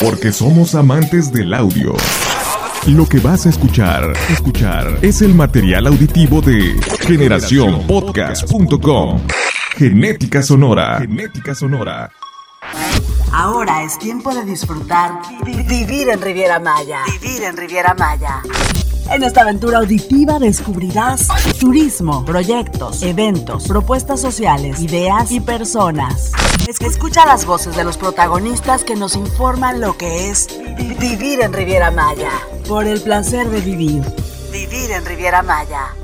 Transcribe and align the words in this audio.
Porque 0.00 0.32
somos 0.32 0.74
amantes 0.74 1.30
del 1.30 1.52
audio. 1.52 1.94
Lo 2.86 3.06
que 3.06 3.20
vas 3.20 3.44
a 3.44 3.50
escuchar, 3.50 4.14
escuchar 4.30 4.98
es 5.02 5.20
el 5.20 5.34
material 5.34 5.86
auditivo 5.86 6.40
de 6.40 6.80
generacionpodcast.com. 7.00 9.20
Genética 9.76 10.42
sonora. 10.42 11.00
Genética 11.00 11.54
sonora. 11.54 12.10
Ahora 13.30 13.84
es 13.84 13.98
tiempo 13.98 14.34
de 14.34 14.44
disfrutar 14.44 15.20
vivir 15.44 16.08
en 16.08 16.22
Riviera 16.22 16.58
Maya. 16.58 17.00
Vivir 17.20 17.42
en 17.42 17.58
Riviera 17.58 17.94
Maya. 17.94 18.40
En 19.08 19.22
esta 19.22 19.42
aventura 19.42 19.78
auditiva 19.78 20.38
descubrirás 20.38 21.28
turismo, 21.58 22.24
proyectos, 22.24 23.02
eventos, 23.02 23.66
propuestas 23.66 24.20
sociales, 24.20 24.80
ideas 24.80 25.30
y 25.32 25.40
personas. 25.40 26.32
Escucha 26.80 27.26
las 27.26 27.44
voces 27.44 27.76
de 27.76 27.84
los 27.84 27.96
protagonistas 27.96 28.84
que 28.84 28.96
nos 28.96 29.16
informan 29.16 29.80
lo 29.80 29.96
que 29.96 30.30
es 30.30 30.48
vivir 30.98 31.40
en 31.40 31.52
Riviera 31.52 31.90
Maya. 31.90 32.30
Por 32.68 32.86
el 32.86 33.00
placer 33.00 33.48
de 33.50 33.60
vivir. 33.60 34.02
Vivir 34.52 34.90
en 34.92 35.04
Riviera 35.04 35.42
Maya. 35.42 35.94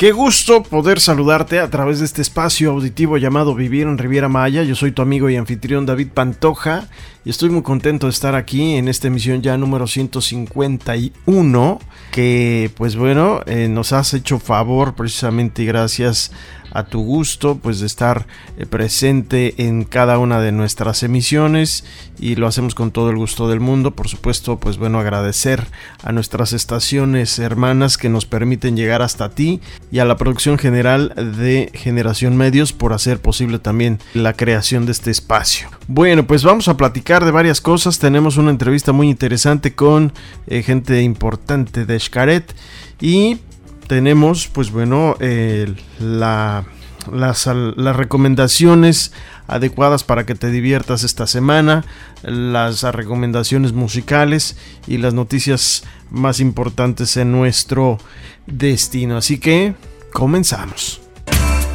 Qué 0.00 0.12
gusto 0.12 0.62
poder 0.62 0.98
saludarte 0.98 1.60
a 1.60 1.68
través 1.68 1.98
de 1.98 2.06
este 2.06 2.22
espacio 2.22 2.70
auditivo 2.70 3.18
llamado 3.18 3.54
Vivir 3.54 3.86
en 3.86 3.98
Riviera 3.98 4.30
Maya. 4.30 4.62
Yo 4.62 4.74
soy 4.74 4.92
tu 4.92 5.02
amigo 5.02 5.28
y 5.28 5.36
anfitrión 5.36 5.84
David 5.84 6.08
Pantoja 6.14 6.88
y 7.22 7.28
estoy 7.28 7.50
muy 7.50 7.60
contento 7.60 8.06
de 8.06 8.12
estar 8.12 8.34
aquí 8.34 8.76
en 8.76 8.88
esta 8.88 9.08
emisión 9.08 9.42
ya 9.42 9.58
número 9.58 9.86
151 9.86 11.80
que 12.12 12.70
pues 12.78 12.96
bueno 12.96 13.42
eh, 13.44 13.68
nos 13.68 13.92
has 13.92 14.14
hecho 14.14 14.38
favor 14.38 14.94
precisamente 14.94 15.66
gracias 15.66 16.32
a 16.72 16.84
tu 16.84 17.02
gusto, 17.02 17.56
pues 17.56 17.80
de 17.80 17.86
estar 17.86 18.26
eh, 18.58 18.66
presente 18.66 19.66
en 19.66 19.84
cada 19.84 20.18
una 20.18 20.40
de 20.40 20.52
nuestras 20.52 21.02
emisiones 21.02 21.84
y 22.18 22.36
lo 22.36 22.46
hacemos 22.46 22.74
con 22.74 22.90
todo 22.90 23.10
el 23.10 23.16
gusto 23.16 23.48
del 23.48 23.60
mundo. 23.60 23.92
Por 23.92 24.08
supuesto, 24.08 24.58
pues 24.58 24.76
bueno, 24.76 24.98
agradecer 24.98 25.66
a 26.02 26.12
nuestras 26.12 26.52
estaciones 26.52 27.38
hermanas 27.38 27.98
que 27.98 28.08
nos 28.08 28.26
permiten 28.26 28.76
llegar 28.76 29.02
hasta 29.02 29.30
ti 29.30 29.60
y 29.90 29.98
a 29.98 30.04
la 30.04 30.16
producción 30.16 30.58
general 30.58 31.12
de 31.38 31.70
Generación 31.74 32.36
Medios 32.36 32.72
por 32.72 32.92
hacer 32.92 33.20
posible 33.20 33.58
también 33.58 33.98
la 34.14 34.34
creación 34.34 34.86
de 34.86 34.92
este 34.92 35.10
espacio. 35.10 35.68
Bueno, 35.88 36.26
pues 36.26 36.44
vamos 36.44 36.68
a 36.68 36.76
platicar 36.76 37.24
de 37.24 37.30
varias 37.30 37.60
cosas. 37.60 37.98
Tenemos 37.98 38.36
una 38.36 38.50
entrevista 38.50 38.92
muy 38.92 39.08
interesante 39.08 39.74
con 39.74 40.12
eh, 40.46 40.62
gente 40.62 41.02
importante 41.02 41.86
de 41.86 41.98
Xcaret 41.98 42.54
y 43.00 43.38
tenemos, 43.90 44.46
pues 44.46 44.70
bueno, 44.70 45.16
la, 45.98 46.64
las, 47.10 47.46
las, 47.46 47.96
recomendaciones 47.96 49.10
adecuadas 49.48 50.04
para 50.04 50.24
que 50.24 50.36
te 50.36 50.52
diviertas 50.52 51.02
esta 51.02 51.26
semana, 51.26 51.84
las 52.22 52.84
recomendaciones 52.84 53.72
musicales 53.72 54.56
y 54.86 54.98
las 54.98 55.12
noticias 55.12 55.82
más 56.08 56.38
importantes 56.38 57.16
en 57.16 57.32
nuestro 57.32 57.98
destino. 58.46 59.16
Así 59.16 59.40
que 59.40 59.74
comenzamos. 60.12 61.00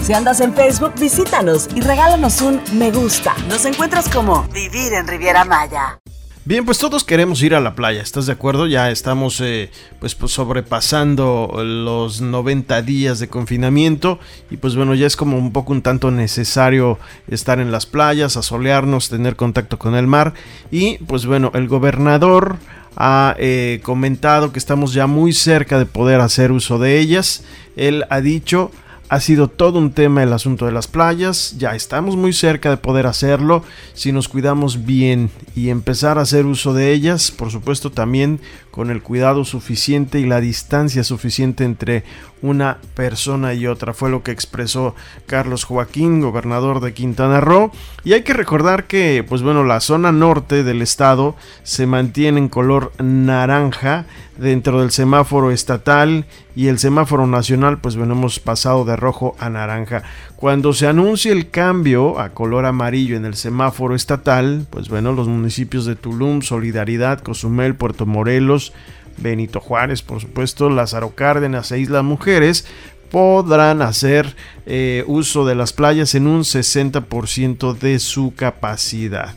Si 0.02 0.14
andas 0.14 0.40
en 0.40 0.54
Facebook, 0.54 0.94
visítanos 0.98 1.68
y 1.76 1.82
regálanos 1.82 2.40
un 2.40 2.62
me 2.76 2.92
gusta. 2.92 3.36
Nos 3.50 3.66
encuentras 3.66 4.08
como 4.08 4.44
Vivir 4.54 4.94
en 4.94 5.06
Riviera 5.06 5.44
Maya. 5.44 6.00
Bien, 6.48 6.64
pues 6.64 6.78
todos 6.78 7.04
queremos 7.04 7.42
ir 7.42 7.56
a 7.56 7.60
la 7.60 7.74
playa, 7.74 8.04
¿estás 8.04 8.28
de 8.28 8.34
acuerdo? 8.34 8.68
Ya 8.68 8.92
estamos 8.92 9.42
eh, 9.42 9.72
pues, 10.00 10.14
pues, 10.14 10.32
sobrepasando 10.32 11.52
los 11.66 12.22
90 12.22 12.84
días 12.84 13.18
de 13.18 13.28
confinamiento 13.28 14.20
y 14.52 14.58
pues 14.58 14.76
bueno, 14.76 14.94
ya 14.94 15.08
es 15.08 15.16
como 15.16 15.40
un 15.40 15.52
poco 15.52 15.74
un 15.74 15.82
tanto 15.82 16.12
necesario 16.12 17.00
estar 17.28 17.60
en 17.60 17.72
las 17.72 17.88
playas, 17.88 18.38
asolearnos, 18.38 19.10
tener 19.10 19.36
contacto 19.36 19.80
con 19.80 19.96
el 19.96 20.06
mar 20.06 20.36
y 20.70 21.00
pues 21.00 21.26
bueno, 21.26 21.50
el 21.56 21.68
gobernador 21.68 22.58
ha 22.96 23.36
eh, 23.40 23.80
comentado 23.82 24.54
que 24.54 24.60
estamos 24.60 24.94
ya 24.94 25.08
muy 25.08 25.34
cerca 25.34 25.80
de 25.80 25.88
poder 25.88 26.22
hacer 26.22 26.52
uso 26.52 26.78
de 26.78 27.00
ellas. 27.00 27.44
Él 27.76 28.06
ha 28.12 28.22
dicho 28.22 28.70
ha 29.10 29.20
sido 29.20 29.48
todo 29.48 29.80
un 29.80 29.92
tema 29.92 30.24
el 30.24 30.34
asunto 30.34 30.66
de 30.66 30.72
las 30.72 30.88
playas, 30.88 31.56
ya 31.58 31.76
estamos 31.76 32.16
muy 32.16 32.34
cerca 32.34 32.70
de 32.70 32.78
poder 32.78 33.06
hacerlo 33.08 33.64
si 33.94 34.12
nos 34.12 34.28
cuidamos 34.28 34.86
bien 34.86 35.30
y 35.56 35.70
empezar 35.70 36.18
a 36.18 36.22
hacer 36.22 36.46
uso 36.46 36.74
de 36.74 36.92
ellas, 36.92 37.32
por 37.32 37.52
supuesto 37.52 37.92
también 37.92 38.40
con 38.76 38.92
el 38.92 39.02
cuidado 39.02 39.46
suficiente 39.46 40.20
y 40.20 40.26
la 40.26 40.42
distancia 40.42 41.06
suficiente 41.06 41.64
entre 41.64 42.04
una 42.42 42.80
persona 42.94 43.54
y 43.54 43.68
otra. 43.68 43.94
Fue 43.94 44.10
lo 44.10 44.22
que 44.22 44.32
expresó 44.32 44.96
Carlos 45.28 45.64
Joaquín, 45.64 46.20
gobernador 46.20 46.82
de 46.82 46.94
Quintana 46.94 47.40
Roo. 47.40 47.72
Y 48.04 48.12
hay 48.12 48.24
que 48.24 48.34
recordar 48.34 48.84
que, 48.84 49.26
pues 49.28 49.42
bueno, 49.42 49.64
la 49.64 49.80
zona 49.80 50.12
norte 50.12 50.66
del 50.66 50.82
estado 50.82 51.38
se 51.64 51.88
mantiene 51.88 52.38
en 52.38 52.50
color 52.50 52.92
naranja 53.02 54.06
dentro 54.38 54.82
del 54.82 54.92
semáforo 54.92 55.52
estatal 55.52 56.26
y 56.56 56.68
el 56.68 56.78
semáforo 56.78 57.26
nacional, 57.28 57.80
pues 57.80 57.96
bueno, 57.96 58.14
hemos 58.14 58.40
pasado 58.40 58.86
de 58.86 58.96
rojo 58.96 59.36
a 59.40 59.50
naranja. 59.50 60.04
Cuando 60.36 60.74
se 60.74 60.88
anuncie 60.88 61.32
el 61.32 61.50
cambio 61.50 62.20
a 62.20 62.30
color 62.30 62.66
amarillo 62.66 63.16
en 63.16 63.26
el 63.26 63.36
semáforo 63.36 63.96
estatal, 63.96 64.66
pues 64.70 64.90
bueno, 64.90 65.14
los 65.14 65.28
municipios 65.28 65.86
de 65.86 65.96
Tulum, 65.96 66.42
Solidaridad, 66.42 67.22
Cozumel, 67.22 67.76
Puerto 67.76 68.06
Morelos, 68.06 68.65
Benito 69.18 69.60
Juárez, 69.60 70.02
por 70.02 70.22
supuesto, 70.22 70.70
Lázaro 70.70 71.12
Cárdenas 71.16 71.72
e 71.72 71.80
Islas 71.80 72.04
Mujeres 72.04 72.66
podrán 73.10 73.82
hacer 73.82 74.36
eh, 74.66 75.04
uso 75.08 75.46
de 75.46 75.56
las 75.56 75.74
playas 75.74 76.16
en 76.16 76.28
un 76.28 76.42
60% 76.42 77.78
de 77.78 78.00
su 78.00 78.34
capacidad. 78.36 79.36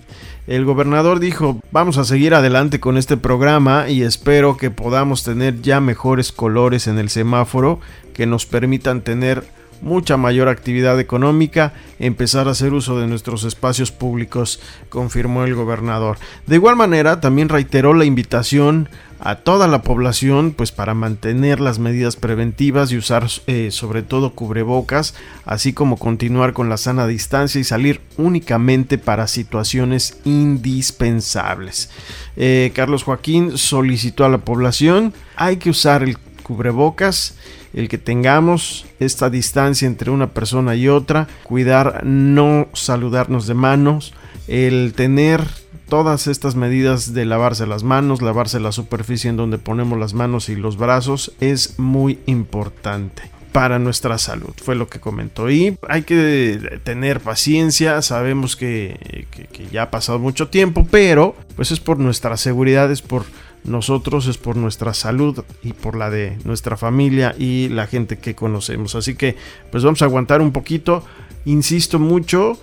El 0.49 0.65
gobernador 0.65 1.21
dijo, 1.21 1.61
vamos 1.71 1.99
a 1.99 2.05
seguir 2.05 2.35
adelante 2.35 2.81
con 2.81 2.97
este 2.97 3.19
programa 3.19 3.91
y 3.91 4.03
espero 4.03 4.57
que 4.57 4.71
podamos 4.71 5.23
tener 5.23 5.61
ya 5.61 5.81
mejores 5.81 6.33
colores 6.33 6.87
en 6.87 6.99
el 6.99 7.11
semáforo 7.11 7.81
que 8.15 8.27
nos 8.27 8.47
permitan 8.47 9.03
tener 9.03 9.45
mucha 9.81 10.17
mayor 10.17 10.49
actividad 10.49 10.99
económica, 11.01 11.73
empezar 11.99 12.49
a 12.49 12.53
hacer 12.53 12.73
uso 12.73 12.99
de 12.99 13.07
nuestros 13.07 13.45
espacios 13.45 13.93
públicos, 13.93 14.61
confirmó 14.89 15.45
el 15.45 15.55
gobernador. 15.55 16.19
De 16.47 16.57
igual 16.57 16.77
manera, 16.77 17.21
también 17.21 17.49
reiteró 17.49 17.95
la 17.95 18.05
invitación 18.05 18.89
a 19.21 19.37
toda 19.37 19.67
la 19.67 19.83
población 19.83 20.53
pues 20.57 20.71
para 20.71 20.95
mantener 20.95 21.61
las 21.61 21.79
medidas 21.79 22.17
preventivas 22.17 22.93
y 22.93 22.97
usar 22.97 23.27
eh, 23.47 23.71
sobre 23.73 24.03
todo 24.03 24.35
cubrebocas 24.35 25.15
así 25.45 25.73
como 25.73 25.97
continuar 25.97 26.53
con 26.53 26.69
la 26.69 26.77
sana 26.77 27.07
distancia 27.07 27.61
y 27.61 27.65
salir 27.65 28.01
únicamente 28.17 28.97
para 28.97 29.27
situaciones 29.27 30.21
indispensables 30.25 31.91
eh, 32.37 32.71
Carlos 32.75 33.03
Joaquín 33.03 33.59
solicitó 33.59 34.25
a 34.25 34.29
la 34.29 34.39
población 34.39 35.13
hay 35.35 35.57
que 35.57 35.71
usar 35.71 36.05
el 36.05 36.17
cubrebocas 36.45 37.35
el 37.75 37.89
que 37.89 37.99
tengamos 37.99 38.87
esta 39.01 39.31
distancia 39.31 39.87
entre 39.87 40.11
una 40.11 40.29
persona 40.29 40.75
y 40.75 40.89
otra 40.89 41.29
cuidar 41.43 42.05
no 42.05 42.69
saludarnos 42.73 43.47
de 43.47 43.55
manos 43.55 44.15
el 44.47 44.95
tener 44.95 45.47
todas 45.89 46.27
estas 46.27 46.55
medidas 46.55 47.15
de 47.15 47.25
lavarse 47.25 47.67
las 47.67 47.83
manos, 47.83 48.23
lavarse 48.23 48.61
la 48.61 48.73
superficie 48.73 49.31
en 49.31 49.37
donde 49.37 49.59
ponemos 49.59 49.99
las 49.99 50.15
manos 50.15 50.49
y 50.49 50.57
los 50.57 50.77
brazos 50.77 51.33
es 51.41 51.79
muy 51.79 52.19
importante 52.27 53.31
para 53.53 53.79
nuestra 53.79 54.19
salud, 54.19 54.53
fue 54.63 54.75
lo 54.75 54.89
que 54.89 55.01
comentó. 55.01 55.51
Y 55.51 55.77
hay 55.89 56.03
que 56.03 56.81
tener 56.85 57.21
paciencia, 57.21 58.03
sabemos 58.03 58.57
que, 58.57 59.27
ya 59.73 59.85
ha 59.85 59.91
pasado 59.91 60.19
mucho 60.19 60.49
tiempo, 60.49 60.87
pero 60.91 61.35
pues 61.57 61.71
es 61.71 61.81
por 61.81 61.99
nuestra 61.99 62.37
seguridad, 62.37 62.93
es 62.93 63.03
por 63.03 63.25
nosotros, 63.65 64.27
es 64.27 64.39
por 64.39 64.57
nuestra 64.57 64.95
salud 64.95 65.45
y 65.63 65.73
por 65.73 65.97
la 65.97 66.11
de 66.11 66.39
nuestra 66.45 66.77
familia 66.77 67.35
y 67.39 67.69
la 67.69 67.87
gente 67.87 68.19
que 68.19 68.35
conocemos. 68.35 68.95
Así 68.95 69.15
que 69.15 69.37
pues 69.71 69.85
vamos 69.85 70.03
a 70.03 70.07
aguantar 70.07 70.41
un 70.41 70.53
poquito, 70.53 71.05
insisto 71.45 71.99
mucho 71.99 72.59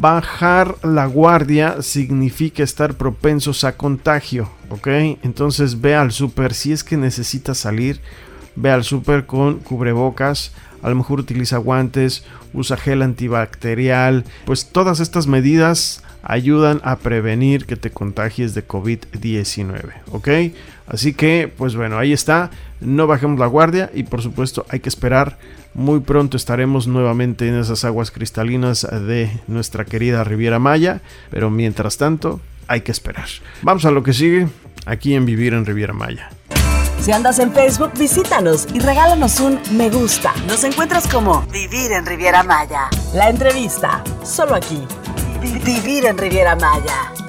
bajar 0.00 0.76
la 0.82 1.06
guardia 1.06 1.82
significa 1.82 2.62
estar 2.62 2.94
propensos 2.94 3.64
a 3.64 3.76
contagio, 3.76 4.50
¿ok? 4.70 4.88
Entonces 5.22 5.80
ve 5.80 5.94
al 5.94 6.12
super 6.12 6.54
si 6.54 6.72
es 6.72 6.84
que 6.84 6.96
necesitas 6.96 7.58
salir, 7.58 8.00
ve 8.56 8.70
al 8.70 8.84
super 8.84 9.26
con 9.26 9.58
cubrebocas, 9.58 10.52
a 10.82 10.88
lo 10.88 10.96
mejor 10.96 11.20
utiliza 11.20 11.58
guantes, 11.58 12.24
usa 12.52 12.76
gel 12.76 13.02
antibacterial, 13.02 14.24
pues 14.46 14.66
todas 14.66 15.00
estas 15.00 15.26
medidas 15.26 16.02
ayudan 16.22 16.80
a 16.84 16.96
prevenir 16.96 17.66
que 17.66 17.76
te 17.76 17.90
contagies 17.90 18.54
de 18.54 18.66
COVID-19, 18.66 19.92
¿ok? 20.10 20.28
Así 20.86 21.12
que, 21.12 21.52
pues 21.54 21.76
bueno, 21.76 21.98
ahí 21.98 22.12
está, 22.12 22.50
no 22.80 23.06
bajemos 23.06 23.38
la 23.38 23.46
guardia 23.46 23.90
y 23.94 24.04
por 24.04 24.22
supuesto 24.22 24.66
hay 24.70 24.80
que 24.80 24.88
esperar 24.88 25.38
muy 25.74 26.00
pronto 26.00 26.36
estaremos 26.36 26.86
nuevamente 26.86 27.46
en 27.46 27.58
esas 27.58 27.84
aguas 27.84 28.10
cristalinas 28.10 28.82
de 28.82 29.30
nuestra 29.46 29.84
querida 29.84 30.24
Riviera 30.24 30.58
Maya, 30.58 31.00
pero 31.30 31.50
mientras 31.50 31.98
tanto 31.98 32.40
hay 32.66 32.80
que 32.80 32.92
esperar. 32.92 33.28
Vamos 33.62 33.84
a 33.84 33.90
lo 33.90 34.02
que 34.02 34.12
sigue 34.12 34.48
aquí 34.86 35.14
en 35.14 35.24
Vivir 35.24 35.54
en 35.54 35.64
Riviera 35.64 35.92
Maya. 35.92 36.30
Si 37.00 37.12
andas 37.12 37.38
en 37.38 37.52
Facebook, 37.52 37.92
visítanos 37.96 38.66
y 38.74 38.80
regálanos 38.80 39.40
un 39.40 39.60
me 39.72 39.88
gusta. 39.88 40.34
Nos 40.46 40.64
encuentras 40.64 41.06
como 41.06 41.42
Vivir 41.42 41.92
en 41.92 42.04
Riviera 42.04 42.42
Maya. 42.42 42.90
La 43.14 43.30
entrevista, 43.30 44.02
solo 44.24 44.56
aquí. 44.56 44.82
Vivir 45.40 46.06
en 46.06 46.18
Riviera 46.18 46.56
Maya. 46.56 47.27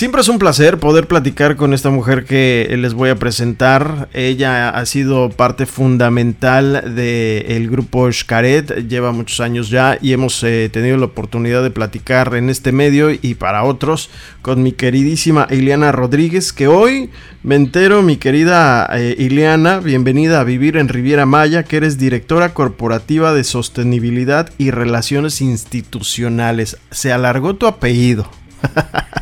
Siempre 0.00 0.22
es 0.22 0.28
un 0.28 0.38
placer 0.38 0.78
poder 0.78 1.06
platicar 1.06 1.56
con 1.56 1.74
esta 1.74 1.90
mujer 1.90 2.24
que 2.24 2.74
les 2.78 2.94
voy 2.94 3.10
a 3.10 3.16
presentar. 3.16 4.08
Ella 4.14 4.70
ha 4.70 4.86
sido 4.86 5.28
parte 5.28 5.66
fundamental 5.66 6.94
del 6.94 7.68
grupo 7.68 8.10
Xcaret, 8.10 8.88
lleva 8.88 9.12
muchos 9.12 9.40
años 9.40 9.68
ya 9.68 9.98
y 10.00 10.14
hemos 10.14 10.42
eh, 10.42 10.70
tenido 10.72 10.96
la 10.96 11.04
oportunidad 11.04 11.62
de 11.62 11.70
platicar 11.70 12.34
en 12.34 12.48
este 12.48 12.72
medio 12.72 13.10
y 13.10 13.34
para 13.34 13.62
otros 13.62 14.08
con 14.40 14.62
mi 14.62 14.72
queridísima 14.72 15.46
Ileana 15.50 15.92
Rodríguez, 15.92 16.54
que 16.54 16.66
hoy 16.66 17.10
me 17.42 17.56
entero, 17.56 18.00
mi 18.00 18.16
querida 18.16 18.88
eh, 18.94 19.14
Ileana, 19.18 19.80
bienvenida 19.80 20.40
a 20.40 20.44
Vivir 20.44 20.78
en 20.78 20.88
Riviera 20.88 21.26
Maya, 21.26 21.64
que 21.64 21.76
eres 21.76 21.98
directora 21.98 22.54
corporativa 22.54 23.34
de 23.34 23.44
sostenibilidad 23.44 24.48
y 24.56 24.70
relaciones 24.70 25.42
institucionales. 25.42 26.78
Se 26.90 27.12
alargó 27.12 27.56
tu 27.56 27.66
apellido. 27.66 28.30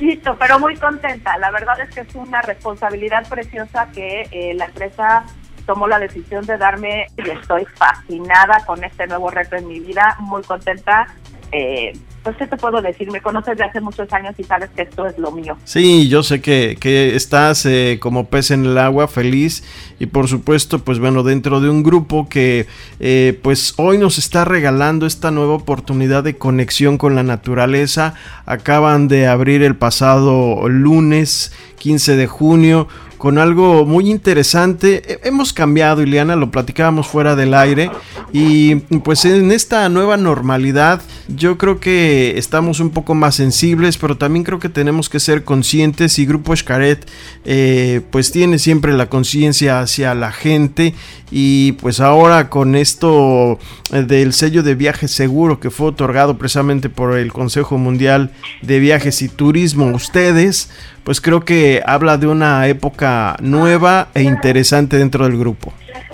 poquito, 0.00 0.36
pero 0.38 0.58
muy 0.58 0.76
contenta. 0.76 1.36
La 1.38 1.50
verdad 1.50 1.78
es 1.80 1.94
que 1.94 2.00
es 2.00 2.14
una 2.14 2.40
responsabilidad 2.42 3.28
preciosa 3.28 3.90
que 3.92 4.22
eh, 4.30 4.54
la 4.54 4.64
empresa 4.64 5.24
tomó 5.66 5.86
la 5.86 5.98
decisión 5.98 6.44
de 6.46 6.56
darme 6.56 7.06
y 7.16 7.28
estoy 7.28 7.66
fascinada 7.66 8.64
con 8.66 8.82
este 8.82 9.06
nuevo 9.06 9.30
reto 9.30 9.56
en 9.56 9.68
mi 9.68 9.78
vida, 9.78 10.16
muy 10.20 10.42
contenta. 10.42 11.06
Eh, 11.52 11.92
pues, 12.22 12.36
¿qué 12.36 12.46
te 12.46 12.56
puedo 12.56 12.82
decir? 12.82 13.10
Me 13.10 13.22
conoces 13.22 13.56
de 13.56 13.64
hace 13.64 13.80
muchos 13.80 14.12
años 14.12 14.34
y 14.38 14.44
sabes 14.44 14.68
que 14.70 14.82
esto 14.82 15.06
es 15.06 15.16
lo 15.18 15.32
mío. 15.32 15.56
Sí, 15.64 16.08
yo 16.08 16.22
sé 16.22 16.40
que, 16.42 16.76
que 16.78 17.16
estás 17.16 17.64
eh, 17.64 17.98
como 18.00 18.26
pez 18.26 18.50
en 18.50 18.66
el 18.66 18.78
agua, 18.78 19.08
feliz 19.08 19.64
y 19.98 20.06
por 20.06 20.28
supuesto, 20.28 20.80
pues 20.80 20.98
bueno, 20.98 21.22
dentro 21.22 21.60
de 21.60 21.70
un 21.70 21.82
grupo 21.82 22.28
que 22.28 22.66
eh, 23.00 23.38
pues 23.42 23.74
hoy 23.78 23.96
nos 23.96 24.18
está 24.18 24.44
regalando 24.44 25.06
esta 25.06 25.30
nueva 25.30 25.54
oportunidad 25.54 26.22
de 26.22 26.36
conexión 26.36 26.98
con 26.98 27.14
la 27.14 27.22
naturaleza. 27.22 28.14
Acaban 28.44 29.08
de 29.08 29.26
abrir 29.26 29.62
el 29.62 29.76
pasado 29.76 30.68
lunes 30.68 31.52
15 31.78 32.16
de 32.16 32.26
junio 32.26 32.86
con 33.20 33.36
algo 33.36 33.84
muy 33.84 34.10
interesante. 34.10 35.20
Hemos 35.24 35.52
cambiado, 35.52 36.00
Ileana, 36.00 36.36
lo 36.36 36.50
platicábamos 36.50 37.06
fuera 37.06 37.36
del 37.36 37.52
aire. 37.52 37.90
Y 38.32 38.76
pues 39.04 39.26
en 39.26 39.52
esta 39.52 39.86
nueva 39.90 40.16
normalidad 40.16 41.02
yo 41.28 41.58
creo 41.58 41.80
que 41.80 42.38
estamos 42.38 42.80
un 42.80 42.90
poco 42.90 43.14
más 43.14 43.34
sensibles, 43.34 43.98
pero 43.98 44.16
también 44.16 44.42
creo 44.42 44.58
que 44.58 44.70
tenemos 44.70 45.10
que 45.10 45.20
ser 45.20 45.44
conscientes 45.44 46.18
y 46.18 46.24
Grupo 46.24 46.54
Escaret 46.54 47.06
eh, 47.44 48.00
pues 48.10 48.32
tiene 48.32 48.58
siempre 48.58 48.94
la 48.94 49.10
conciencia 49.10 49.80
hacia 49.80 50.14
la 50.14 50.32
gente 50.32 50.94
y 51.30 51.72
pues 51.72 52.00
ahora 52.00 52.48
con 52.48 52.74
esto 52.74 53.58
eh, 53.92 54.02
del 54.02 54.32
sello 54.32 54.62
de 54.62 54.74
viaje 54.74 55.08
seguro 55.08 55.60
que 55.60 55.70
fue 55.70 55.88
otorgado 55.88 56.38
precisamente 56.38 56.88
por 56.88 57.16
el 57.16 57.32
Consejo 57.32 57.78
Mundial 57.78 58.32
de 58.62 58.80
Viajes 58.80 59.22
y 59.22 59.28
Turismo, 59.28 59.86
ustedes 59.94 60.70
pues 61.04 61.20
creo 61.20 61.44
que 61.44 61.82
habla 61.86 62.18
de 62.18 62.26
una 62.26 62.68
época 62.68 63.09
nueva 63.40 64.08
e 64.14 64.22
interesante 64.22 64.96
dentro 64.96 65.24
del 65.24 65.38
grupo. 65.38 65.72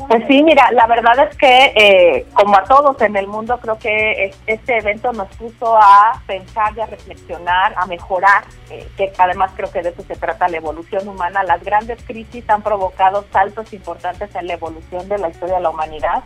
Pues 0.09 0.23
sí, 0.29 0.43
mira, 0.43 0.71
la 0.71 0.87
verdad 0.87 1.29
es 1.29 1.37
que 1.37 1.73
eh, 1.75 2.27
como 2.33 2.57
a 2.57 2.63
todos 2.63 3.01
en 3.03 3.17
el 3.17 3.27
mundo, 3.27 3.59
creo 3.61 3.77
que 3.79 4.33
este 4.47 4.79
evento 4.79 5.13
nos 5.13 5.27
puso 5.37 5.77
a 5.77 6.23
pensar 6.27 6.73
y 6.77 6.81
a 6.81 6.87
reflexionar, 6.87 7.75
a 7.77 7.87
mejorar, 7.87 8.45
eh, 8.71 8.87
que 8.97 9.13
además 9.19 9.51
creo 9.57 9.71
que 9.71 9.83
de 9.83 9.89
eso 9.89 10.05
se 10.07 10.15
trata 10.15 10.49
la 10.49 10.59
evolución 10.59 11.09
humana. 11.09 11.43
Las 11.43 11.63
grandes 11.65 12.01
crisis 12.05 12.49
han 12.49 12.63
provocado 12.63 13.25
saltos 13.33 13.73
importantes 13.73 14.33
en 14.37 14.47
la 14.47 14.53
evolución 14.53 15.09
de 15.09 15.19
la 15.19 15.29
historia 15.29 15.57
de 15.57 15.63
la 15.63 15.71
humanidad 15.71 16.23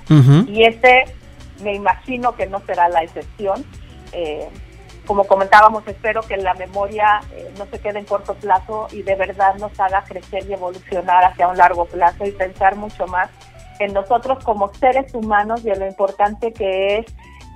y 0.47 0.65
este 0.65 1.05
me 1.63 1.75
imagino 1.75 2.35
que 2.37 2.47
no 2.47 2.61
será 2.67 2.89
la 2.89 3.03
excepción. 3.03 3.65
Eh, 4.13 4.49
como 5.11 5.25
comentábamos, 5.25 5.85
espero 5.89 6.23
que 6.23 6.37
la 6.37 6.55
memoria 6.55 7.21
eh, 7.35 7.53
no 7.59 7.67
se 7.67 7.81
quede 7.81 7.99
en 7.99 8.05
corto 8.05 8.35
plazo 8.35 8.87
y 8.93 9.03
de 9.03 9.17
verdad 9.17 9.57
nos 9.57 9.73
haga 9.81 10.05
crecer 10.05 10.49
y 10.49 10.53
evolucionar 10.53 11.25
hacia 11.25 11.49
un 11.49 11.57
largo 11.57 11.85
plazo 11.87 12.25
y 12.25 12.31
pensar 12.31 12.77
mucho 12.77 13.09
más 13.09 13.29
en 13.81 13.93
nosotros 13.93 14.39
como 14.45 14.73
seres 14.75 15.13
humanos 15.13 15.65
y 15.65 15.71
en 15.71 15.81
lo 15.81 15.89
importante 15.89 16.53
que 16.53 16.99
es 16.99 17.07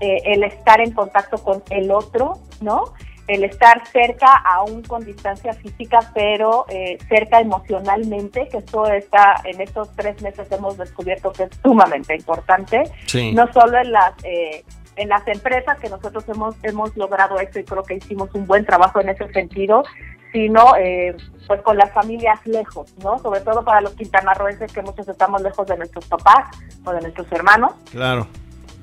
eh, 0.00 0.20
el 0.24 0.42
estar 0.42 0.80
en 0.80 0.90
contacto 0.94 1.38
con 1.38 1.62
el 1.70 1.92
otro, 1.92 2.40
¿no? 2.60 2.86
El 3.28 3.44
estar 3.44 3.86
cerca, 3.86 4.34
aún 4.44 4.82
con 4.82 5.04
distancia 5.04 5.52
física, 5.52 6.10
pero 6.12 6.66
eh, 6.68 6.98
cerca 7.08 7.38
emocionalmente, 7.38 8.48
que 8.48 8.58
eso 8.58 8.84
está, 8.86 9.40
en 9.44 9.60
estos 9.60 9.92
tres 9.94 10.20
meses 10.22 10.50
hemos 10.50 10.76
descubierto 10.76 11.30
que 11.30 11.44
es 11.44 11.50
sumamente 11.62 12.16
importante, 12.16 12.82
no 13.32 13.52
solo 13.52 13.78
en 13.78 13.92
las 13.92 14.12
en 14.96 15.08
las 15.08 15.26
empresas 15.26 15.78
que 15.78 15.88
nosotros 15.88 16.24
hemos 16.28 16.56
hemos 16.62 16.96
logrado 16.96 17.38
esto 17.38 17.58
y 17.58 17.64
creo 17.64 17.82
que 17.82 17.94
hicimos 17.94 18.30
un 18.34 18.46
buen 18.46 18.64
trabajo 18.64 19.00
en 19.00 19.08
ese 19.08 19.30
sentido, 19.32 19.84
sino 20.32 20.76
eh, 20.76 21.16
pues 21.46 21.62
con 21.62 21.76
las 21.76 21.92
familias 21.92 22.40
lejos, 22.46 22.92
¿no? 23.02 23.18
Sobre 23.18 23.40
todo 23.40 23.64
para 23.64 23.80
los 23.80 23.94
quintanarroenses 23.94 24.72
que 24.72 24.82
muchos 24.82 25.08
estamos 25.08 25.42
lejos 25.42 25.66
de 25.66 25.76
nuestros 25.76 26.06
papás 26.06 26.48
o 26.84 26.92
de 26.92 27.00
nuestros 27.00 27.30
hermanos. 27.32 27.72
Claro. 27.90 28.26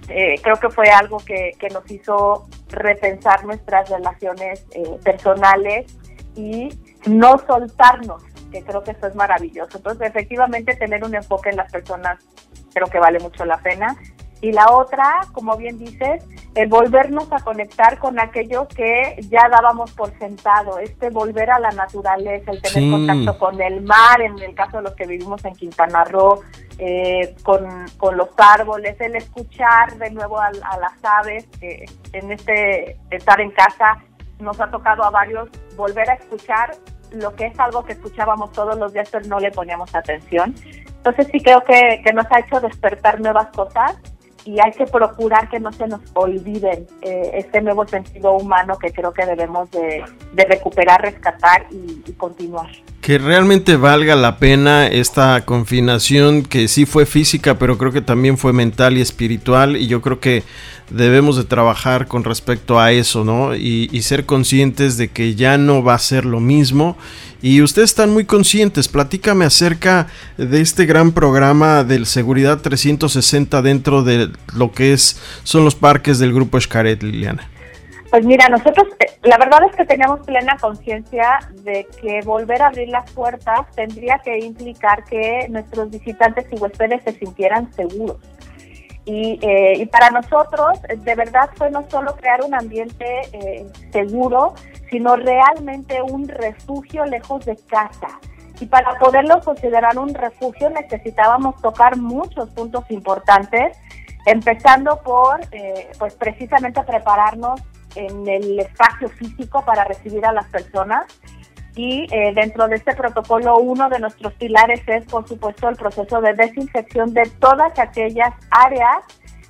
Eh, 0.09 0.35
creo 0.41 0.57
que 0.57 0.69
fue 0.69 0.89
algo 0.89 1.17
que, 1.19 1.51
que, 1.59 1.69
nos 1.69 1.89
hizo 1.89 2.47
repensar 2.69 3.45
nuestras 3.45 3.89
relaciones 3.89 4.65
eh, 4.71 4.97
personales 5.03 5.95
y 6.35 6.69
no 7.05 7.37
soltarnos, 7.47 8.23
que 8.51 8.63
creo 8.63 8.83
que 8.83 8.91
eso 8.91 9.07
es 9.07 9.15
maravilloso. 9.15 9.77
Entonces, 9.77 10.09
efectivamente, 10.09 10.75
tener 10.75 11.03
un 11.03 11.15
enfoque 11.15 11.49
en 11.49 11.57
las 11.57 11.71
personas 11.71 12.17
creo 12.73 12.87
que 12.87 12.99
vale 12.99 13.19
mucho 13.19 13.45
la 13.45 13.57
pena 13.57 13.95
y 14.41 14.51
la 14.51 14.71
otra, 14.71 15.21
como 15.33 15.55
bien 15.55 15.77
dices, 15.77 16.25
el 16.55 16.67
volvernos 16.67 17.31
a 17.31 17.39
conectar 17.39 17.99
con 17.99 18.19
aquello 18.19 18.67
que 18.67 19.23
ya 19.29 19.47
dábamos 19.49 19.91
por 19.91 20.17
sentado, 20.17 20.79
este 20.79 21.11
volver 21.11 21.51
a 21.51 21.59
la 21.59 21.69
naturaleza, 21.71 22.51
el 22.51 22.61
tener 22.61 22.91
contacto 22.91 23.38
con 23.38 23.61
el 23.61 23.81
mar, 23.81 24.19
en 24.19 24.39
el 24.39 24.55
caso 24.55 24.77
de 24.77 24.83
los 24.83 24.95
que 24.95 25.05
vivimos 25.05 25.45
en 25.45 25.53
Quintana 25.53 26.03
Roo, 26.05 26.41
eh, 26.79 27.35
con, 27.43 27.67
los 28.17 28.29
árboles, 28.38 28.99
el 28.99 29.15
escuchar 29.15 29.95
de 29.97 30.09
nuevo 30.09 30.39
a, 30.39 30.51
las 30.51 30.94
aves, 31.03 31.47
en 31.61 32.31
este 32.31 32.97
estar 33.11 33.39
en 33.39 33.51
casa 33.51 33.99
nos 34.39 34.59
ha 34.59 34.71
tocado 34.71 35.03
a 35.03 35.11
varios 35.11 35.49
volver 35.77 36.09
a 36.09 36.13
escuchar 36.13 36.75
lo 37.11 37.35
que 37.35 37.45
es 37.45 37.59
algo 37.59 37.85
que 37.85 37.94
escuchábamos 37.94 38.51
todos 38.53 38.75
los 38.79 38.91
días, 38.91 39.07
pero 39.11 39.27
no 39.27 39.39
le 39.39 39.51
poníamos 39.51 39.94
atención. 39.94 40.55
Entonces 40.87 41.27
sí 41.31 41.39
creo 41.41 41.63
que, 41.63 42.01
que 42.03 42.13
nos 42.13 42.25
ha 42.31 42.39
hecho 42.39 42.59
despertar 42.59 43.21
nuevas 43.21 43.47
cosas 43.55 43.99
y 44.45 44.59
hay 44.59 44.71
que 44.71 44.85
procurar 44.85 45.49
que 45.49 45.59
no 45.59 45.71
se 45.71 45.88
nos 45.88 46.01
olviden 46.13 46.88
eh, 47.01 47.31
este 47.33 47.61
nuevo 47.61 47.88
sentido 47.88 48.33
humano 48.33 48.77
que 48.77 48.91
creo 48.91 49.13
que 49.13 49.25
debemos 49.25 49.69
de, 49.71 50.03
recuperar, 50.47 51.01
rescatar 51.01 51.68
y, 51.71 52.01
y, 52.06 52.13
continuar. 52.13 52.69
Que 53.01 53.17
realmente 53.17 53.77
valga 53.77 54.15
la 54.15 54.37
pena 54.37 54.87
esta 54.87 55.43
confinación 55.43 56.43
que 56.43 56.67
sí 56.67 56.85
fue 56.85 57.07
física, 57.07 57.57
pero 57.57 57.77
creo 57.79 57.91
que 57.91 58.01
también 58.01 58.37
fue 58.37 58.53
mental 58.53 58.95
y 58.95 59.01
espiritual 59.01 59.75
y 59.75 59.87
yo 59.87 60.01
creo 60.01 60.19
que 60.19 60.43
debemos 60.91 61.37
de 61.37 61.45
trabajar 61.45 62.07
con 62.07 62.23
respecto 62.23 62.79
a 62.79 62.91
eso, 62.91 63.23
¿no? 63.23 63.55
Y, 63.55 63.89
ser 64.03 64.25
conscientes 64.25 64.97
de 64.97 65.07
que 65.07 65.35
ya 65.35 65.57
no 65.57 65.83
va 65.83 65.95
a 65.95 65.99
ser 65.99 66.25
lo 66.25 66.39
mismo. 66.39 66.97
Y 67.41 67.61
ustedes 67.61 67.89
están 67.89 68.11
muy 68.11 68.25
conscientes, 68.25 68.87
platícame 68.87 69.45
acerca 69.45 70.07
de 70.37 70.61
este 70.61 70.85
gran 70.85 71.11
programa 71.11 71.83
del 71.83 72.05
Seguridad 72.05 72.61
360 72.61 73.61
dentro 73.61 74.03
de 74.03 74.29
lo 74.53 74.71
que 74.71 74.93
es 74.93 75.17
son 75.43 75.65
los 75.65 75.75
parques 75.75 76.19
del 76.19 76.33
Grupo 76.33 76.57
Escaret, 76.57 77.01
Liliana. 77.01 77.49
Pues 78.11 78.25
mira, 78.25 78.49
nosotros, 78.49 78.89
eh, 78.99 79.06
la 79.23 79.37
verdad 79.37 79.63
es 79.69 79.75
que 79.75 79.85
teníamos 79.85 80.19
plena 80.25 80.57
conciencia 80.59 81.39
de 81.63 81.87
que 82.01 82.19
volver 82.25 82.61
a 82.61 82.68
abrir 82.68 82.89
las 82.89 83.09
puertas 83.11 83.61
tendría 83.73 84.19
que 84.19 84.37
implicar 84.39 85.06
que 85.06 85.47
nuestros 85.49 85.89
visitantes 85.89 86.45
y 86.51 86.57
huéspedes 86.57 87.01
se 87.06 87.13
sintieran 87.13 87.71
seguros. 87.73 88.18
Y, 89.06 89.39
eh, 89.41 89.73
y, 89.77 89.85
para 89.85 90.09
nosotros, 90.11 90.80
de 90.81 91.15
verdad, 91.15 91.49
fue 91.56 91.71
no 91.71 91.89
solo 91.89 92.13
crear 92.18 92.44
un 92.44 92.53
ambiente 92.53 93.21
eh, 93.31 93.65
seguro, 93.91 94.56
sino 94.89 95.15
realmente 95.15 96.01
un 96.01 96.27
refugio 96.27 97.06
lejos 97.06 97.45
de 97.45 97.56
casa. 97.56 98.19
Y 98.59 98.65
para 98.65 98.99
poderlo 98.99 99.39
considerar 99.41 99.97
un 99.97 100.13
refugio 100.13 100.69
necesitábamos 100.69 101.59
tocar 101.61 101.97
muchos 101.97 102.49
puntos 102.49 102.83
importantes, 102.91 103.75
empezando 104.25 105.01
por, 105.01 105.39
eh, 105.51 105.89
pues 105.97 106.13
precisamente 106.13 106.83
prepararnos 106.83 107.59
en 107.95 108.28
el 108.28 108.60
espacio 108.60 109.10
físico 109.10 109.64
para 109.66 109.83
recibir 109.86 110.26
a 110.26 110.31
las 110.31 110.48
personas, 110.48 111.06
y 111.76 112.06
eh, 112.12 112.33
dentro 112.36 112.68
de 112.68 112.76
este 112.76 112.94
protocolo 112.95 113.57
uno 113.57 113.90
de 113.90 114.00
nuestros 114.00 114.33
pilares 114.33 114.81
es, 114.88 115.06
por 115.06 115.28
supuesto, 115.28 115.69
el 115.69 115.76
proceso 115.76 116.19
de 116.21 116.33
desinfección 116.33 117.14
de 117.14 117.24
todas 117.40 117.78
aquellas 117.80 118.33
áreas 118.50 118.98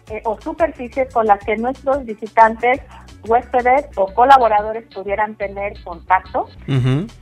eh, 0.09 0.21
o 0.25 0.39
superficies 0.39 1.11
con 1.11 1.25
las 1.25 1.43
que 1.43 1.57
nuestros 1.57 2.05
visitantes, 2.05 2.81
huéspedes 3.27 3.85
o 3.95 4.05
colaboradores 4.13 4.85
pudieran 4.93 5.35
tener 5.35 5.81
contacto. 5.83 6.47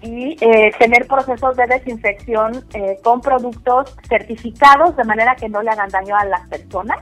Y 0.02 0.38
eh, 0.42 0.72
tener 0.80 1.08
procesos 1.08 1.56
de 1.56 1.68
desinfección 1.68 2.66
con 3.04 3.22
productos 3.22 3.96
certificados 4.08 4.96
de 4.96 5.04
manera 5.04 5.36
que 5.36 5.50
no 5.50 5.62
le 5.62 5.72
hagan 5.72 5.90
daño 5.90 6.16
a 6.16 6.26
las 6.26 6.48
personas 6.48 7.00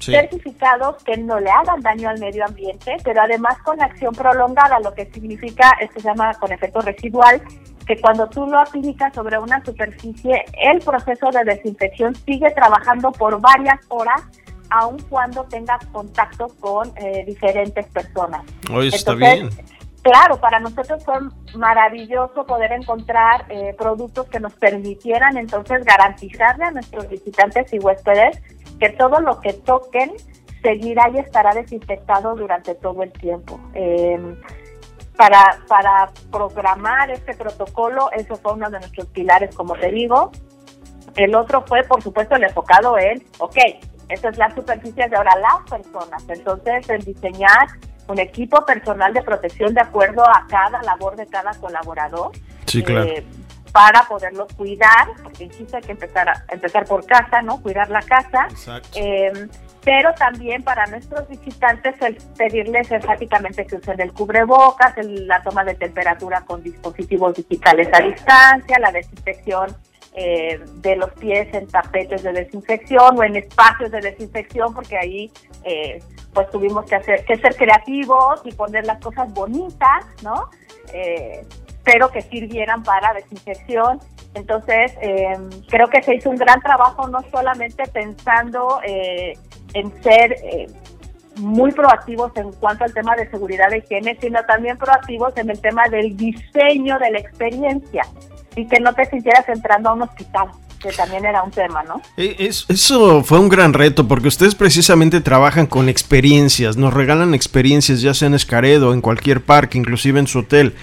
certificados 0.00 1.02
que 1.04 1.16
no 1.16 1.40
le 1.40 1.50
hagan 1.50 1.80
daño 1.80 2.08
al 2.08 2.18
medio 2.18 2.44
ambiente, 2.44 2.96
pero 3.04 3.22
además 3.22 3.58
con 3.62 3.80
acción 3.80 4.14
prolongada, 4.14 4.78
lo 4.80 4.92
que 4.94 5.06
significa, 5.06 5.76
esto 5.80 6.00
se 6.00 6.08
llama 6.08 6.34
con 6.34 6.52
efecto 6.52 6.80
residual, 6.80 7.42
que 7.86 8.00
cuando 8.00 8.28
tú 8.28 8.46
lo 8.46 8.58
aplicas 8.58 9.14
sobre 9.14 9.38
una 9.38 9.64
superficie, 9.64 10.44
el 10.60 10.80
proceso 10.80 11.30
de 11.30 11.44
desinfección 11.44 12.14
sigue 12.14 12.50
trabajando 12.50 13.12
por 13.12 13.40
varias 13.40 13.80
horas, 13.88 14.22
aun 14.70 14.98
cuando 15.08 15.44
tengas 15.44 15.84
contacto 15.86 16.48
con 16.60 16.92
eh, 16.96 17.24
diferentes 17.24 17.86
personas. 17.86 18.42
Hoy 18.72 18.88
está 18.88 19.14
bien. 19.14 19.50
Claro, 20.02 20.38
para 20.38 20.60
nosotros 20.60 21.04
fue 21.04 21.16
maravilloso 21.56 22.46
poder 22.46 22.70
encontrar 22.72 23.44
eh, 23.48 23.74
productos 23.76 24.28
que 24.28 24.38
nos 24.38 24.54
permitieran 24.54 25.36
entonces 25.36 25.84
garantizarle 25.84 26.64
a 26.64 26.70
nuestros 26.70 27.08
visitantes 27.08 27.72
y 27.72 27.80
huéspedes 27.80 28.40
que 28.78 28.90
todo 28.90 29.20
lo 29.20 29.40
que 29.40 29.52
toquen 29.52 30.12
seguirá 30.62 31.08
y 31.10 31.18
estará 31.18 31.54
desinfectado 31.54 32.34
durante 32.34 32.74
todo 32.74 33.02
el 33.02 33.12
tiempo. 33.12 33.60
Em, 33.74 34.36
para, 35.16 35.58
para 35.68 36.10
programar 36.30 37.10
este 37.10 37.34
protocolo, 37.34 38.10
eso 38.12 38.36
fue 38.36 38.52
uno 38.52 38.68
de 38.70 38.80
nuestros 38.80 39.06
pilares, 39.08 39.54
como 39.54 39.74
te 39.74 39.90
digo. 39.90 40.30
El 41.14 41.34
otro 41.34 41.64
fue, 41.66 41.82
por 41.84 42.02
supuesto, 42.02 42.36
el 42.36 42.44
enfocado 42.44 42.98
en, 42.98 43.24
ok, 43.38 43.56
esa 44.08 44.28
es 44.28 44.38
la 44.38 44.54
superficie 44.54 45.08
de 45.08 45.16
ahora 45.16 45.32
las 45.36 45.70
personas. 45.70 46.22
Entonces, 46.28 46.88
en 46.90 47.00
diseñar 47.00 47.68
un 48.08 48.18
equipo 48.18 48.64
personal 48.64 49.12
de 49.12 49.22
protección 49.22 49.74
de 49.74 49.80
acuerdo 49.80 50.22
a 50.22 50.46
cada 50.48 50.82
labor 50.82 51.16
de 51.16 51.26
cada 51.26 51.52
colaborador. 51.54 52.32
Sí, 52.66 52.82
claro. 52.82 53.06
Eh, 53.06 53.24
para 53.76 54.04
poderlos 54.04 54.50
cuidar, 54.54 55.08
porque 55.22 55.44
insisto, 55.44 55.76
hay 55.76 55.82
que 55.82 55.92
empezar, 55.92 56.26
a, 56.26 56.44
empezar 56.48 56.86
por 56.86 57.04
casa, 57.04 57.42
¿no? 57.42 57.60
Cuidar 57.60 57.90
la 57.90 58.00
casa. 58.00 58.48
Eh, 58.94 59.48
pero 59.84 60.14
también 60.14 60.62
para 60.62 60.86
nuestros 60.86 61.28
visitantes 61.28 61.94
el 62.00 62.16
pedirles 62.38 62.90
enfáticamente 62.90 63.66
que 63.66 63.76
usen 63.76 64.00
el 64.00 64.14
cubrebocas, 64.14 64.94
la 65.04 65.42
toma 65.42 65.62
de 65.62 65.74
temperatura 65.74 66.40
con 66.46 66.62
dispositivos 66.62 67.34
digitales 67.34 67.88
a 67.92 68.00
distancia, 68.00 68.78
la 68.78 68.90
desinfección 68.92 69.76
eh, 70.14 70.58
de 70.76 70.96
los 70.96 71.10
pies 71.10 71.52
en 71.52 71.68
tapetes 71.68 72.22
de 72.22 72.32
desinfección 72.32 73.18
o 73.18 73.24
en 73.24 73.36
espacios 73.36 73.90
de 73.90 74.00
desinfección, 74.00 74.72
porque 74.72 74.96
ahí 74.96 75.30
eh, 75.64 76.02
pues 76.32 76.50
tuvimos 76.50 76.86
que 76.86 76.94
hacer 76.94 77.26
que 77.26 77.36
ser 77.36 77.54
creativos 77.54 78.40
y 78.44 78.52
poner 78.52 78.86
las 78.86 79.02
cosas 79.02 79.30
bonitas, 79.34 80.06
¿no? 80.22 80.48
Pero 81.86 82.10
que 82.10 82.20
sirvieran 82.20 82.82
para 82.82 83.14
desinfección. 83.14 84.00
Entonces, 84.34 84.92
em, 85.00 85.48
creo 85.68 85.88
que 85.88 86.02
se 86.02 86.16
hizo 86.16 86.28
un 86.28 86.36
gran 86.36 86.60
trabajo, 86.60 87.06
no 87.06 87.20
solamente 87.30 87.84
pensando 87.86 88.80
eh, 88.84 89.38
en 89.72 90.02
ser 90.02 90.32
eh, 90.32 90.66
muy 91.36 91.70
proactivos 91.70 92.32
en 92.36 92.50
cuanto 92.54 92.84
al 92.84 92.92
tema 92.92 93.14
de 93.14 93.30
seguridad 93.30 93.70
de 93.70 93.78
higiene, 93.78 94.18
sino 94.20 94.40
también 94.48 94.76
proactivos 94.76 95.36
en 95.36 95.48
el 95.48 95.60
tema 95.60 95.88
del 95.88 96.16
diseño 96.16 96.98
de 96.98 97.10
la 97.12 97.18
experiencia 97.20 98.02
y 98.56 98.66
que 98.66 98.80
no 98.80 98.92
te 98.92 99.04
sintieras 99.04 99.48
entrando 99.48 99.90
a 99.90 99.92
un 99.92 100.02
hospital 100.02 100.48
que 100.82 100.90
también 100.92 101.24
era 101.24 101.42
un 101.42 101.50
tema, 101.50 101.82
¿no? 101.84 102.02
Eh, 102.16 102.50
eso 102.68 103.22
fue 103.22 103.38
un 103.38 103.48
gran 103.48 103.72
reto 103.72 104.08
porque 104.08 104.28
ustedes 104.28 104.54
precisamente 104.54 105.20
trabajan 105.20 105.66
con 105.66 105.88
experiencias, 105.88 106.76
nos 106.76 106.92
regalan 106.92 107.32
experiencias 107.32 108.00
ya 108.00 108.12
sea 108.12 108.28
en 108.28 108.34
Escaredo, 108.34 108.92
en 108.92 109.00
cualquier 109.00 109.40
parque, 109.40 109.78
inclusive 109.78 110.18
en 110.18 110.26
su 110.26 110.40
hotel. 110.40 110.74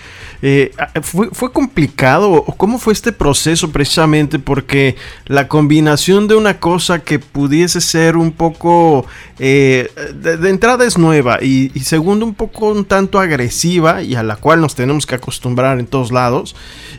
Eh, 0.45 0.73
ah, 0.77 0.89
¿fue, 1.01 1.29
¿Fue 1.31 1.53
complicado 1.53 2.43
cómo 2.57 2.77
fue 2.77 2.91
este 2.91 3.13
proceso 3.13 3.71
precisamente? 3.71 4.39
Porque 4.39 4.97
la 5.25 5.47
combinación 5.47 6.27
de 6.27 6.35
una 6.35 6.59
cosa 6.59 6.99
que 6.99 7.17
pudiese 7.17 7.79
ser 7.79 8.17
un 8.17 8.33
poco, 8.33 9.05
eh, 9.39 9.89
de, 10.13 10.49
entrada 10.49 10.85
es 10.85 10.97
nueva 10.97 11.41
y, 11.41 11.69
segundo 11.79 12.25
un 12.25 12.33
poco 12.33 12.71
un 12.71 12.83
tanto 12.83 13.21
agresiva 13.21 14.01
y 14.01 14.15
a 14.15 14.23
la 14.23 14.35
cual 14.35 14.59
nos 14.59 14.75
tenemos 14.75 15.05
que 15.05 15.15
acostumbrar 15.15 15.79
en 15.79 15.87
todos 15.87 16.11
lados. 16.11 16.57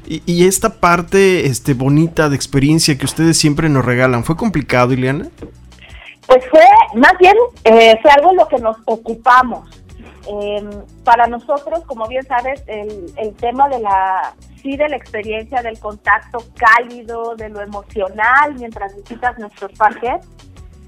Y, 0.09 0.23
y 0.25 0.47
esta 0.47 0.81
parte 0.81 1.45
este, 1.45 1.75
bonita 1.75 2.31
de 2.31 2.37
experiencia 2.37 2.97
que 2.97 3.05
ustedes 3.05 3.37
siempre 3.37 3.69
nos 3.69 3.85
regalan, 3.85 4.25
¿fue 4.25 4.39
complicado, 4.39 4.95
Ileana? 4.95 5.29
Pues 6.27 6.43
fue, 6.51 6.65
más 6.95 7.13
bien, 7.21 7.35
eh, 7.65 7.99
fue 8.01 8.11
algo 8.11 8.31
en 8.31 8.37
lo 8.39 8.49
que 8.49 8.57
nos 8.57 8.79
ocupamos 8.87 9.69
eh, 10.29 10.69
para 11.05 11.27
nosotros, 11.27 11.85
como 11.87 12.07
bien 12.09 12.25
sabes, 12.25 12.63
el, 12.67 13.13
el 13.17 13.35
tema 13.35 13.69
de 13.69 13.81
la 13.81 14.35
sí 14.63 14.77
de 14.77 14.89
la 14.89 14.97
experiencia 14.97 15.63
del 15.63 15.79
contacto 15.79 16.39
cálido, 16.57 17.37
de 17.37 17.51
lo 17.51 17.61
emocional 17.61 18.55
mientras 18.57 18.97
visitas 18.97 19.39
nuestros 19.39 19.73
parques, 19.73 20.27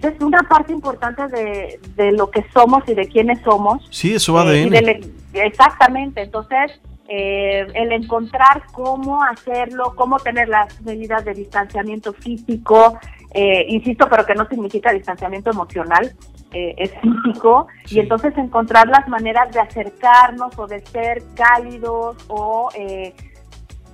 es 0.03 0.21
una 0.21 0.43
parte 0.43 0.73
importante 0.73 1.27
de, 1.29 1.81
de 1.95 2.13
lo 2.13 2.31
que 2.31 2.45
somos 2.53 2.83
y 2.87 2.95
de 2.95 3.07
quiénes 3.07 3.41
somos. 3.43 3.87
Sí, 3.91 4.15
eso 4.15 4.35
va 4.35 4.45
de, 4.45 4.63
eh, 4.65 5.01
exactamente, 5.35 6.23
entonces 6.23 6.73
eh, 7.09 7.67
el 7.75 7.93
encontrar 7.93 8.65
cómo 8.73 9.23
hacerlo, 9.23 9.95
cómo 9.95 10.19
tener 10.19 10.49
las 10.49 10.81
medidas 10.83 11.25
de 11.25 11.35
distanciamiento 11.35 12.13
físico, 12.13 12.99
eh, 13.33 13.67
insisto, 13.69 14.09
pero 14.09 14.25
que 14.25 14.35
no 14.35 14.49
significa 14.49 14.93
distanciamiento 14.93 15.51
emocional, 15.51 16.15
eh, 16.57 16.75
es 16.79 16.91
físico, 17.03 17.67
y 17.91 18.01
entonces 18.01 18.33
encontrar 18.39 18.89
las 18.89 19.07
maneras 19.09 19.53
de 19.53 19.61
acercarnos 19.61 20.59
o 20.59 20.67
de 20.67 20.81
ser 20.87 21.23
cálidos 21.35 22.17
o, 22.29 22.71
eh, 22.75 23.13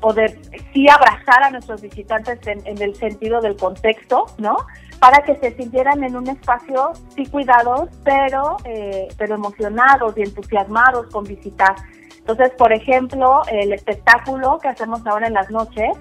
o 0.01 0.13
de 0.13 0.29
sí 0.73 0.87
abrazar 0.89 1.43
a 1.43 1.51
nuestros 1.51 1.83
visitantes 1.83 2.39
en, 2.47 2.81
el 2.81 2.95
sentido 2.95 3.41
del 3.41 3.57
contexto, 3.57 4.27
¿no? 4.39 4.57
Para 5.01 5.25
que 5.25 5.35
se 5.39 5.57
sintieran 5.57 6.05
en 6.05 6.15
un 6.15 6.29
espacio 6.29 6.93
sí 7.17 7.27
cuidados, 7.27 7.89
pero, 8.05 8.59
eh, 8.65 9.09
pero 9.19 9.35
emocionados 9.35 10.17
y 10.17 10.23
entusiasmados 10.23 11.09
con 11.09 11.25
visitar. 11.25 11.75
Entonces, 12.19 12.53
por 12.57 12.73
ejemplo, 12.73 13.43
el 13.51 13.73
espectáculo 13.73 14.61
que 14.63 14.69
hacemos 14.69 15.05
ahora 15.05 15.27
en 15.27 15.35
las 15.35 15.51
noches, 15.51 15.99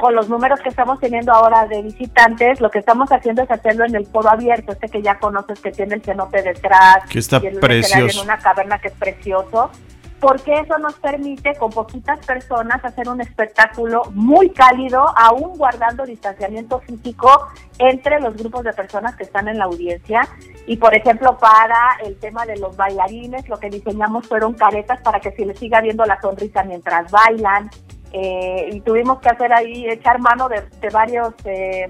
con 0.00 0.14
los 0.14 0.28
números 0.30 0.58
que 0.60 0.70
estamos 0.70 0.98
teniendo 0.98 1.30
ahora 1.32 1.66
de 1.66 1.82
visitantes, 1.82 2.60
lo 2.60 2.70
que 2.70 2.78
estamos 2.78 3.12
haciendo 3.12 3.42
es 3.42 3.50
hacerlo 3.50 3.84
en 3.84 3.94
el 3.94 4.06
foro 4.06 4.30
abierto, 4.30 4.72
este 4.72 4.88
que 4.88 5.02
ya 5.02 5.18
conoces 5.18 5.60
que 5.60 5.70
tiene 5.70 5.96
el 5.96 6.02
cenote 6.02 6.42
detrás, 6.42 7.04
que 7.08 7.18
está 7.18 7.38
precioso. 7.38 8.20
en 8.20 8.24
una 8.24 8.38
caverna 8.38 8.78
que 8.78 8.88
es 8.88 8.94
precioso, 8.94 9.70
porque 10.18 10.54
eso 10.54 10.78
nos 10.78 10.94
permite 10.94 11.54
con 11.56 11.70
poquitas 11.70 12.18
personas 12.24 12.82
hacer 12.82 13.08
un 13.08 13.20
espectáculo 13.20 14.02
muy 14.14 14.50
cálido, 14.50 15.04
aún 15.16 15.58
guardando 15.58 16.04
distanciamiento 16.06 16.80
físico 16.80 17.48
entre 17.78 18.20
los 18.20 18.36
grupos 18.36 18.64
de 18.64 18.72
personas 18.72 19.16
que 19.16 19.24
están 19.24 19.48
en 19.48 19.58
la 19.58 19.64
audiencia. 19.64 20.26
Y 20.66 20.78
por 20.78 20.94
ejemplo, 20.94 21.36
para 21.38 21.98
el 22.04 22.18
tema 22.18 22.46
de 22.46 22.58
los 22.58 22.76
bailarines, 22.76 23.48
lo 23.48 23.58
que 23.58 23.68
diseñamos 23.68 24.26
fueron 24.26 24.54
caretas 24.54 25.00
para 25.02 25.20
que 25.20 25.32
se 25.32 25.44
les 25.44 25.58
siga 25.58 25.80
viendo 25.80 26.04
la 26.04 26.20
sonrisa 26.20 26.64
mientras 26.64 27.10
bailan. 27.10 27.70
Eh, 28.12 28.70
y 28.72 28.80
tuvimos 28.80 29.20
que 29.20 29.28
hacer 29.28 29.52
ahí, 29.52 29.86
echar 29.88 30.20
mano 30.20 30.48
de, 30.48 30.88
varios 30.90 31.34
eh, 31.44 31.86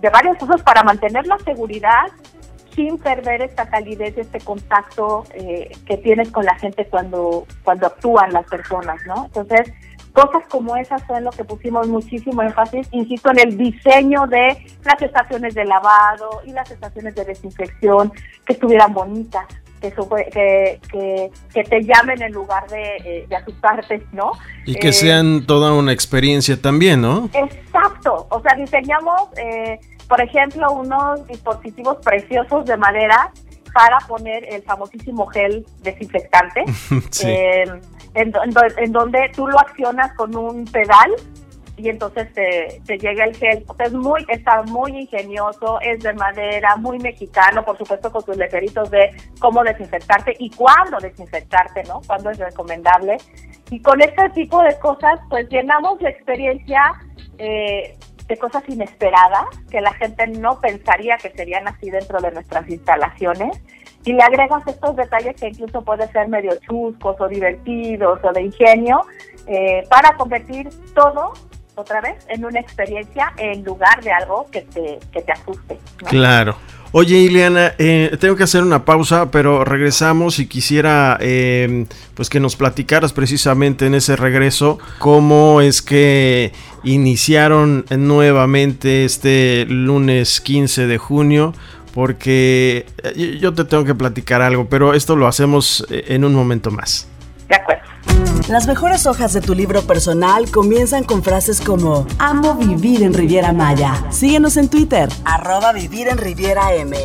de 0.00 0.10
varios 0.10 0.40
usos 0.42 0.62
para 0.62 0.82
mantener 0.82 1.26
la 1.26 1.38
seguridad 1.38 2.06
sin 2.74 2.98
perder 2.98 3.42
esta 3.42 3.68
calidez, 3.68 4.16
este 4.18 4.40
contacto 4.40 5.24
eh, 5.34 5.70
que 5.86 5.96
tienes 5.98 6.30
con 6.30 6.44
la 6.44 6.56
gente 6.56 6.86
cuando, 6.86 7.46
cuando 7.62 7.86
actúan 7.86 8.32
las 8.32 8.46
personas, 8.46 9.00
¿no? 9.06 9.26
Entonces, 9.26 9.72
cosas 10.12 10.44
como 10.48 10.76
esas 10.76 11.02
son 11.06 11.24
lo 11.24 11.30
que 11.30 11.44
pusimos 11.44 11.86
muchísimo 11.88 12.42
énfasis, 12.42 12.88
insisto, 12.90 13.30
en 13.30 13.40
el 13.40 13.56
diseño 13.56 14.26
de 14.26 14.56
las 14.84 15.00
estaciones 15.02 15.54
de 15.54 15.64
lavado 15.64 16.42
y 16.44 16.52
las 16.52 16.70
estaciones 16.70 17.14
de 17.14 17.24
desinfección, 17.24 18.12
que 18.44 18.54
estuvieran 18.54 18.92
bonitas, 18.92 19.46
que, 19.90 20.80
que, 20.90 21.30
que, 21.52 21.64
te 21.64 21.82
llamen 21.82 22.22
en 22.22 22.32
lugar 22.32 22.66
de, 22.68 22.96
eh, 23.04 23.26
de 23.28 23.36
asustarte, 23.36 24.06
¿no? 24.12 24.32
Y 24.64 24.76
que 24.76 24.92
sean 24.92 25.46
toda 25.46 25.72
una 25.72 25.92
experiencia 25.92 26.60
también, 26.60 27.02
¿no? 27.02 27.28
Exacto, 27.32 28.26
o 28.30 28.40
sea, 28.40 28.54
diseñamos, 28.54 29.28
eh, 29.36 29.78
por 30.08 30.20
ejemplo, 30.20 30.72
unos 30.72 31.26
dispositivos 31.26 31.98
preciosos 32.04 32.64
de 32.64 32.76
madera 32.76 33.30
para 33.72 33.98
poner 34.06 34.44
el 34.52 34.62
famosísimo 34.62 35.26
gel 35.26 35.66
desinfectante, 35.82 36.64
eh, 37.24 37.64
en, 38.14 38.32
en, 38.78 38.92
donde 38.92 39.30
tú 39.34 39.48
lo 39.48 39.58
accionas 39.58 40.12
con 40.14 40.34
un 40.36 40.64
pedal 40.66 41.10
y 41.76 41.88
entonces 41.88 42.32
te, 42.32 42.98
llega 42.98 43.24
el 43.24 43.36
gel. 43.36 43.64
es 43.78 43.92
muy, 43.92 44.24
está 44.28 44.62
muy 44.62 44.92
ingenioso, 44.96 45.80
es 45.80 46.02
de 46.02 46.12
madera, 46.12 46.76
muy 46.76 46.98
mexicano, 46.98 47.64
por 47.64 47.76
supuesto 47.76 48.12
con 48.12 48.24
sus 48.24 48.36
letreritos 48.36 48.90
de 48.90 49.10
cómo 49.40 49.64
desinfectarte 49.64 50.34
y 50.38 50.50
cuándo 50.50 50.98
desinfectarte, 50.98 51.82
¿no? 51.84 52.00
Cuándo 52.06 52.30
es 52.30 52.38
recomendable. 52.38 53.16
Y 53.70 53.80
con 53.80 54.00
este 54.00 54.28
tipo 54.30 54.62
de 54.62 54.78
cosas, 54.78 55.18
pues 55.28 55.48
llenamos 55.48 56.00
la 56.00 56.10
experiencia 56.10 56.80
eh, 57.38 57.96
de 58.28 58.36
cosas 58.36 58.62
inesperadas 58.68 59.46
que 59.70 59.80
la 59.80 59.92
gente 59.94 60.26
no 60.28 60.60
pensaría 60.60 61.16
que 61.16 61.30
serían 61.30 61.66
así 61.66 61.90
dentro 61.90 62.20
de 62.20 62.30
nuestras 62.30 62.68
instalaciones. 62.68 63.60
Y 64.04 64.12
le 64.12 64.22
agregas 64.22 64.62
estos 64.66 64.94
detalles 64.96 65.34
que 65.36 65.48
incluso 65.48 65.82
pueden 65.82 66.10
ser 66.12 66.28
medio 66.28 66.52
chuscos 66.68 67.18
o 67.18 67.26
divertidos 67.26 68.20
o 68.22 68.32
de 68.32 68.42
ingenio 68.42 69.00
eh, 69.46 69.82
para 69.88 70.14
convertir 70.16 70.68
todo 70.94 71.32
otra 71.74 72.00
vez 72.00 72.16
en 72.28 72.44
una 72.44 72.60
experiencia 72.60 73.32
en 73.36 73.64
lugar 73.64 74.02
de 74.02 74.12
algo 74.12 74.48
que 74.50 74.62
te, 74.62 74.98
que 75.12 75.22
te 75.22 75.32
asuste. 75.32 75.78
Claro. 76.06 76.56
Oye, 76.96 77.16
Ileana, 77.18 77.74
eh, 77.78 78.16
tengo 78.20 78.36
que 78.36 78.44
hacer 78.44 78.62
una 78.62 78.84
pausa, 78.84 79.32
pero 79.32 79.64
regresamos 79.64 80.38
y 80.38 80.46
quisiera 80.46 81.18
eh, 81.20 81.86
pues 82.14 82.30
que 82.30 82.38
nos 82.38 82.54
platicaras 82.54 83.12
precisamente 83.12 83.86
en 83.86 83.96
ese 83.96 84.14
regreso 84.14 84.78
cómo 85.00 85.60
es 85.60 85.82
que 85.82 86.52
iniciaron 86.84 87.84
nuevamente 87.90 89.04
este 89.04 89.66
lunes 89.68 90.40
15 90.40 90.86
de 90.86 90.98
junio, 90.98 91.52
porque 91.92 92.86
eh, 93.02 93.38
yo 93.40 93.52
te 93.54 93.64
tengo 93.64 93.84
que 93.84 93.96
platicar 93.96 94.40
algo, 94.40 94.68
pero 94.68 94.94
esto 94.94 95.16
lo 95.16 95.26
hacemos 95.26 95.84
en 95.90 96.24
un 96.24 96.32
momento 96.32 96.70
más. 96.70 97.08
De 97.48 97.54
acuerdo. 97.54 97.82
Las 98.48 98.66
mejores 98.66 99.06
hojas 99.06 99.32
de 99.32 99.40
tu 99.40 99.54
libro 99.54 99.82
personal 99.82 100.50
comienzan 100.50 101.04
con 101.04 101.22
frases 101.22 101.60
como 101.60 102.06
Amo 102.18 102.54
vivir 102.56 103.02
en 103.02 103.14
Riviera 103.14 103.52
Maya. 103.52 104.04
Síguenos 104.10 104.56
en 104.56 104.68
Twitter, 104.68 105.08
arroba 105.24 105.72
vivir 105.72 106.08
en 106.08 106.18
Riviera 106.18 106.74
M. 106.74 106.96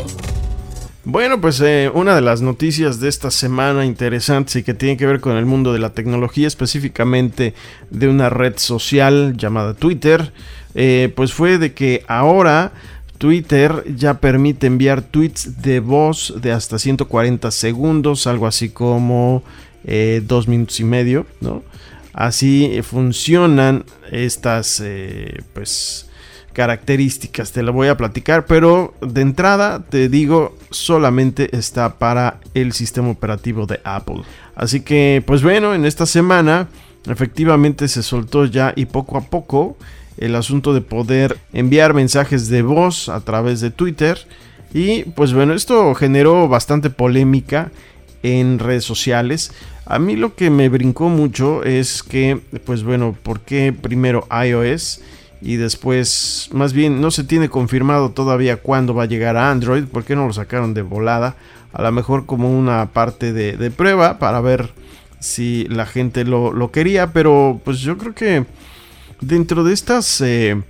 Bueno, 1.06 1.40
pues 1.40 1.62
eh, 1.62 1.90
una 1.94 2.14
de 2.14 2.22
las 2.22 2.42
noticias 2.42 3.00
de 3.00 3.08
esta 3.08 3.32
semana 3.32 3.86
interesantes 3.86 4.58
y 4.58 4.64
que 4.64 4.74
tiene 4.74 4.98
que 4.98 5.06
ver 5.06 5.22
con 5.22 5.38
el 5.38 5.46
mundo 5.46 5.72
de 5.72 5.80
la 5.80 5.92
tecnología, 5.92 6.46
específicamente 6.46 7.54
de 7.90 8.10
una 8.10 8.30
red 8.30 8.58
social 8.58 9.36
llamada 9.38 9.74
Twitter, 9.74 10.34
eh, 10.76 11.12
pues 11.16 11.34
fue 11.34 11.58
de 11.58 11.74
que 11.74 12.04
ahora 12.08 12.74
Twitter 13.18 13.86
ya 13.96 14.16
permite 14.16 14.68
enviar 14.68 15.02
tweets 15.02 15.62
de 15.62 15.80
voz 15.80 16.34
de 16.42 16.52
hasta 16.52 16.78
140 16.78 17.50
segundos, 17.52 18.28
algo 18.28 18.46
así 18.46 18.70
como 18.70 19.42
eh, 19.86 20.22
dos 20.26 20.48
minutos 20.48 20.80
y 20.80 20.84
medio, 20.84 21.26
¿no? 21.42 21.64
Así 22.14 22.82
funcionan 22.84 23.86
estas, 24.12 24.82
eh, 24.84 25.42
pues, 25.54 26.10
características. 26.54 27.52
Te 27.52 27.64
lo 27.64 27.72
voy 27.72 27.88
a 27.88 27.98
platicar, 27.98 28.46
pero 28.46 28.94
de 29.02 29.22
entrada 29.22 29.86
te 29.90 30.10
digo, 30.10 30.58
solamente 30.72 31.56
está 31.56 31.98
para 31.98 32.40
el 32.54 32.74
sistema 32.74 33.10
operativo 33.10 33.66
de 33.66 33.80
Apple. 33.84 34.24
Así 34.56 34.82
que, 34.82 35.24
pues 35.26 35.42
bueno, 35.42 35.74
en 35.74 35.86
esta 35.86 36.06
semana 36.06 36.68
efectivamente 37.08 37.88
se 37.88 38.04
soltó 38.04 38.46
ya 38.46 38.74
y 38.76 38.86
poco 38.86 39.18
a 39.18 39.22
poco 39.22 39.78
el 40.18 40.36
asunto 40.36 40.74
de 40.74 40.82
poder 40.82 41.38
enviar 41.54 41.94
mensajes 41.94 42.50
de 42.50 42.62
voz 42.62 43.08
a 43.08 43.22
través 43.22 43.62
de 43.62 43.72
Twitter. 43.72 44.18
Y 44.74 45.04
pues 45.04 45.34
bueno, 45.34 45.54
esto 45.54 45.96
generó 45.96 46.48
bastante 46.48 46.90
polémica 46.90 47.72
en 48.24 48.60
redes 48.60 48.84
sociales. 48.84 49.52
A 49.86 50.00
mí 50.00 50.16
lo 50.16 50.36
que 50.36 50.50
me 50.50 50.70
brincó 50.70 51.10
mucho 51.10 51.64
es 51.64 52.04
que, 52.04 52.40
pues 52.66 52.84
bueno, 52.84 53.16
¿por 53.24 53.40
qué 53.42 53.74
primero 53.74 54.28
iOS? 54.32 55.02
Y 55.42 55.56
después, 55.56 56.50
más 56.52 56.74
bien, 56.74 57.00
no 57.00 57.12
se 57.12 57.24
tiene 57.24 57.50
confirmado 57.50 58.12
todavía 58.12 58.58
cuándo 58.58 58.94
va 58.94 59.04
a 59.04 59.08
llegar 59.08 59.38
a 59.38 59.50
Android. 59.50 59.86
¿Por 59.86 60.04
qué 60.04 60.16
no 60.16 60.28
lo 60.28 60.34
sacaron 60.34 60.74
de 60.74 60.82
volada? 60.82 61.38
A 61.72 61.82
lo 61.82 61.92
mejor 61.92 62.26
como 62.26 62.56
una 62.58 62.88
parte 62.92 63.32
de, 63.32 63.72
prueba 63.72 64.20
para 64.20 64.42
ver 64.42 64.70
si 65.20 65.66
la 65.70 65.86
gente 65.86 66.26
lo, 66.26 66.72
quería. 66.72 67.14
Pero 67.14 67.62
pues 67.64 67.80
yo 67.80 67.98
creo 67.98 68.14
que 68.14 68.46
dentro 69.22 69.64
de 69.64 69.74
estas 69.74 70.20
eh, 70.22 70.62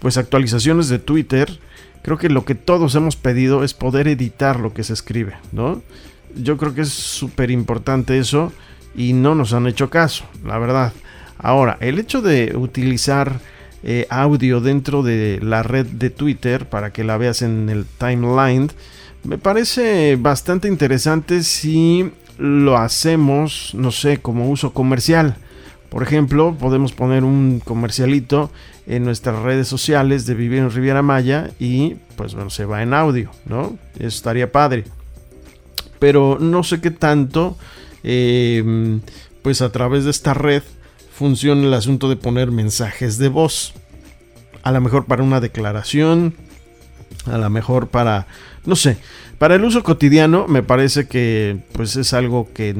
pues 0.00 0.16
actualizaciones 0.16 0.88
de 0.88 0.98
Twitter, 0.98 1.60
creo 2.02 2.18
que 2.18 2.28
lo 2.28 2.44
que 2.44 2.56
todos 2.56 2.94
hemos 2.96 3.14
pedido 3.14 3.62
es 3.62 3.74
poder 3.74 4.08
editar 4.08 4.58
lo 4.58 4.74
que 4.74 4.82
se 4.82 4.92
escribe, 4.92 5.34
¿no? 5.52 5.82
Yo 6.36 6.56
creo 6.56 6.74
que 6.74 6.82
es 6.82 6.90
súper 6.90 7.50
importante 7.50 8.18
eso 8.18 8.52
y 8.94 9.12
no 9.12 9.34
nos 9.34 9.52
han 9.52 9.66
hecho 9.66 9.90
caso, 9.90 10.24
la 10.44 10.58
verdad. 10.58 10.92
Ahora, 11.38 11.76
el 11.80 11.98
hecho 11.98 12.22
de 12.22 12.54
utilizar 12.56 13.40
eh, 13.82 14.06
audio 14.10 14.60
dentro 14.60 15.02
de 15.02 15.38
la 15.42 15.62
red 15.62 15.86
de 15.86 16.10
Twitter 16.10 16.68
para 16.68 16.92
que 16.92 17.04
la 17.04 17.16
veas 17.16 17.42
en 17.42 17.68
el 17.68 17.84
timeline, 17.84 18.70
me 19.24 19.38
parece 19.38 20.16
bastante 20.16 20.68
interesante 20.68 21.42
si 21.42 22.10
lo 22.38 22.76
hacemos, 22.76 23.72
no 23.74 23.90
sé, 23.90 24.18
como 24.18 24.50
uso 24.50 24.72
comercial. 24.72 25.36
Por 25.88 26.02
ejemplo, 26.02 26.56
podemos 26.58 26.92
poner 26.92 27.24
un 27.24 27.60
comercialito 27.64 28.50
en 28.86 29.04
nuestras 29.04 29.40
redes 29.42 29.68
sociales 29.68 30.26
de 30.26 30.34
Vivir 30.34 30.58
en 30.58 30.70
Riviera 30.70 31.02
Maya 31.02 31.50
y 31.58 31.96
pues 32.16 32.34
bueno, 32.34 32.50
se 32.50 32.64
va 32.64 32.82
en 32.82 32.92
audio, 32.92 33.30
¿no? 33.46 33.78
Eso 33.98 34.08
estaría 34.08 34.50
padre 34.50 34.84
pero 35.98 36.38
no 36.40 36.62
sé 36.62 36.80
qué 36.80 36.90
tanto, 36.90 37.56
em, 38.02 39.00
pues 39.42 39.62
a 39.62 39.70
través 39.70 40.04
de 40.04 40.10
esta 40.10 40.34
red 40.34 40.62
funciona 41.12 41.62
el 41.62 41.74
asunto 41.74 42.08
de 42.08 42.16
poner 42.16 42.50
mensajes 42.50 43.18
de 43.18 43.28
voz. 43.28 43.74
A 44.62 44.72
lo 44.72 44.80
mejor 44.80 45.06
para 45.06 45.22
una 45.22 45.40
declaración, 45.40 46.34
a 47.26 47.38
lo 47.38 47.50
mejor 47.50 47.88
para, 47.88 48.26
no 48.64 48.76
sé, 48.76 48.98
para 49.38 49.54
el 49.54 49.64
uso 49.64 49.82
cotidiano 49.82 50.46
me 50.48 50.62
parece 50.62 51.06
que 51.06 51.58
pues 51.72 51.96
es 51.96 52.12
algo 52.12 52.48
que 52.52 52.74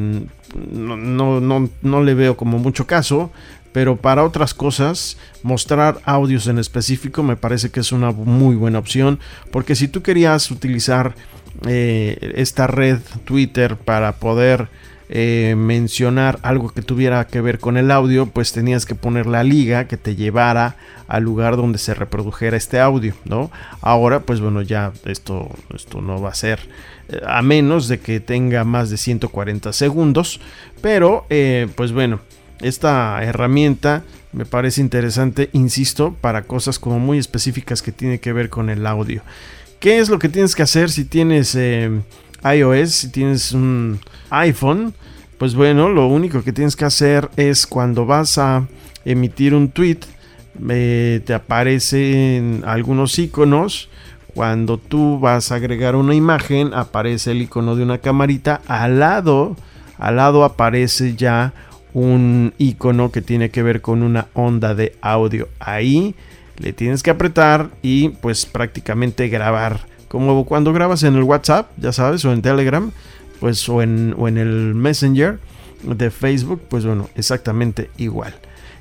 no, 0.55 0.97
no, 1.41 1.71
no 1.83 2.03
le 2.03 2.15
veo 2.15 2.37
como 2.37 2.59
mucho 2.59 2.87
caso, 2.87 3.31
pero 3.73 3.97
para 3.97 4.25
otras 4.25 4.55
cosas 4.55 5.19
mostrar 5.43 6.01
audios 6.05 6.47
en 6.47 6.59
específico 6.59 7.23
me 7.23 7.37
parece 7.37 7.71
que 7.71 7.81
es 7.81 7.93
una 7.93 8.11
muy 8.11 8.57
buena 8.57 8.79
opción 8.79 9.21
porque 9.51 9.75
si 9.75 9.87
tú 9.87 10.03
querías 10.03 10.51
utilizar 10.51 11.15
eh, 11.67 12.33
esta 12.37 12.67
red 12.67 13.01
Twitter 13.25 13.77
para 13.77 14.13
poder 14.17 14.69
eh, 15.09 15.55
mencionar 15.57 16.39
algo 16.43 16.71
que 16.71 16.83
tuviera 16.83 17.27
que 17.27 17.41
ver 17.41 17.61
con 17.61 17.77
el 17.77 17.91
audio, 17.91 18.27
pues 18.27 18.53
tenías 18.53 18.87
que 18.87 18.97
poner 18.97 19.27
la 19.27 19.45
liga 19.45 19.87
que 19.87 19.97
te 19.97 20.17
llevara 20.17 20.77
al 21.07 21.23
lugar 21.23 21.57
donde 21.57 21.79
se 21.79 21.95
reprodujera 21.95 22.57
este 22.57 22.81
audio, 22.81 23.15
¿no? 23.25 23.51
Ahora, 23.83 24.21
pues 24.21 24.41
bueno, 24.41 24.63
ya 24.63 24.93
esto, 25.05 25.51
esto 25.75 26.01
no 26.01 26.21
va 26.21 26.31
a 26.31 26.35
ser 26.35 26.59
a 27.27 27.43
menos 27.43 27.89
de 27.89 27.99
que 28.01 28.21
tenga 28.21 28.65
más 28.65 28.91
de 28.91 28.97
140 28.97 29.73
segundos, 29.73 30.41
pero 30.81 31.27
pues 31.77 31.93
bueno, 31.93 32.21
esta 32.61 33.23
herramienta 33.23 34.03
me 34.33 34.45
parece 34.45 34.83
interesante, 34.83 35.49
insisto, 35.55 36.15
para 36.21 36.43
cosas 36.43 36.79
como 36.79 36.99
muy 36.99 37.19
específicas 37.19 37.81
que 37.81 37.91
tiene 37.91 38.21
que 38.21 38.35
ver 38.35 38.51
con 38.51 38.69
el 38.69 38.87
audio. 38.87 39.23
¿Qué 39.81 39.99
es 39.99 40.09
lo 40.09 40.19
que 40.19 40.29
tienes 40.29 40.55
que 40.55 40.63
hacer 40.63 40.91
si 40.91 41.05
tienes 41.05 41.55
eh, 41.55 41.91
iOS, 42.45 42.91
si 42.91 43.09
tienes 43.11 43.53
un 43.53 43.99
iPhone? 44.31 44.95
Pues 45.39 45.55
bueno, 45.55 45.89
lo 45.89 46.07
único 46.09 46.43
que 46.43 46.53
tienes 46.53 46.77
que 46.77 46.85
hacer 46.85 47.31
es 47.37 47.67
cuando 47.67 48.05
vas 48.05 48.37
a 48.39 48.67
emitir 49.05 49.55
un 49.55 49.71
tweet, 49.71 50.01
eh, 50.69 51.21
te 51.25 51.33
aparecen 51.33 52.63
algunos 52.67 53.19
iconos. 53.19 53.89
Cuando 54.37 54.77
tú 54.77 55.19
vas 55.19 55.51
a 55.51 55.55
agregar 55.55 55.97
una 55.97 56.15
imagen, 56.15 56.75
aparece 56.75 57.31
el 57.31 57.41
icono 57.41 57.75
de 57.75 57.83
una 57.83 57.97
camarita. 57.97 58.61
Al 58.69 58.99
lado, 58.99 59.57
al 59.97 60.17
lado 60.17 60.45
aparece 60.45 61.17
ya 61.17 61.55
un 61.95 62.53
icono 62.59 63.11
que 63.11 63.23
tiene 63.23 63.49
que 63.49 63.63
ver 63.63 63.81
con 63.81 64.03
una 64.03 64.27
onda 64.35 64.75
de 64.75 64.95
audio. 65.01 65.49
Ahí 65.59 66.15
le 66.59 66.75
tienes 66.75 67.03
que 67.03 67.09
apretar 67.09 67.71
y 67.81 68.11
pues 68.11 68.45
prácticamente 68.45 69.29
grabar. 69.29 69.87
Como 70.09 70.45
cuando 70.45 70.75
grabas 70.75 71.03
en 71.05 71.15
el 71.15 71.23
WhatsApp, 71.23 71.71
ya 71.79 71.93
sabes, 71.93 72.23
o 72.27 72.33
en 72.35 72.43
Telegram, 72.43 72.93
pues 73.41 73.67
o 73.71 73.81
en, 73.81 74.15
o 74.19 74.29
en 74.29 74.37
el 74.37 74.75
Messenger 74.75 75.39
de 75.83 76.11
Facebook, 76.11 76.61
pues 76.69 76.85
bueno, 76.85 77.09
exactamente 77.15 77.89
igual. 77.97 78.35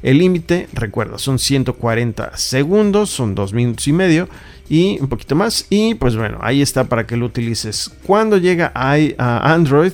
El 0.04 0.18
límite, 0.18 0.68
recuerda, 0.74 1.18
son 1.18 1.40
140 1.40 2.36
segundos, 2.36 3.10
son 3.10 3.36
2 3.36 3.54
minutos 3.54 3.88
y 3.88 3.94
medio 3.94 4.28
y 4.70 5.00
un 5.00 5.08
poquito 5.08 5.36
más. 5.36 5.66
Y 5.70 5.96
pues 5.96 6.16
bueno, 6.16 6.40
ahí 6.42 6.62
está 6.62 6.86
para 6.86 7.06
que 7.06 7.18
lo 7.18 7.26
utilices. 7.26 7.92
Cuando 8.06 8.38
llega 8.38 8.72
a 8.74 9.54
Android, 9.54 9.94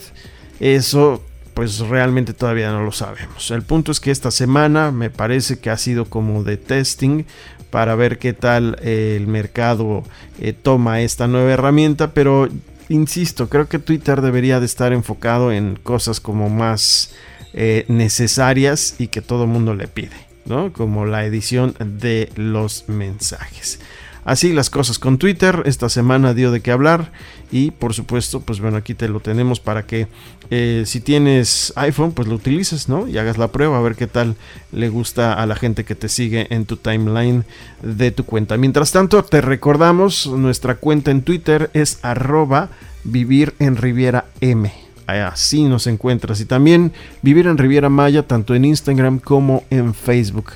eso 0.59 1.23
pues 1.53 1.79
realmente 1.79 2.33
todavía 2.33 2.71
no 2.71 2.83
lo 2.83 2.91
sabemos. 2.91 3.51
El 3.51 3.63
punto 3.63 3.91
es 3.91 3.99
que 3.99 4.11
esta 4.11 4.31
semana 4.31 4.91
me 4.91 5.09
parece 5.09 5.59
que 5.59 5.69
ha 5.69 5.77
sido 5.77 6.05
como 6.05 6.43
de 6.43 6.57
testing 6.57 7.25
para 7.69 7.95
ver 7.95 8.19
qué 8.19 8.33
tal 8.33 8.77
eh, 8.81 9.15
el 9.19 9.27
mercado 9.27 10.03
eh, 10.39 10.53
toma 10.53 11.01
esta 11.01 11.27
nueva 11.27 11.51
herramienta, 11.51 12.13
pero 12.13 12.49
insisto, 12.89 13.49
creo 13.49 13.67
que 13.67 13.79
Twitter 13.79 14.21
debería 14.21 14.59
de 14.59 14.65
estar 14.65 14.93
enfocado 14.93 15.51
en 15.51 15.77
cosas 15.77 16.19
como 16.19 16.49
más 16.49 17.13
eh, 17.53 17.85
necesarias 17.87 18.95
y 18.99 19.07
que 19.07 19.21
todo 19.21 19.43
el 19.43 19.49
mundo 19.49 19.73
le 19.73 19.87
pide, 19.87 20.15
¿no? 20.45 20.73
Como 20.73 21.05
la 21.05 21.25
edición 21.25 21.75
de 21.79 22.29
los 22.35 22.85
mensajes. 22.87 23.79
Así 24.23 24.53
las 24.53 24.69
cosas 24.69 24.99
con 24.99 25.17
Twitter, 25.17 25.63
esta 25.65 25.89
semana 25.89 26.33
dio 26.33 26.51
de 26.51 26.61
qué 26.61 26.71
hablar 26.71 27.11
y 27.51 27.71
por 27.71 27.93
supuesto, 27.93 28.41
pues 28.41 28.59
bueno, 28.59 28.77
aquí 28.77 28.93
te 28.93 29.07
lo 29.07 29.19
tenemos 29.19 29.59
para 29.59 29.85
que 29.85 30.07
eh, 30.51 30.83
si 30.85 30.99
tienes 30.99 31.73
iPhone, 31.75 32.11
pues 32.11 32.27
lo 32.27 32.35
utilices, 32.35 32.87
¿no? 32.87 33.07
Y 33.07 33.17
hagas 33.17 33.37
la 33.37 33.51
prueba 33.51 33.77
a 33.77 33.81
ver 33.81 33.95
qué 33.95 34.07
tal 34.07 34.35
le 34.71 34.89
gusta 34.89 35.33
a 35.33 35.45
la 35.47 35.55
gente 35.55 35.85
que 35.85 35.95
te 35.95 36.07
sigue 36.07 36.47
en 36.51 36.65
tu 36.65 36.77
timeline 36.77 37.45
de 37.81 38.11
tu 38.11 38.25
cuenta. 38.25 38.57
Mientras 38.57 38.91
tanto, 38.91 39.23
te 39.23 39.41
recordamos, 39.41 40.27
nuestra 40.27 40.75
cuenta 40.75 41.09
en 41.09 41.23
Twitter 41.23 41.71
es 41.73 41.99
arroba 42.03 42.69
vivir 43.03 43.55
en 43.57 43.75
Riviera 43.75 44.25
M. 44.39 44.71
Así 45.07 45.63
nos 45.63 45.87
encuentras. 45.87 46.39
Y 46.39 46.45
también 46.45 46.93
vivir 47.21 47.47
en 47.47 47.57
Riviera 47.57 47.89
Maya, 47.89 48.23
tanto 48.27 48.55
en 48.55 48.65
Instagram 48.65 49.19
como 49.19 49.63
en 49.69 49.93
Facebook 49.93 50.53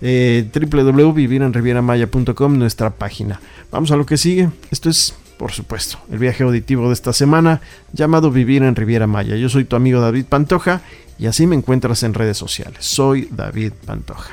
eh, 0.00 0.48
www.vivirenrivieramaya.com, 0.52 2.58
nuestra 2.58 2.90
página. 2.90 3.40
Vamos 3.70 3.90
a 3.90 3.96
lo 3.96 4.06
que 4.06 4.16
sigue. 4.16 4.48
Esto 4.70 4.90
es 4.90 5.14
por 5.36 5.52
supuesto, 5.52 5.98
el 6.10 6.18
viaje 6.18 6.44
auditivo 6.44 6.86
de 6.86 6.94
esta 6.94 7.12
semana 7.12 7.60
llamado 7.92 8.30
Vivir 8.30 8.62
en 8.62 8.74
Riviera 8.74 9.06
Maya. 9.06 9.36
Yo 9.36 9.50
soy 9.50 9.64
tu 9.64 9.76
amigo 9.76 10.00
David 10.00 10.24
Pantoja 10.24 10.80
y 11.18 11.26
así 11.26 11.46
me 11.46 11.56
encuentras 11.56 12.02
en 12.02 12.14
redes 12.14 12.38
sociales. 12.38 12.84
Soy 12.84 13.28
David 13.30 13.72
Pantoja. 13.84 14.32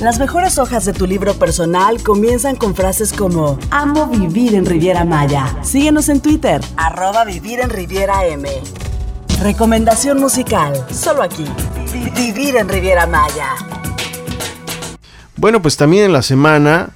Las 0.00 0.18
mejores 0.18 0.58
hojas 0.58 0.84
de 0.84 0.92
tu 0.92 1.06
libro 1.06 1.34
personal 1.34 2.02
comienzan 2.02 2.56
con 2.56 2.74
frases 2.74 3.12
como 3.12 3.58
Amo 3.70 4.06
vivir 4.06 4.54
en 4.54 4.66
Riviera 4.66 5.04
Maya. 5.04 5.56
Síguenos 5.62 6.08
en 6.08 6.20
Twitter, 6.20 6.60
arroba 6.76 7.24
vivir 7.24 7.60
en 7.60 7.70
Riviera. 7.70 8.14
Recomendación 9.40 10.20
musical, 10.20 10.72
solo 10.92 11.22
aquí. 11.22 11.44
Vivir 12.16 12.56
en 12.56 12.68
Riviera 12.68 13.06
Maya. 13.06 13.93
Bueno, 15.44 15.60
pues 15.60 15.76
también 15.76 16.06
en 16.06 16.14
la 16.14 16.22
semana 16.22 16.88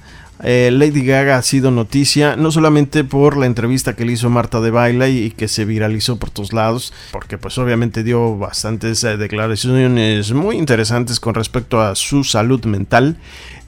eh, 0.43 0.71
Lady 0.73 1.05
Gaga 1.05 1.37
ha 1.37 1.41
sido 1.43 1.69
noticia 1.69 2.35
no 2.35 2.49
solamente 2.49 3.03
por 3.03 3.37
la 3.37 3.45
entrevista 3.45 3.95
que 3.95 4.05
le 4.05 4.13
hizo 4.13 4.31
Marta 4.31 4.59
de 4.59 4.71
Baila 4.71 5.07
y, 5.07 5.29
que 5.29 5.47
se 5.47 5.65
viralizó 5.65 6.17
por 6.17 6.31
todos 6.31 6.51
lados, 6.51 6.91
porque 7.11 7.37
pues 7.37 7.59
obviamente 7.59 8.01
dio 8.01 8.39
bastantes 8.39 9.03
eh, 9.03 9.17
declaraciones 9.17 10.31
muy 10.33 10.57
interesantes 10.57 11.19
con 11.19 11.35
respecto 11.35 11.79
a 11.79 11.93
su 11.93 12.23
salud 12.23 12.65
mental, 12.65 13.17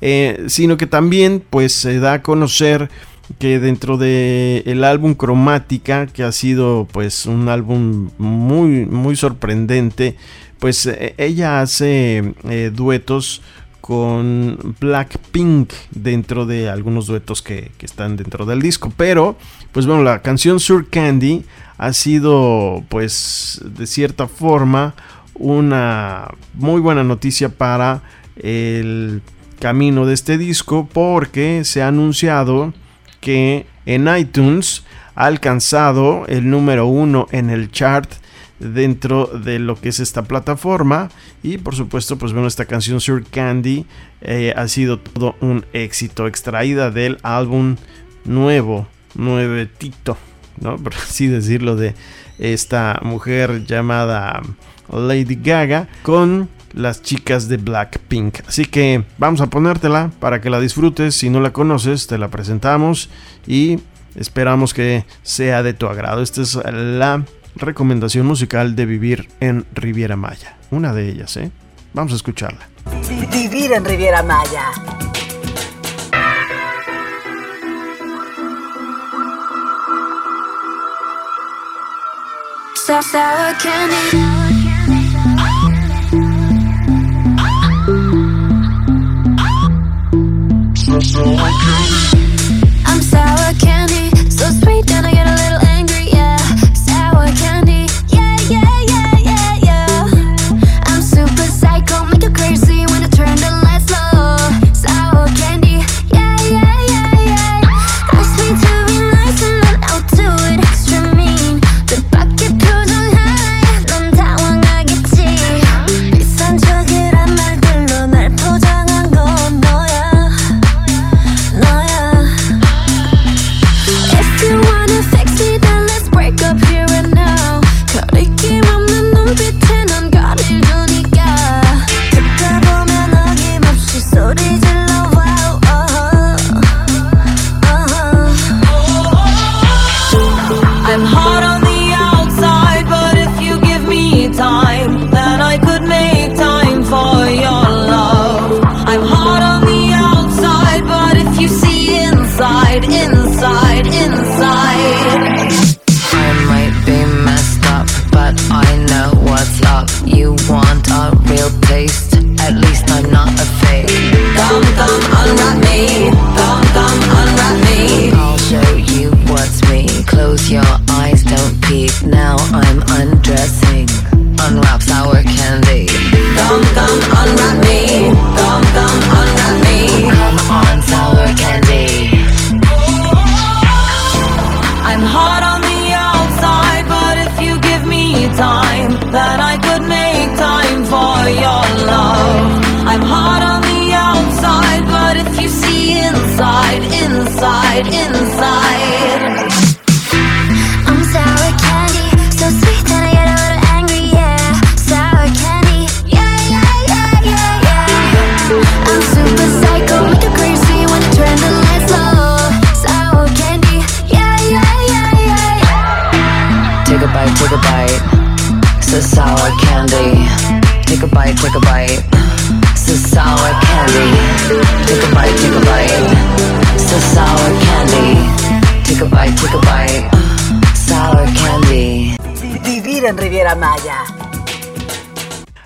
eh, 0.01 0.45
sino 0.47 0.77
que 0.77 0.87
también 0.87 1.43
pues 1.47 1.75
se 1.75 1.99
da 1.99 2.13
a 2.13 2.23
conocer 2.23 2.89
que 3.37 3.59
dentro 3.59 3.97
de 3.97 4.63
el 4.65 4.83
álbum 4.83 5.13
Cromática, 5.13 6.07
que 6.07 6.23
ha 6.23 6.31
sido 6.31 6.87
pues 6.91 7.27
un 7.27 7.49
álbum 7.49 8.09
muy 8.17 8.87
muy 8.87 9.15
sorprendente, 9.15 10.15
pues 10.57 10.89
ella 11.17 11.61
hace 11.61 12.33
duetos 12.73 13.41
con 13.81 14.75
Blackpink 14.79 15.73
dentro 15.89 16.45
de 16.45 16.69
algunos 16.69 17.07
duetos 17.07 17.41
que, 17.41 17.71
están 17.81 18.15
dentro 18.15 18.45
del 18.45 18.61
disco. 18.61 18.93
Pero, 18.95 19.37
pues 19.71 19.85
bueno, 19.85 20.03
la 20.03 20.21
canción 20.21 20.59
Sur 20.59 20.87
Candy 20.89 21.43
ha 21.77 21.91
sido, 21.93 22.83
pues, 22.89 23.61
de 23.65 23.87
cierta 23.87 24.27
forma, 24.27 24.93
una 25.33 26.29
muy 26.53 26.79
buena 26.79 27.03
noticia 27.03 27.49
para 27.49 28.03
el 28.37 29.21
camino 29.59 30.05
de 30.05 30.13
este 30.13 30.37
disco 30.37 30.87
porque 30.91 31.63
se 31.65 31.81
ha 31.81 31.87
anunciado 31.87 32.73
que 33.19 33.65
en 33.85 34.07
iTunes 34.15 34.83
ha 35.15 35.25
alcanzado 35.25 36.25
el 36.27 36.49
número 36.49 36.85
uno 36.85 37.27
en 37.31 37.49
el 37.49 37.71
chart 37.71 38.11
dentro 38.61 39.25
de 39.25 39.59
lo 39.59 39.75
que 39.75 39.89
es 39.89 39.99
esta 39.99 40.23
plataforma 40.23 41.09
y 41.43 41.57
por 41.57 41.75
supuesto 41.75 42.17
pues 42.17 42.31
bueno 42.31 42.47
esta 42.47 42.65
canción 42.65 43.01
Sir 43.01 43.23
Candy 43.29 43.85
eh, 44.21 44.53
ha 44.55 44.67
sido 44.67 44.99
todo 44.99 45.35
un 45.41 45.65
éxito 45.73 46.27
extraída 46.27 46.91
del 46.91 47.17
álbum 47.23 47.75
nuevo 48.23 48.87
nuevetito 49.15 50.17
no 50.59 50.77
por 50.83 50.93
así 50.93 51.27
decirlo 51.27 51.75
de 51.75 51.95
esta 52.37 52.99
mujer 53.03 53.65
llamada 53.65 54.41
Lady 54.91 55.35
Gaga 55.35 55.87
con 56.03 56.49
las 56.73 57.01
chicas 57.01 57.47
de 57.49 57.57
Blackpink. 57.57 58.39
Así 58.47 58.65
que 58.65 59.03
vamos 59.17 59.41
a 59.41 59.47
ponértela 59.47 60.11
para 60.19 60.41
que 60.41 60.49
la 60.49 60.59
disfrutes. 60.59 61.15
Si 61.15 61.29
no 61.29 61.39
la 61.39 61.53
conoces, 61.53 62.07
te 62.07 62.17
la 62.17 62.29
presentamos 62.29 63.09
y 63.45 63.79
esperamos 64.15 64.73
que 64.73 65.05
sea 65.21 65.63
de 65.63 65.73
tu 65.73 65.87
agrado. 65.87 66.21
Esta 66.21 66.41
es 66.41 66.55
la 66.55 67.25
recomendación 67.55 68.25
musical 68.25 68.75
de 68.75 68.85
vivir 68.85 69.29
en 69.39 69.65
Riviera 69.73 70.15
Maya. 70.15 70.57
Una 70.71 70.93
de 70.93 71.09
ellas, 71.09 71.35
¿eh? 71.37 71.51
Vamos 71.93 72.13
a 72.13 72.15
escucharla. 72.15 72.69
Vivir 73.31 73.73
en 73.73 73.85
Riviera 73.85 74.23
Maya. 74.23 74.65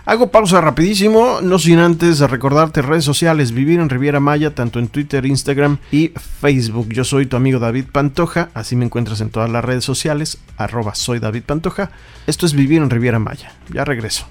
Hago 0.03 0.29
pausa 0.29 0.59
rapidísimo, 0.59 1.39
no 1.41 1.57
sin 1.57 1.79
antes 1.79 2.19
recordarte 2.19 2.81
redes 2.81 3.05
sociales, 3.05 3.53
vivir 3.53 3.79
en 3.79 3.89
Riviera 3.89 4.19
Maya, 4.19 4.53
tanto 4.53 4.79
en 4.79 4.89
Twitter, 4.89 5.25
Instagram 5.25 5.77
y 5.89 6.09
Facebook. 6.41 6.89
Yo 6.89 7.05
soy 7.05 7.27
tu 7.27 7.37
amigo 7.37 7.59
David 7.59 7.85
Pantoja, 7.91 8.49
así 8.53 8.75
me 8.75 8.83
encuentras 8.83 9.21
en 9.21 9.29
todas 9.29 9.49
las 9.49 9.63
redes 9.63 9.85
sociales, 9.85 10.37
arroba 10.57 10.93
soy 10.93 11.19
David 11.19 11.43
Pantoja. 11.43 11.91
Esto 12.27 12.45
es 12.45 12.53
Vivir 12.53 12.81
en 12.81 12.89
Riviera 12.89 13.19
Maya. 13.19 13.53
Ya 13.73 13.85
regreso. 13.85 14.27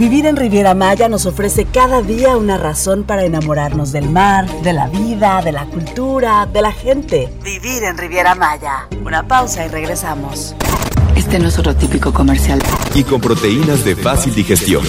Vivir 0.00 0.24
en 0.24 0.36
Riviera 0.36 0.72
Maya 0.72 1.10
nos 1.10 1.26
ofrece 1.26 1.66
cada 1.66 2.00
día 2.00 2.38
una 2.38 2.56
razón 2.56 3.04
para 3.04 3.22
enamorarnos 3.26 3.92
del 3.92 4.08
mar, 4.08 4.48
de 4.62 4.72
la 4.72 4.88
vida, 4.88 5.42
de 5.42 5.52
la 5.52 5.66
cultura, 5.66 6.48
de 6.50 6.62
la 6.62 6.72
gente. 6.72 7.30
Vivir 7.44 7.84
en 7.84 7.98
Riviera 7.98 8.34
Maya. 8.34 8.88
Una 9.04 9.28
pausa 9.28 9.66
y 9.66 9.68
regresamos. 9.68 10.54
Este 11.14 11.38
no 11.38 11.48
es 11.48 11.58
otro 11.58 11.76
típico 11.76 12.14
comercial. 12.14 12.62
Y 12.94 13.04
con 13.04 13.20
proteínas 13.20 13.84
de 13.84 13.94
fácil 13.94 14.34
digestión. 14.34 14.82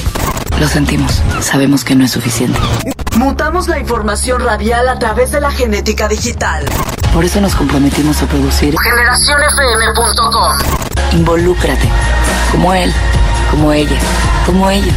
Lo 0.57 0.67
sentimos. 0.69 1.21
Sabemos 1.41 1.83
que 1.83 1.93
no 1.93 2.05
es 2.05 2.11
suficiente. 2.11 2.57
Mutamos 3.17 3.67
la 3.67 3.79
información 3.79 4.41
radial 4.41 4.87
a 4.87 4.97
través 4.97 5.33
de 5.33 5.41
la 5.41 5.51
genética 5.51 6.07
digital. 6.07 6.63
Por 7.13 7.25
eso 7.25 7.41
nos 7.41 7.53
comprometimos 7.53 8.23
a 8.23 8.27
producir 8.27 8.73
generacionfm.com. 8.81 10.53
Involúcrate. 11.11 11.89
Como 12.53 12.73
él, 12.73 12.93
como 13.51 13.71
ella, 13.73 13.97
como 14.45 14.69
ellos. 14.69 14.93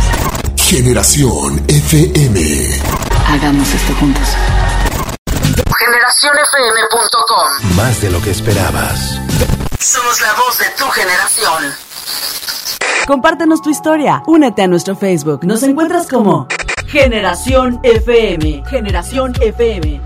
Generación 0.57 1.62
FM. 1.69 2.81
Hagamos 3.29 3.73
esto 3.75 3.95
juntos. 3.97 4.29
Generacionfm.com. 5.79 7.77
Más 7.77 8.01
de 8.01 8.11
lo 8.11 8.21
que 8.23 8.31
esperabas. 8.31 9.21
Somos 9.79 10.21
la 10.21 10.33
voz 10.35 10.59
de 10.59 10.67
tu 10.79 10.85
generación. 10.87 11.75
Compártenos 13.07 13.61
tu 13.61 13.71
historia. 13.71 14.23
Únete 14.27 14.62
a 14.62 14.67
nuestro 14.67 14.97
Facebook. 14.97 15.45
Nos 15.45 15.62
encuentras 15.62 16.07
como 16.07 16.47
Generación 16.87 17.81
FM. 17.83 18.62
Generación 18.71 19.35
FM. 19.40 20.01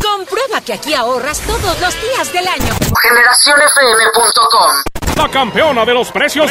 Comprueba 0.00 0.60
que 0.64 0.72
aquí 0.72 0.94
ahorras 0.94 1.40
todos 1.40 1.80
los 1.80 1.94
días 2.00 2.32
del 2.32 2.46
año. 2.46 2.72
Generacionfm.com. 3.02 5.01
La 5.16 5.28
campeona 5.28 5.84
de 5.84 5.94
los 5.94 6.10
precios. 6.10 6.50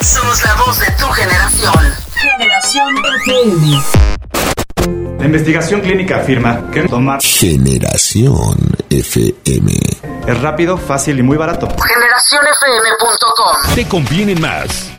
Somos 0.00 0.44
la 0.44 0.54
voz 0.54 0.78
de 0.78 0.90
tu 0.92 1.06
generación. 1.08 1.74
Generación 2.14 2.94
FM. 3.24 3.82
La 5.18 5.24
investigación 5.24 5.80
clínica 5.80 6.18
afirma 6.18 6.70
que 6.70 6.82
tomar 6.82 7.20
Generación 7.22 8.56
FM. 8.90 9.72
es 10.26 10.40
rápido, 10.40 10.76
fácil 10.78 11.18
y 11.18 11.22
muy 11.22 11.36
barato. 11.36 11.66
Generacionfm.com. 11.68 13.74
Te 13.74 13.88
conviene 13.88 14.36
más. 14.36 14.95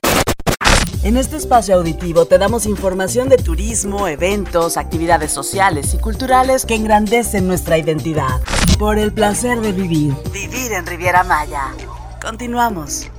En 1.08 1.16
este 1.16 1.38
espacio 1.38 1.74
auditivo 1.74 2.26
te 2.26 2.38
damos 2.38 2.66
información 2.66 3.30
de 3.30 3.38
turismo, 3.38 4.10
eventos, 4.10 4.76
actividades 4.76 5.32
sociales 5.32 5.94
y 5.94 6.00
culturales 6.00 6.66
que 6.66 6.76
engrandecen 6.76 7.48
nuestra 7.48 7.78
identidad. 7.78 8.42
Por 8.78 9.00
el 9.00 9.14
placer 9.14 9.62
de 9.62 9.72
vivir. 9.72 10.14
Vivir 10.34 10.74
en 10.74 10.86
Riviera 10.86 11.24
Maya. 11.24 11.74
Continuamos. 12.22 13.10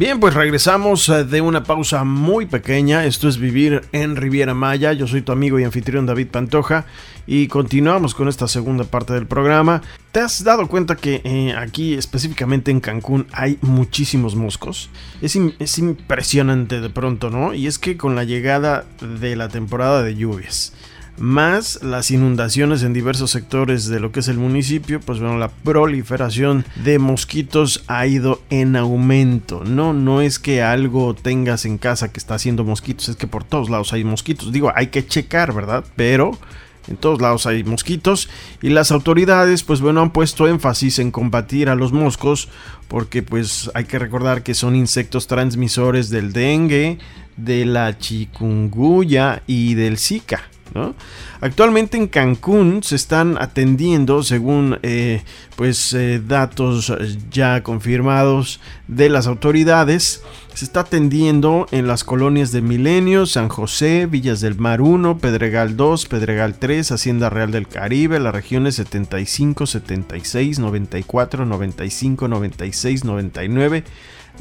Bien, 0.00 0.18
pues 0.18 0.32
regresamos 0.32 1.06
eh, 1.10 1.24
de 1.24 1.42
una 1.42 1.62
pausa 1.62 2.04
muy 2.04 2.46
pequeña. 2.46 3.04
Esto 3.04 3.28
es 3.28 3.36
Vivir 3.36 3.82
en 3.92 4.16
Riviera 4.16 4.54
Maya. 4.54 4.94
Yo 4.94 5.06
soy 5.06 5.20
tu 5.20 5.30
amigo 5.30 5.60
y 5.60 5.64
anfitrión 5.64 6.06
David 6.06 6.28
Pantoja 6.28 6.86
y 7.26 7.48
continuamos 7.48 8.14
con 8.14 8.26
esta 8.26 8.48
segunda 8.48 8.84
parte 8.84 9.12
del 9.12 9.26
programa. 9.26 9.82
¿Te 10.10 10.20
has 10.20 10.42
dado 10.42 10.68
cuenta 10.68 10.96
que 10.96 11.20
eh, 11.24 11.54
aquí, 11.54 11.92
específicamente 11.92 12.70
en 12.70 12.80
Cancún, 12.80 13.26
hay 13.32 13.58
muchísimos 13.60 14.36
moscos? 14.36 14.88
Es, 15.20 15.36
im- 15.36 15.52
es 15.58 15.76
impresionante 15.76 16.80
de 16.80 16.88
pronto, 16.88 17.28
¿no? 17.28 17.52
Y 17.52 17.66
es 17.66 17.78
que 17.78 17.98
con 17.98 18.16
la 18.16 18.24
llegada 18.24 18.86
de 19.02 19.36
la 19.36 19.50
temporada 19.50 20.02
de 20.02 20.16
lluvias, 20.16 20.72
más 21.20 21.82
las 21.82 22.10
inundaciones 22.10 22.82
en 22.82 22.92
diversos 22.92 23.30
sectores 23.30 23.86
de 23.86 24.00
lo 24.00 24.10
que 24.10 24.20
es 24.20 24.28
el 24.28 24.38
municipio, 24.38 25.00
pues 25.00 25.20
bueno, 25.20 25.38
la 25.38 25.48
proliferación 25.48 26.64
de 26.82 26.98
mosquitos 26.98 27.84
ha 27.86 28.06
ido 28.06 28.40
en 28.48 28.74
aumento. 28.74 29.62
No, 29.64 29.92
no 29.92 30.22
es 30.22 30.38
que 30.38 30.62
algo 30.62 31.14
tengas 31.14 31.66
en 31.66 31.78
casa 31.78 32.10
que 32.10 32.18
está 32.18 32.34
haciendo 32.34 32.64
mosquitos, 32.64 33.10
es 33.10 33.16
que 33.16 33.26
por 33.26 33.44
todos 33.44 33.68
lados 33.68 33.92
hay 33.92 34.02
mosquitos. 34.02 34.50
Digo, 34.50 34.72
hay 34.74 34.88
que 34.88 35.06
checar, 35.06 35.52
¿verdad? 35.52 35.84
Pero 35.94 36.38
en 36.88 36.96
todos 36.96 37.20
lados 37.20 37.46
hay 37.46 37.62
mosquitos 37.64 38.28
y 38.62 38.70
las 38.70 38.90
autoridades 38.90 39.62
pues 39.62 39.80
bueno 39.80 40.00
han 40.00 40.12
puesto 40.12 40.48
énfasis 40.48 40.98
en 40.98 41.10
combatir 41.10 41.68
a 41.68 41.74
los 41.74 41.92
moscos 41.92 42.48
porque 42.88 43.22
pues 43.22 43.70
hay 43.74 43.84
que 43.84 43.98
recordar 43.98 44.42
que 44.42 44.54
son 44.54 44.74
insectos 44.74 45.26
transmisores 45.26 46.08
del 46.08 46.32
dengue, 46.32 46.98
de 47.36 47.66
la 47.66 47.98
chikungunya 47.98 49.42
y 49.46 49.74
del 49.74 49.98
zika. 49.98 50.42
Actualmente 51.40 51.96
en 51.96 52.06
Cancún 52.06 52.82
se 52.82 52.96
están 52.96 53.36
atendiendo, 53.40 54.22
según 54.22 54.78
eh, 54.82 55.22
pues 55.56 55.92
eh, 55.94 56.20
datos 56.26 56.92
ya 57.30 57.62
confirmados 57.62 58.60
de 58.88 59.08
las 59.08 59.26
autoridades, 59.26 60.22
se 60.54 60.64
está 60.64 60.80
atendiendo 60.80 61.66
en 61.70 61.86
las 61.86 62.04
colonias 62.04 62.52
de 62.52 62.60
Milenio, 62.60 63.24
San 63.26 63.48
José, 63.48 64.06
Villas 64.06 64.40
del 64.40 64.56
Mar 64.56 64.80
1, 64.80 65.18
Pedregal 65.18 65.76
2, 65.76 66.06
Pedregal 66.06 66.58
3, 66.58 66.92
Hacienda 66.92 67.30
Real 67.30 67.50
del 67.50 67.68
Caribe, 67.68 68.20
las 68.20 68.34
regiones 68.34 68.74
75, 68.74 69.66
76, 69.66 70.58
94, 70.58 71.46
95, 71.46 72.28
96, 72.28 73.04
99, 73.04 73.84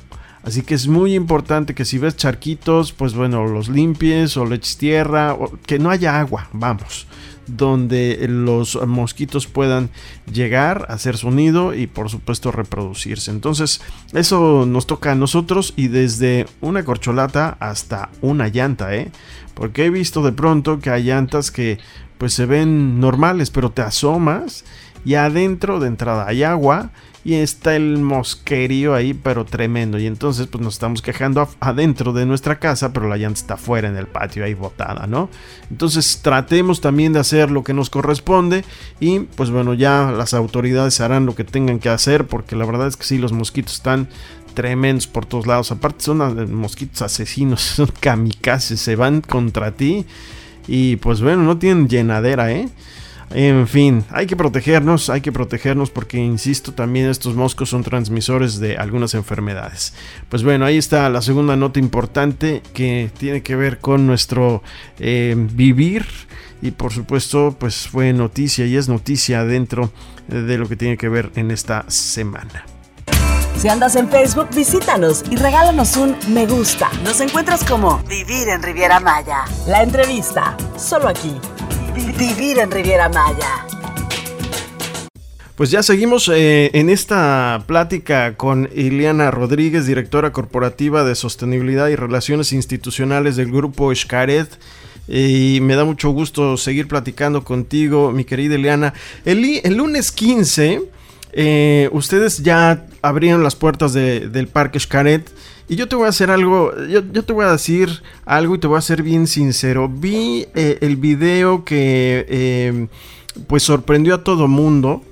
Así 0.49 0.63
que 0.63 0.73
es 0.73 0.87
muy 0.87 1.13
importante 1.13 1.75
que 1.75 1.85
si 1.85 1.99
ves 1.99 2.17
charquitos, 2.17 2.91
pues 2.91 3.13
bueno, 3.13 3.45
los 3.45 3.69
limpies 3.69 4.35
o 4.35 4.47
le 4.47 4.55
eches 4.55 4.77
tierra, 4.77 5.35
o 5.35 5.59
que 5.67 5.77
no 5.77 5.91
haya 5.91 6.19
agua, 6.19 6.49
vamos, 6.53 7.05
donde 7.45 8.25
los 8.27 8.83
mosquitos 8.87 9.45
puedan 9.45 9.91
llegar 10.33 10.87
hacer 10.89 11.17
su 11.17 11.29
nido 11.29 11.75
y 11.75 11.85
por 11.85 12.09
supuesto 12.09 12.51
reproducirse. 12.51 13.29
Entonces, 13.29 13.79
eso 14.11 14.65
nos 14.65 14.87
toca 14.87 15.11
a 15.11 15.15
nosotros 15.15 15.75
y 15.75 15.87
desde 15.87 16.47
una 16.61 16.83
corcholata 16.83 17.55
hasta 17.59 18.09
una 18.21 18.47
llanta, 18.47 18.95
¿eh? 18.95 19.11
Porque 19.53 19.85
he 19.85 19.89
visto 19.91 20.23
de 20.23 20.31
pronto 20.31 20.79
que 20.79 20.89
hay 20.89 21.03
llantas 21.03 21.51
que 21.51 21.77
pues 22.17 22.33
se 22.33 22.47
ven 22.47 22.99
normales, 22.99 23.51
pero 23.51 23.69
te 23.69 23.83
asomas 23.83 24.65
y 25.05 25.13
adentro 25.13 25.79
de 25.79 25.89
entrada 25.89 26.25
hay 26.27 26.41
agua 26.41 26.89
y 27.23 27.33
está 27.35 27.75
el 27.75 27.97
mosquerío 27.97 28.95
ahí, 28.95 29.13
pero 29.13 29.45
tremendo. 29.45 29.99
Y 29.99 30.07
entonces, 30.07 30.47
pues 30.47 30.63
nos 30.63 30.75
estamos 30.75 31.01
quejando 31.01 31.47
adentro 31.59 32.13
de 32.13 32.25
nuestra 32.25 32.59
casa, 32.59 32.93
pero 32.93 33.07
la 33.07 33.17
llanta 33.17 33.39
está 33.39 33.57
fuera 33.57 33.89
en 33.89 33.97
el 33.97 34.07
patio 34.07 34.43
ahí 34.43 34.53
botada, 34.53 35.05
¿no? 35.05 35.29
Entonces, 35.69 36.21
tratemos 36.21 36.81
también 36.81 37.13
de 37.13 37.19
hacer 37.19 37.51
lo 37.51 37.63
que 37.63 37.73
nos 37.73 37.89
corresponde 37.89 38.63
y, 38.99 39.19
pues 39.19 39.49
bueno, 39.49 39.73
ya 39.73 40.11
las 40.11 40.33
autoridades 40.33 41.01
harán 41.01 41.25
lo 41.25 41.35
que 41.35 41.43
tengan 41.43 41.79
que 41.79 41.89
hacer, 41.89 42.25
porque 42.27 42.55
la 42.55 42.65
verdad 42.65 42.87
es 42.87 42.95
que 42.95 43.03
sí, 43.03 43.17
los 43.17 43.33
mosquitos 43.33 43.73
están 43.73 44.07
tremendos 44.53 45.07
por 45.07 45.25
todos 45.25 45.45
lados. 45.45 45.71
Aparte, 45.71 46.03
son 46.03 46.53
mosquitos 46.53 47.01
asesinos, 47.01 47.61
son 47.75 47.91
kamikazes, 47.99 48.79
se 48.79 48.95
van 48.95 49.21
contra 49.21 49.71
ti 49.71 50.05
y, 50.67 50.95
pues 50.97 51.21
bueno, 51.21 51.43
no 51.43 51.57
tienen 51.57 51.87
llenadera, 51.87 52.51
¿eh? 52.51 52.69
En 53.31 53.67
fin, 53.67 54.05
hay 54.09 54.25
que 54.25 54.35
protegernos, 54.35 55.09
hay 55.09 55.21
que 55.21 55.31
protegernos 55.31 55.91
porque, 55.91 56.17
insisto, 56.17 56.73
también 56.73 57.09
estos 57.09 57.35
moscos 57.35 57.69
son 57.69 57.83
transmisores 57.83 58.59
de 58.59 58.77
algunas 58.77 59.13
enfermedades. 59.13 59.93
Pues 60.29 60.43
bueno, 60.43 60.65
ahí 60.65 60.77
está 60.77 61.07
la 61.09 61.21
segunda 61.21 61.55
nota 61.55 61.79
importante 61.79 62.63
que 62.73 63.11
tiene 63.17 63.43
que 63.43 63.55
ver 63.55 63.79
con 63.79 64.07
nuestro 64.07 64.63
eh, 64.97 65.35
vivir 65.37 66.05
y 66.61 66.71
por 66.71 66.91
supuesto 66.91 67.55
pues 67.57 67.87
fue 67.87 68.11
noticia 68.11 68.65
y 68.65 68.75
es 68.75 68.89
noticia 68.89 69.45
dentro 69.45 69.91
de 70.27 70.57
lo 70.57 70.67
que 70.67 70.75
tiene 70.75 70.97
que 70.97 71.07
ver 71.07 71.31
en 71.35 71.51
esta 71.51 71.85
semana. 71.87 72.65
Si 73.57 73.67
andas 73.67 73.95
en 73.95 74.09
Facebook, 74.09 74.47
visítanos 74.55 75.23
y 75.29 75.35
regálanos 75.35 75.97
un 75.97 76.15
me 76.29 76.47
gusta. 76.47 76.89
Nos 77.03 77.19
encuentras 77.19 77.63
como 77.63 78.01
Vivir 78.09 78.47
en 78.47 78.63
Riviera 78.63 78.99
Maya. 78.99 79.43
La 79.67 79.83
entrevista, 79.83 80.55
solo 80.77 81.09
aquí 81.09 81.35
Vivir 82.17 82.59
en 82.59 82.71
Riviera 82.71 83.09
Maya. 83.09 83.65
Pues 85.55 85.71
ya 85.71 85.83
seguimos 85.83 86.29
eh, 86.33 86.71
en 86.73 86.89
esta 86.89 87.63
plática 87.67 88.37
con 88.37 88.69
Ileana 88.73 89.29
Rodríguez, 89.29 89.85
directora 89.85 90.31
corporativa 90.31 91.03
de 91.03 91.15
sostenibilidad 91.15 91.89
y 91.89 91.97
relaciones 91.97 92.53
institucionales 92.53 93.35
del 93.35 93.51
grupo 93.51 93.91
Escaret. 93.91 94.47
Y 95.09 95.59
me 95.61 95.75
da 95.75 95.83
mucho 95.83 96.11
gusto 96.11 96.55
seguir 96.55 96.87
platicando 96.87 97.43
contigo, 97.43 98.11
mi 98.13 98.23
querida 98.23 98.55
Ileana. 98.55 98.93
El, 99.25 99.41
lunes 99.75 100.13
15, 100.13 100.83
eh, 101.33 101.89
ustedes 101.91 102.37
ya 102.41 102.85
abrieron 103.01 103.43
las 103.43 103.55
puertas 103.55 103.91
del 103.91 104.47
Parque 104.47 104.77
Escaret. 104.77 105.29
Y 105.69 105.75
yo 105.75 105.87
te 105.87 105.95
voy 105.95 106.07
a 106.07 106.09
hacer 106.09 106.31
algo, 106.31 106.73
yo, 106.87 107.03
te 107.03 107.31
voy 107.31 107.45
a 107.45 107.51
decir 107.51 108.01
algo 108.25 108.55
y 108.55 108.57
te 108.57 108.65
voy 108.65 108.79
a 108.79 108.81
ser 108.81 109.03
bien 109.03 109.27
sincero. 109.27 109.87
Vi 109.87 110.47
eh, 110.55 110.79
el 110.81 110.97
video 110.97 111.63
que 111.63 112.25
eh, 112.27 112.87
pues 113.45 113.61
sorprendió 113.61 114.15
a 114.15 114.23
todo 114.23 114.47
mundo. 114.47 115.03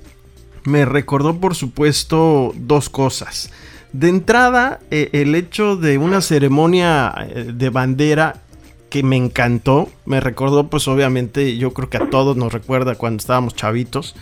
Me 0.63 0.84
recordó 0.84 1.39
por 1.39 1.54
supuesto 1.54 2.54
dos 2.56 2.89
cosas. 2.89 3.52
De 3.93 4.10
entrada, 4.10 4.80
eh, 4.89 5.10
el 5.13 5.36
hecho 5.36 5.76
de 5.76 6.00
una 6.00 6.22
ceremonia 6.22 7.13
de 7.54 7.70
bandera 7.70 8.41
que 8.89 9.04
me 9.04 9.15
encantó. 9.15 9.89
Me 10.06 10.22
recordó 10.22 10.72
pues 10.72 10.88
obviamente, 10.88 11.56
yo 11.58 11.72
creo 11.72 11.91
que 11.91 11.98
a 11.98 12.10
todos 12.10 12.36
nos 12.36 12.52
recuerda 12.52 12.96
cuando 12.96 13.22
estábamos 13.22 13.54
chavitos. 13.54 14.15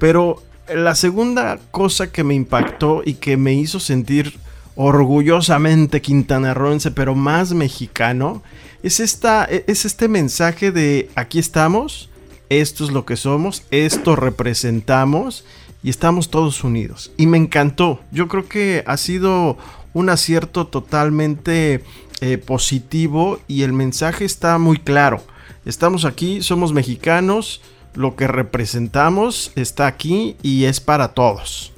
Pero 0.00 0.42
la 0.74 0.96
segunda 0.96 1.60
cosa 1.70 2.10
que 2.10 2.24
me 2.24 2.34
impactó 2.34 3.02
y 3.04 3.14
que 3.14 3.36
me 3.36 3.52
hizo 3.54 3.78
sentir 3.78 4.34
orgullosamente 4.76 6.00
quintanarroense, 6.00 6.90
pero 6.90 7.14
más 7.14 7.52
mexicano, 7.52 8.42
es, 8.82 9.00
esta, 9.00 9.44
es 9.44 9.84
este 9.84 10.06
mensaje 10.06 10.70
de 10.70 11.10
aquí 11.16 11.38
estamos, 11.38 12.10
esto 12.50 12.84
es 12.84 12.90
lo 12.90 13.04
que 13.04 13.16
somos, 13.16 13.64
esto 13.70 14.14
representamos 14.14 15.44
y 15.82 15.90
estamos 15.90 16.30
todos 16.30 16.62
unidos. 16.62 17.10
Y 17.16 17.26
me 17.26 17.38
encantó, 17.38 18.00
yo 18.12 18.28
creo 18.28 18.48
que 18.48 18.84
ha 18.86 18.96
sido 18.96 19.56
un 19.94 20.10
acierto 20.10 20.66
totalmente 20.66 21.82
eh, 22.20 22.38
positivo 22.38 23.40
y 23.48 23.62
el 23.62 23.72
mensaje 23.72 24.24
está 24.24 24.58
muy 24.58 24.78
claro. 24.78 25.22
Estamos 25.64 26.04
aquí, 26.04 26.42
somos 26.42 26.72
mexicanos, 26.72 27.62
lo 27.94 28.14
que 28.14 28.28
representamos 28.28 29.52
está 29.56 29.86
aquí 29.86 30.36
y 30.42 30.64
es 30.64 30.80
para 30.80 31.08
todos. 31.08 31.72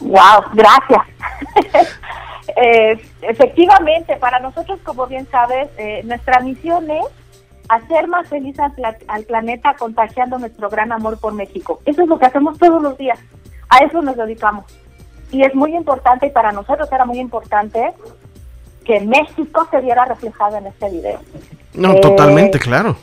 Wow, 0.00 0.44
gracias. 0.52 1.00
Eh, 2.56 3.00
efectivamente, 3.22 4.16
para 4.16 4.40
nosotros, 4.40 4.80
como 4.82 5.06
bien 5.06 5.26
sabes, 5.30 5.68
eh, 5.78 6.00
nuestra 6.04 6.40
misión 6.40 6.90
es 6.90 7.04
hacer 7.68 8.08
más 8.08 8.28
feliz 8.28 8.58
al, 8.58 8.72
al, 9.06 9.22
planeta 9.24 9.74
contagiando 9.78 10.36
nuestro 10.38 10.68
gran 10.68 10.90
amor 10.90 11.20
por 11.20 11.32
México. 11.32 11.80
Eso 11.84 12.02
es 12.02 12.08
lo 12.08 12.18
que 12.18 12.26
hacemos 12.26 12.58
todos 12.58 12.82
los 12.82 12.98
días. 12.98 13.18
A 13.68 13.84
eso 13.84 14.02
nos 14.02 14.16
dedicamos. 14.16 14.64
Y 15.30 15.42
es 15.42 15.54
muy 15.54 15.76
importante, 15.76 16.26
y 16.26 16.30
para 16.30 16.50
nosotros 16.50 16.90
era 16.90 17.04
muy 17.04 17.20
importante, 17.20 17.92
que 18.84 19.00
México 19.00 19.68
se 19.70 19.80
viera 19.80 20.04
reflejado 20.04 20.56
en 20.56 20.66
este 20.66 20.90
video. 20.90 21.20
No, 21.74 21.94
totalmente, 22.00 22.58
eh, 22.58 22.60
claro. 22.60 22.96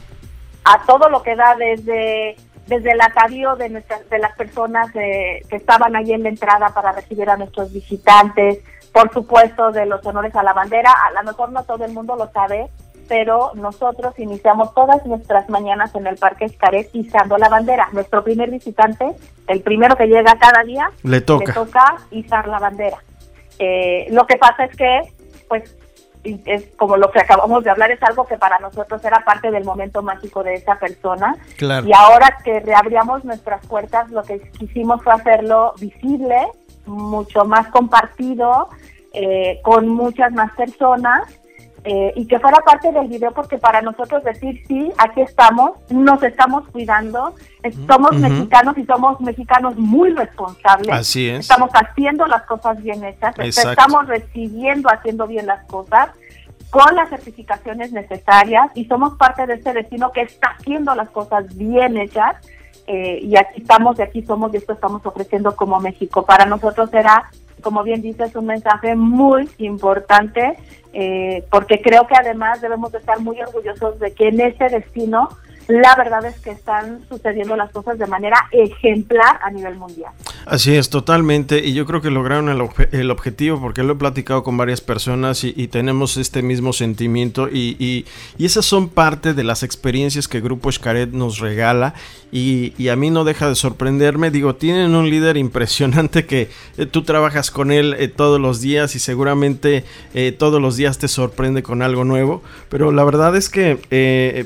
A 0.65 0.85
todo 0.85 1.09
lo 1.09 1.23
que 1.23 1.35
da 1.35 1.55
desde 1.55 2.35
desde 2.67 2.91
el 2.91 3.01
atavío 3.01 3.55
de 3.55 3.69
nuestras 3.69 4.09
de 4.09 4.19
las 4.19 4.35
personas 4.35 4.91
que 4.91 5.41
estaban 5.49 5.95
ahí 5.95 6.13
en 6.13 6.23
la 6.23 6.29
entrada 6.29 6.69
para 6.69 6.91
recibir 6.91 7.29
a 7.29 7.37
nuestros 7.37 7.71
visitantes, 7.73 8.59
por 8.91 9.11
supuesto 9.13 9.71
de 9.71 9.85
los 9.85 10.05
honores 10.05 10.35
a 10.35 10.43
la 10.43 10.53
bandera, 10.53 10.91
a 10.91 11.11
lo 11.11 11.23
mejor 11.23 11.51
no 11.51 11.63
todo 11.63 11.85
el 11.85 11.93
mundo 11.93 12.15
lo 12.15 12.31
sabe, 12.31 12.67
pero 13.07 13.51
nosotros 13.55 14.17
iniciamos 14.17 14.73
todas 14.73 15.05
nuestras 15.05 15.49
mañanas 15.49 15.93
en 15.95 16.07
el 16.07 16.17
Parque 16.17 16.45
Escaret 16.45 16.89
izando 16.93 17.37
la 17.37 17.49
bandera. 17.49 17.89
Nuestro 17.93 18.23
primer 18.23 18.49
visitante, 18.49 19.05
el 19.47 19.61
primero 19.61 19.95
que 19.95 20.07
llega 20.07 20.37
cada 20.37 20.63
día, 20.63 20.89
le 21.03 21.21
toca, 21.21 21.45
le 21.45 21.53
toca 21.53 21.95
izar 22.11 22.47
la 22.47 22.59
bandera. 22.59 22.97
Eh, 23.59 24.07
lo 24.11 24.25
que 24.27 24.37
pasa 24.37 24.65
es 24.65 24.75
que, 24.75 25.01
pues, 25.47 25.76
es 26.45 26.65
como 26.77 26.97
lo 26.97 27.11
que 27.11 27.19
acabamos 27.19 27.63
de 27.63 27.69
hablar, 27.69 27.91
es 27.91 28.01
algo 28.03 28.25
que 28.25 28.37
para 28.37 28.59
nosotros 28.59 29.03
era 29.03 29.23
parte 29.23 29.51
del 29.51 29.63
momento 29.63 30.01
mágico 30.01 30.43
de 30.43 30.55
esa 30.55 30.77
persona. 30.79 31.35
Y 31.59 31.93
ahora 31.93 32.37
que 32.43 32.59
reabríamos 32.59 33.23
nuestras 33.23 33.65
puertas, 33.65 34.09
lo 34.11 34.23
que 34.23 34.39
quisimos 34.51 35.03
fue 35.03 35.13
hacerlo 35.13 35.73
visible, 35.79 36.47
mucho 36.85 37.45
más 37.45 37.67
compartido, 37.67 38.69
eh, 39.13 39.59
con 39.63 39.87
muchas 39.87 40.31
más 40.33 40.51
personas. 40.53 41.23
Eh, 41.89 42.11
y 42.17 42.27
que 42.27 42.37
fuera 42.37 42.57
parte 42.65 42.91
del 42.91 43.07
video 43.07 43.31
porque 43.31 43.57
para 43.57 43.81
nosotros 43.81 44.21
decir 44.21 44.61
sí, 44.67 44.91
aquí 44.97 45.21
estamos, 45.21 45.71
nos 45.89 46.21
estamos 46.21 46.67
cuidando, 46.67 47.33
somos 47.87 48.11
mexicanos 48.11 48.77
y 48.77 48.85
somos 48.85 49.21
mexicanos 49.21 49.77
muy 49.77 50.09
responsables. 50.09 50.93
Así 50.93 51.29
es. 51.29 51.39
Estamos 51.39 51.69
haciendo 51.71 52.25
las 52.25 52.43
cosas 52.43 52.83
bien 52.83 53.05
hechas, 53.05 53.33
estamos 53.39 54.05
recibiendo, 54.05 54.89
haciendo 54.89 55.27
bien 55.27 55.45
las 55.45 55.65
cosas 55.67 56.09
con 56.71 56.93
las 56.93 57.09
certificaciones 57.09 57.93
necesarias 57.93 58.69
y 58.75 58.83
somos 58.83 59.13
parte 59.15 59.47
de 59.47 59.53
ese 59.53 59.71
destino 59.71 60.11
que 60.11 60.23
está 60.23 60.57
haciendo 60.59 60.93
las 60.93 61.09
cosas 61.11 61.55
bien 61.55 61.95
hechas. 61.95 62.35
Eh, 62.85 63.19
y 63.21 63.37
aquí 63.37 63.61
estamos, 63.61 63.97
y 63.97 64.01
aquí 64.01 64.23
somos, 64.23 64.53
y 64.53 64.57
esto 64.57 64.73
estamos 64.73 65.05
ofreciendo 65.05 65.55
como 65.55 65.79
México. 65.79 66.25
Para 66.25 66.45
nosotros 66.45 66.93
era 66.93 67.29
como 67.61 67.83
bien 67.83 68.01
dices, 68.01 68.35
un 68.35 68.45
mensaje 68.45 68.95
muy 68.95 69.49
importante, 69.57 70.57
eh, 70.93 71.43
porque 71.51 71.81
creo 71.81 72.07
que 72.07 72.15
además 72.15 72.61
debemos 72.61 72.91
de 72.91 72.99
estar 72.99 73.19
muy 73.19 73.39
orgullosos 73.41 73.99
de 73.99 74.13
que 74.13 74.29
en 74.29 74.41
ese 74.41 74.69
destino 74.69 75.29
la 75.67 75.95
verdad 75.95 76.25
es 76.25 76.39
que 76.39 76.51
están 76.51 77.05
sucediendo 77.09 77.55
las 77.57 77.71
cosas 77.71 77.99
de 77.99 78.07
manera 78.07 78.37
ejemplar 78.51 79.39
a 79.43 79.51
nivel 79.51 79.75
mundial. 79.75 80.11
Así 80.45 80.73
es, 80.73 80.89
totalmente. 80.89 81.59
Y 81.59 81.73
yo 81.73 81.85
creo 81.85 82.01
que 82.01 82.09
lograron 82.09 82.47
el, 82.47 83.11
objetivo 83.11 83.59
porque 83.59 83.83
lo 83.83 83.93
he 83.93 83.95
platicado 83.97 84.43
con 84.43 84.55
varias 84.55 84.79
personas 84.79 85.43
y, 85.43 85.67
tenemos 85.67 86.15
este 86.15 86.41
mismo 86.41 86.71
sentimiento 86.71 87.49
y, 87.49 88.05
esas 88.39 88.65
son 88.65 88.87
parte 88.87 89.33
de 89.33 89.43
las 89.43 89.63
experiencias 89.63 90.29
que 90.29 90.39
Grupo 90.39 90.69
Escaret 90.69 91.11
nos 91.11 91.39
regala 91.39 91.93
y, 92.29 92.89
a 92.89 92.95
mí 92.95 93.09
no 93.09 93.23
deja 93.23 93.47
de 93.47 93.55
sorprenderme. 93.55 94.31
Digo, 94.31 94.55
tienen 94.55 94.95
un 94.95 95.09
líder 95.09 95.37
impresionante 95.37 96.25
que 96.25 96.49
eh, 96.77 96.85
tú 96.85 97.03
trabajas 97.03 97.51
con 97.51 97.71
él 97.71 97.95
eh, 97.97 98.09
todos 98.09 98.39
los 98.39 98.59
días 98.59 98.95
y 98.95 98.99
seguramente 98.99 99.85
eh, 100.13 100.33
todos 100.37 100.61
los 100.61 100.75
días 100.75 100.97
te 100.97 101.07
sorprende 101.07 101.63
con 101.63 101.81
algo 101.81 102.03
nuevo. 102.03 102.43
Pero 102.69 102.91
la 102.91 103.03
verdad 103.05 103.35
es 103.35 103.49
que 103.49 103.77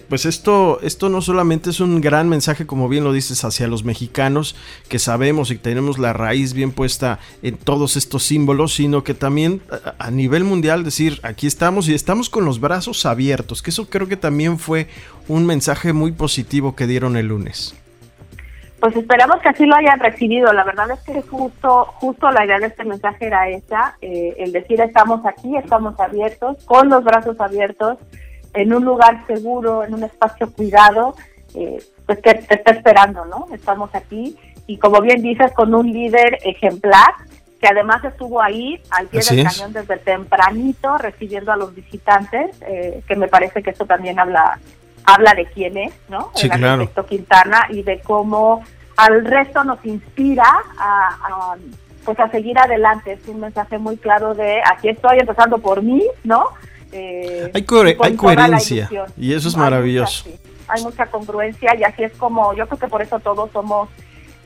pues 0.08 0.26
esto, 0.26 0.80
esto 0.84 1.10
no 1.10 1.22
solamente 1.22 1.72
es 1.72 1.80
un 1.80 2.02
gran 2.02 2.30
mensaje, 2.30 2.66
como 2.66 2.88
bien 2.88 3.04
lo 3.04 3.14
dices, 3.14 3.44
hacia 3.44 3.68
los 3.68 3.84
mexicanos 3.84 4.56
que 4.88 5.00
sabemos 5.00 5.50
y 5.50 5.58
tenemos 5.58 5.98
la 5.98 6.14
raíz 6.14 6.54
bien 6.54 6.72
puesta 6.72 7.20
en 7.42 7.58
todos 7.58 7.98
estos 7.98 8.24
símbolos, 8.24 8.74
sino 8.74 9.04
que 9.04 9.14
también 9.14 9.62
a 9.98 10.12
nivel 10.12 10.44
mundial 10.44 10.84
decir, 10.84 11.20
aquí 11.24 11.48
estamos 11.48 11.88
y 11.88 11.94
estamos 11.94 12.30
con 12.30 12.46
los 12.46 12.60
brazos 12.60 13.06
abiertos, 13.06 13.62
que 13.62 13.72
eso 13.72 13.90
creo 13.90 14.08
que 14.08 14.18
también 14.18 14.60
fue 14.60 14.88
un 15.32 15.46
mensaje 15.46 15.94
muy 15.94 16.12
positivo 16.12 16.76
que 16.76 16.88
dieron 16.88 17.16
el 17.16 17.28
lunes. 17.28 17.74
Pues 18.82 18.96
esperamos 18.96 19.40
que 19.42 19.50
así 19.50 19.66
lo 19.66 19.76
hayan 19.76 20.00
recibido. 20.00 20.52
La 20.52 20.64
verdad 20.64 20.92
es 20.92 21.00
que 21.02 21.22
justo, 21.22 21.86
justo 22.00 22.30
la 22.32 22.46
idea 22.46 22.60
de 22.60 22.68
este 22.68 22.84
mensaje 22.84 23.28
era 23.28 23.48
esa, 23.48 23.96
eh, 24.02 24.36
el 24.40 24.52
decir 24.52 24.82
estamos 24.82 25.26
aquí, 25.26 25.56
estamos 25.56 25.98
abiertos, 26.00 26.58
con 26.66 26.90
los 26.90 27.04
brazos 27.04 27.40
abiertos, 27.40 27.98
en 28.54 28.74
un 28.74 28.84
lugar 28.84 29.26
seguro, 29.28 29.84
en 29.84 29.94
un 29.94 30.04
espacio 30.04 30.52
cuidado, 30.52 31.16
eh, 31.56 31.82
pues 32.06 32.20
que 32.20 32.34
te 32.34 32.56
está 32.56 32.72
esperando, 32.72 33.24
¿no? 33.26 33.48
Estamos 33.54 33.94
aquí 33.94 34.36
y 34.68 34.78
como 34.78 35.00
bien 35.00 35.22
dices, 35.22 35.54
con 35.54 35.74
un 35.74 35.92
líder 35.92 36.40
ejemplar 36.44 37.14
que 37.62 37.68
además 37.68 38.04
estuvo 38.04 38.42
ahí 38.42 38.82
al 38.90 39.08
pie 39.08 39.22
del 39.22 39.46
cañón 39.46 39.72
desde 39.72 39.98
tempranito 39.98 40.98
recibiendo 40.98 41.52
a 41.52 41.58
los 41.58 41.74
visitantes, 41.76 42.50
eh, 42.62 43.02
que 43.08 43.16
me 43.16 43.28
parece 43.28 43.62
que 43.62 43.70
eso 43.70 43.86
también 43.86 44.20
habla 44.20 44.60
habla 45.14 45.34
de 45.34 45.46
quién 45.46 45.78
es, 45.78 45.94
¿no? 46.10 46.32
Sí, 46.36 46.48
el 46.48 46.54
claro. 46.54 46.74
arquitecto 46.74 47.06
Quintana 47.06 47.68
y 47.70 47.84
de 47.84 48.00
cómo 48.02 48.64
al 48.98 49.26
resto 49.26 49.64
nos 49.64 49.84
inspira 49.86 50.46
a, 50.78 51.56
pues 52.04 52.20
a 52.20 52.30
seguir 52.30 52.58
adelante. 52.60 53.14
Es 53.14 53.28
un 53.28 53.40
mensaje 53.40 53.78
muy 53.78 53.98
claro 53.98 54.34
de 54.34 54.62
aquí 54.72 54.90
estoy 54.90 55.20
empezando 55.20 55.58
por 55.58 55.82
mí, 55.82 56.04
¿no? 56.24 56.46
Eh, 56.92 57.50
hay, 57.54 57.64
coherencia 57.64 58.90
y 59.16 59.34
eso 59.34 59.48
es 59.48 59.56
maravilloso. 59.56 60.26
hay 60.68 60.84
mucha 60.84 61.06
congruencia 61.06 61.74
y 61.80 61.84
así 61.84 62.04
es 62.04 62.12
como 62.14 62.54
yo 62.54 62.68
creo 62.68 62.80
que 62.80 62.88
por 62.90 63.02
eso 63.02 63.18
todos 63.22 63.50
somos 63.52 63.88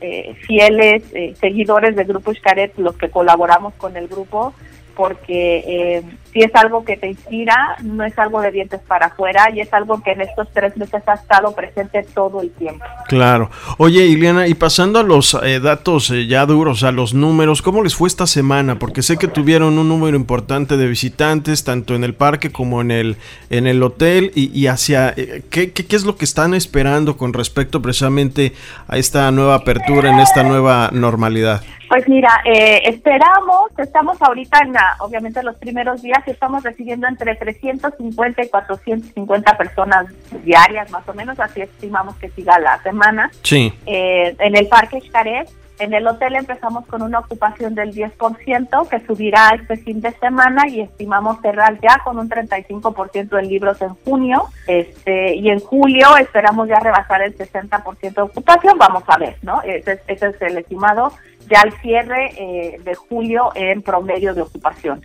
eh, 0.02 0.36
fieles 0.46 1.04
eh, 1.14 1.34
seguidores 1.40 1.96
del 1.96 2.06
grupo 2.06 2.34
Xcaret, 2.34 2.78
los 2.78 2.96
que 2.98 3.10
colaboramos 3.10 3.74
con 3.76 3.96
el 3.96 4.08
grupo, 4.08 4.54
porque 4.94 5.64
eh, 5.66 6.04
si 6.36 6.42
es 6.42 6.54
algo 6.54 6.84
que 6.84 6.98
te 6.98 7.08
inspira, 7.08 7.78
no 7.82 8.04
es 8.04 8.20
algo 8.20 8.42
de 8.42 8.52
dientes 8.52 8.82
para 8.86 9.06
afuera 9.06 9.50
y 9.54 9.62
es 9.62 9.74
algo 9.74 10.04
que 10.04 10.12
en 10.12 10.20
estos 10.20 10.50
tres 10.52 10.76
meses 10.76 11.02
ha 11.08 11.14
estado 11.14 11.56
presente 11.56 12.06
todo 12.14 12.42
el 12.42 12.52
tiempo. 12.52 12.84
Claro. 13.08 13.50
Oye, 13.78 14.06
Ileana, 14.06 14.46
y 14.46 14.54
pasando 14.54 15.00
a 15.00 15.04
los 15.04 15.34
eh, 15.42 15.62
datos 15.62 16.12
eh, 16.12 16.28
ya 16.28 16.46
duros, 16.46 16.84
a 16.84 16.92
los 16.92 17.14
números, 17.14 17.62
¿cómo 17.62 17.82
les 17.82 17.96
fue 17.96 18.10
esta 18.10 18.28
semana? 18.28 18.78
Porque 18.80 19.02
sé 19.02 19.16
que 19.16 19.30
tuvieron 19.30 19.80
un 19.80 19.88
número 19.88 20.18
importante 20.18 20.76
de 20.76 20.88
visitantes, 20.88 21.64
tanto 21.64 21.96
en 21.96 22.04
el 22.04 22.14
parque 22.14 22.52
como 22.52 22.82
en 22.82 22.92
el, 22.92 23.16
en 23.50 23.66
el 23.66 23.82
hotel, 23.82 24.34
y, 24.36 24.68
hacia 24.68 25.14
eh, 25.16 25.42
¿qué, 25.50 25.72
qué, 25.72 25.86
qué 25.86 25.96
es 25.96 26.04
lo 26.04 26.18
que 26.18 26.26
están 26.26 26.54
esperando 26.54 27.16
con 27.16 27.32
respecto 27.32 27.82
precisamente 27.82 28.52
a 28.90 28.98
esta 28.98 29.32
nueva 29.32 29.56
apertura, 29.56 30.10
en 30.10 30.20
esta 30.20 30.44
nueva 30.44 30.90
normalidad. 30.92 31.62
Pues 31.88 32.08
mira, 32.10 32.30
eh, 32.46 32.82
esperamos, 32.86 33.72
estamos 33.78 34.20
ahorita 34.22 34.60
en, 34.64 34.74
la, 34.74 34.96
obviamente, 35.00 35.44
los 35.44 35.56
primeros 35.58 36.02
días 36.02 36.25
estamos 36.32 36.64
recibiendo 36.64 37.08
entre 37.08 37.36
350 37.36 38.44
y 38.44 38.50
450 38.50 39.58
personas 39.58 40.08
diarias, 40.44 40.90
más 40.92 41.08
o 41.08 41.14
menos, 41.14 41.40
así 41.40 41.62
estimamos 41.62 42.16
que 42.18 42.30
siga 42.30 42.60
la 42.60 42.82
semana. 42.84 43.32
Sí. 43.42 43.74
Eh, 43.86 44.36
en 44.40 44.56
el 44.56 44.68
Parque 44.68 45.02
Xcaret, 45.02 45.50
en 45.78 45.94
el 45.94 46.08
hotel 46.08 46.36
empezamos 46.36 46.86
con 46.86 47.02
una 47.02 47.20
ocupación 47.20 47.76
del 47.76 47.94
10%, 47.94 48.88
que 48.88 49.06
subirá 49.06 49.50
este 49.60 49.76
fin 49.78 50.00
de 50.00 50.12
semana 50.14 50.68
y 50.70 50.80
estimamos 50.80 51.42
cerrar 51.42 51.78
ya 51.82 52.00
con 52.04 52.18
un 52.18 52.30
35% 52.30 53.38
en 53.38 53.50
libros 53.50 53.82
en 53.82 53.90
junio. 53.90 54.46
Este, 54.68 55.36
y 55.36 55.50
en 55.50 55.60
julio 55.60 56.16
esperamos 56.18 56.70
ya 56.70 56.80
rebasar 56.80 57.24
el 57.24 57.38
60% 57.38 58.14
de 58.14 58.22
ocupación. 58.22 58.78
Vamos 58.78 59.04
a 59.08 59.18
ver, 59.18 59.36
¿no? 59.42 59.62
Ese, 59.64 60.00
ese 60.08 60.28
es 60.28 60.42
el 60.42 60.58
estimado 60.60 61.12
ya 61.50 61.62
al 61.62 61.74
cierre 61.80 62.32
eh, 62.38 62.80
de 62.84 62.96
julio 62.96 63.52
en 63.56 63.82
promedio 63.82 64.34
de 64.34 64.42
ocupación. 64.42 65.02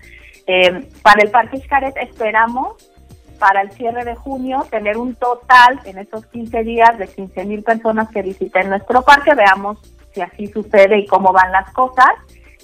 Eh, 0.47 0.89
para 1.03 1.23
el 1.23 1.31
Parque 1.31 1.59
Xcaret 1.59 1.97
esperamos 1.97 2.77
para 3.39 3.63
el 3.63 3.71
cierre 3.73 4.05
de 4.05 4.15
junio 4.15 4.67
tener 4.71 4.99
un 4.99 5.15
total 5.15 5.81
en 5.85 5.99
estos 5.99 6.27
15 6.27 6.63
días 6.63 6.99
de 6.99 7.09
15 7.09 7.45
mil 7.45 7.63
personas 7.63 8.11
que 8.11 8.23
visiten 8.23 8.69
nuestro 8.69 9.03
parque. 9.03 9.35
Veamos 9.35 9.79
si 10.13 10.21
así 10.21 10.47
sucede 10.49 10.99
y 10.99 11.07
cómo 11.07 11.33
van 11.33 11.53
las 11.53 11.73
cosas, 11.73 12.11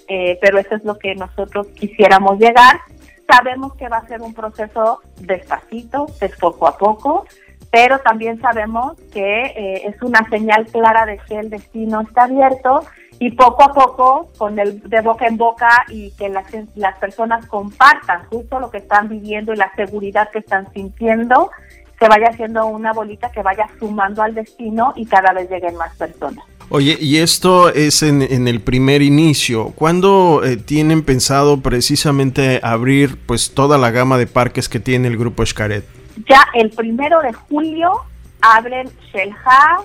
eh, 0.09 0.39
pero 0.41 0.59
eso 0.59 0.75
es 0.75 0.85
lo 0.85 0.99
que 0.99 1.15
nosotros 1.15 1.69
quisiéramos 1.69 2.39
llegar. 2.39 2.81
Sabemos 3.27 3.75
que 3.75 3.89
va 3.89 3.99
a 3.99 4.07
ser 4.07 4.21
un 4.21 4.35
proceso 4.35 5.01
despacito, 5.21 6.07
de 6.21 6.29
poco 6.29 6.69
a 6.69 6.77
poco, 6.77 7.25
pero 7.71 7.99
también 8.01 8.41
sabemos 8.41 8.97
que 9.13 9.83
es 9.85 10.01
una 10.03 10.29
señal 10.29 10.67
clara 10.67 11.07
de 11.07 11.19
que 11.19 11.39
el 11.39 11.51
destino 11.51 12.03
está 12.03 12.25
abierto 12.25 12.83
y 13.19 13.31
poco 13.33 13.65
a 13.65 13.73
poco, 13.73 14.31
con 14.37 14.59
el 14.59 14.81
de 14.89 15.01
boca 15.01 15.27
en 15.27 15.37
boca 15.37 15.85
y 15.89 16.11
que 16.13 16.29
las, 16.29 16.47
las 16.75 16.99
personas 16.99 17.47
compartan 17.47 18.25
justo 18.27 18.61
lo 18.61 18.71
que 18.71 18.79
están 18.79 19.09
viviendo 19.09 19.53
y 19.53 19.57
la 19.57 19.73
seguridad 19.75 20.31
que 20.31 20.41
están 20.41 20.71
sintiendo, 20.73 21.51
se 21.99 22.09
vaya 22.09 22.29
haciendo 22.29 22.67
una 22.67 22.93
bolita 22.93 23.31
que 23.31 23.43
vaya 23.43 23.69
sumando 23.79 24.23
al 24.23 24.35
destino 24.35 24.93
y 24.97 25.07
cada 25.07 25.33
vez 25.33 25.51
lleguen 25.51 25.77
más 25.77 25.97
personas. 25.97 26.45
Oye, 26.69 26.99
y 27.01 27.19
esto 27.19 27.69
es 27.69 28.03
en, 28.03 28.23
en 28.23 28.49
el 28.49 28.61
primer 28.61 29.01
inicio. 29.01 29.73
¿Cuándo 29.77 30.43
eh, 30.45 30.57
tienen 30.57 31.05
pensado 31.05 31.61
precisamente 31.61 32.61
abrir 32.63 33.19
pues 33.25 33.55
toda 33.55 33.79
la 33.79 33.93
gama 33.93 34.19
de 34.19 34.27
parques 34.27 34.69
que 34.69 34.81
tiene 34.81 35.07
el 35.09 35.17
grupo 35.17 35.47
Xcaret? 35.47 35.85
Ya 36.29 36.45
el 36.55 36.71
primero 36.71 37.21
de 37.21 37.33
julio 37.33 37.93
abren 38.41 38.91
Shelha, 39.13 39.79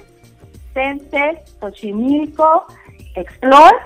Senses, 0.74 1.38
Xochimilco, 1.60 2.66
Explore 3.16 3.78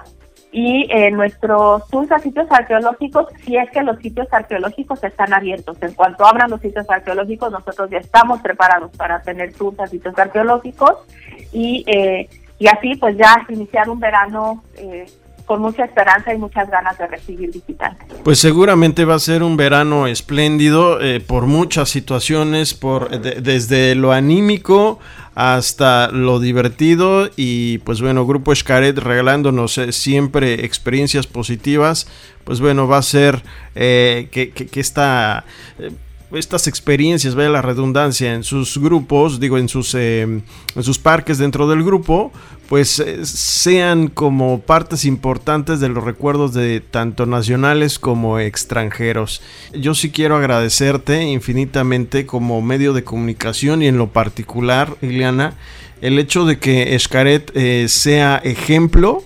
y 0.52 0.88
eh, 0.90 1.12
nuestros 1.12 1.86
tours 1.90 2.12
a 2.14 2.20
sitios 2.20 2.48
arqueológicos, 2.50 3.28
si 3.44 3.58
es 3.58 3.70
que 3.72 3.84
los 3.84 3.98
sitios 3.98 4.28
arqueológicos 4.32 5.04
están 5.04 5.34
abiertos. 5.34 5.78
En 5.82 5.94
cuanto 5.94 6.26
abran 6.26 6.50
los 6.50 6.62
sitios 6.62 6.90
arqueológicos, 6.90 7.52
nosotros 7.52 7.90
ya 7.90 7.98
estamos 7.98 8.42
preparados 8.42 8.96
para 8.96 9.22
tener 9.22 9.54
tours 9.54 9.80
a 9.82 9.88
sitios 9.88 10.18
arqueológicos 10.18 10.96
y, 11.52 11.84
eh, 11.88 12.30
y 12.58 12.68
así 12.68 12.96
pues 12.96 13.18
ya 13.18 13.46
iniciar 13.50 13.90
un 13.90 14.00
verano 14.00 14.64
eh, 14.78 15.06
con 15.46 15.62
mucha 15.62 15.86
esperanza 15.86 16.34
y 16.34 16.38
muchas 16.38 16.70
ganas 16.70 16.98
de 16.98 17.08
recibir 17.08 17.52
visitantes. 17.52 18.08
Pues 18.24 18.40
seguramente 18.40 19.06
va 19.06 19.16
a 19.16 19.20
ser 19.20 19.44
un 19.44 19.58
verano 19.58 20.08
espléndido 20.08 21.02
eh, 21.02 21.20
por 21.20 21.46
muchas 21.46 21.90
situaciones, 21.90 22.74
por 22.74 23.10
desde 23.22 23.96
lo 23.96 24.12
anímico 24.12 25.00
hasta 25.36 26.10
lo 26.12 26.40
divertido 26.40 27.30
y 27.36 27.80
pues 27.80 28.02
bueno, 28.02 28.26
Grupo 28.26 28.56
Xcaret 28.56 28.98
regalándonos 28.98 29.78
eh, 29.78 29.92
siempre 29.92 30.66
experiencias 30.66 31.28
positivas, 31.28 32.08
pues 32.46 32.62
bueno, 32.62 32.88
va 32.88 32.98
a 32.98 33.02
ser 33.02 33.44
eh, 33.76 34.30
que, 34.32 34.52
que, 34.52 34.68
que, 34.68 34.80
esta 34.80 35.44
estas 36.38 36.68
experiencias, 36.68 37.36
vaya 37.36 37.50
la 37.50 37.62
redundancia, 37.62 38.34
en 38.34 38.44
sus 38.44 38.78
grupos, 38.78 39.40
digo, 39.40 39.58
en 39.58 39.70
sus, 39.70 39.94
eh, 39.96 40.22
en 40.22 40.84
sus 40.84 41.00
parques 41.00 41.38
dentro 41.38 41.68
del 41.68 41.84
grupo, 41.84 42.32
pues 42.70 43.00
eh, 43.00 43.26
sean 43.26 44.08
como 44.08 44.62
partes 44.62 45.06
importantes 45.06 45.80
de 45.80 45.90
los 45.90 46.04
recuerdos 46.04 46.54
de 46.54 46.80
tanto 46.82 47.26
nacionales 47.26 48.00
como 48.00 48.40
extranjeros. 48.40 49.42
Yo 49.74 49.96
sí 49.96 50.12
quiero 50.12 50.36
agradecerte 50.36 51.24
infinitamente 51.24 52.26
como 52.26 52.62
medio 52.62 52.94
de 52.94 53.04
comunicación 53.04 53.82
y 53.82 53.88
en 53.88 53.98
lo 53.98 54.08
particular, 54.12 54.96
Ileana, 55.02 55.56
el 56.02 56.20
hecho 56.20 56.46
de 56.46 56.60
que 56.60 56.96
Escaret 56.96 57.52
eh, 57.56 57.88
sea 57.88 58.38
ejemplo 58.44 59.24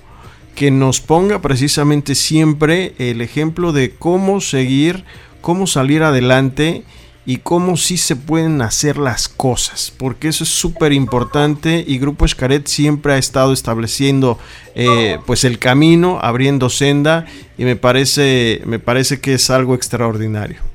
que 0.55 0.71
nos 0.71 0.99
ponga 0.99 1.41
precisamente 1.41 2.15
siempre 2.15 2.93
el 2.97 3.21
ejemplo 3.21 3.71
de 3.71 3.91
cómo 3.91 4.41
seguir 4.41 5.05
cómo 5.41 5.67
salir 5.67 6.03
adelante 6.03 6.83
y 7.25 7.37
cómo 7.37 7.77
sí 7.77 7.97
se 7.97 8.15
pueden 8.15 8.61
hacer 8.61 8.97
las 8.97 9.27
cosas, 9.27 9.93
porque 9.95 10.29
eso 10.29 10.43
es 10.43 10.49
súper 10.49 10.93
importante 10.93 11.83
y 11.85 11.99
Grupo 11.99 12.25
Escaret 12.25 12.67
siempre 12.67 13.13
ha 13.13 13.17
estado 13.17 13.53
estableciendo 13.53 14.39
eh, 14.75 15.19
pues 15.25 15.43
el 15.43 15.59
camino, 15.59 16.19
abriendo 16.21 16.69
senda 16.69 17.25
y 17.57 17.65
me 17.65 17.75
parece, 17.75 18.61
me 18.65 18.79
parece 18.79 19.19
que 19.19 19.33
es 19.33 19.49
algo 19.49 19.75
extraordinario. 19.75 20.68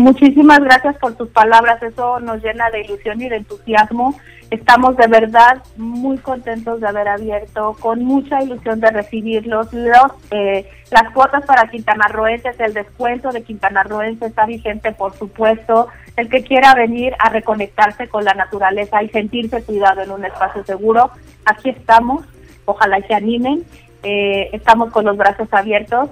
Muchísimas 0.00 0.60
gracias 0.60 0.96
por 0.96 1.14
tus 1.14 1.28
palabras, 1.28 1.82
eso 1.82 2.20
nos 2.20 2.42
llena 2.42 2.70
de 2.70 2.82
ilusión 2.82 3.20
y 3.20 3.28
de 3.28 3.36
entusiasmo 3.36 4.14
Estamos 4.50 4.96
de 4.96 5.06
verdad 5.06 5.62
muy 5.76 6.18
contentos 6.18 6.80
de 6.80 6.88
haber 6.88 7.06
abierto, 7.06 7.76
con 7.78 8.04
mucha 8.04 8.42
ilusión 8.42 8.80
de 8.80 8.90
recibirlos. 8.90 9.72
Los, 9.72 10.12
eh, 10.32 10.68
las 10.90 11.12
cuotas 11.12 11.46
para 11.46 11.70
quintanarroenses, 11.70 12.58
el 12.58 12.74
descuento 12.74 13.30
de 13.30 13.44
quintanarroenses 13.44 14.30
está 14.30 14.46
vigente, 14.46 14.90
por 14.90 15.14
supuesto. 15.16 15.86
El 16.16 16.28
que 16.28 16.42
quiera 16.42 16.74
venir 16.74 17.14
a 17.20 17.28
reconectarse 17.28 18.08
con 18.08 18.24
la 18.24 18.34
naturaleza 18.34 19.00
y 19.04 19.08
sentirse 19.10 19.62
cuidado 19.62 20.02
en 20.02 20.10
un 20.10 20.24
espacio 20.24 20.64
seguro, 20.64 21.12
aquí 21.44 21.70
estamos. 21.70 22.24
Ojalá 22.64 23.00
se 23.06 23.14
animen. 23.14 23.64
Eh, 24.02 24.50
estamos 24.52 24.90
con 24.90 25.04
los 25.04 25.16
brazos 25.16 25.46
abiertos. 25.52 26.10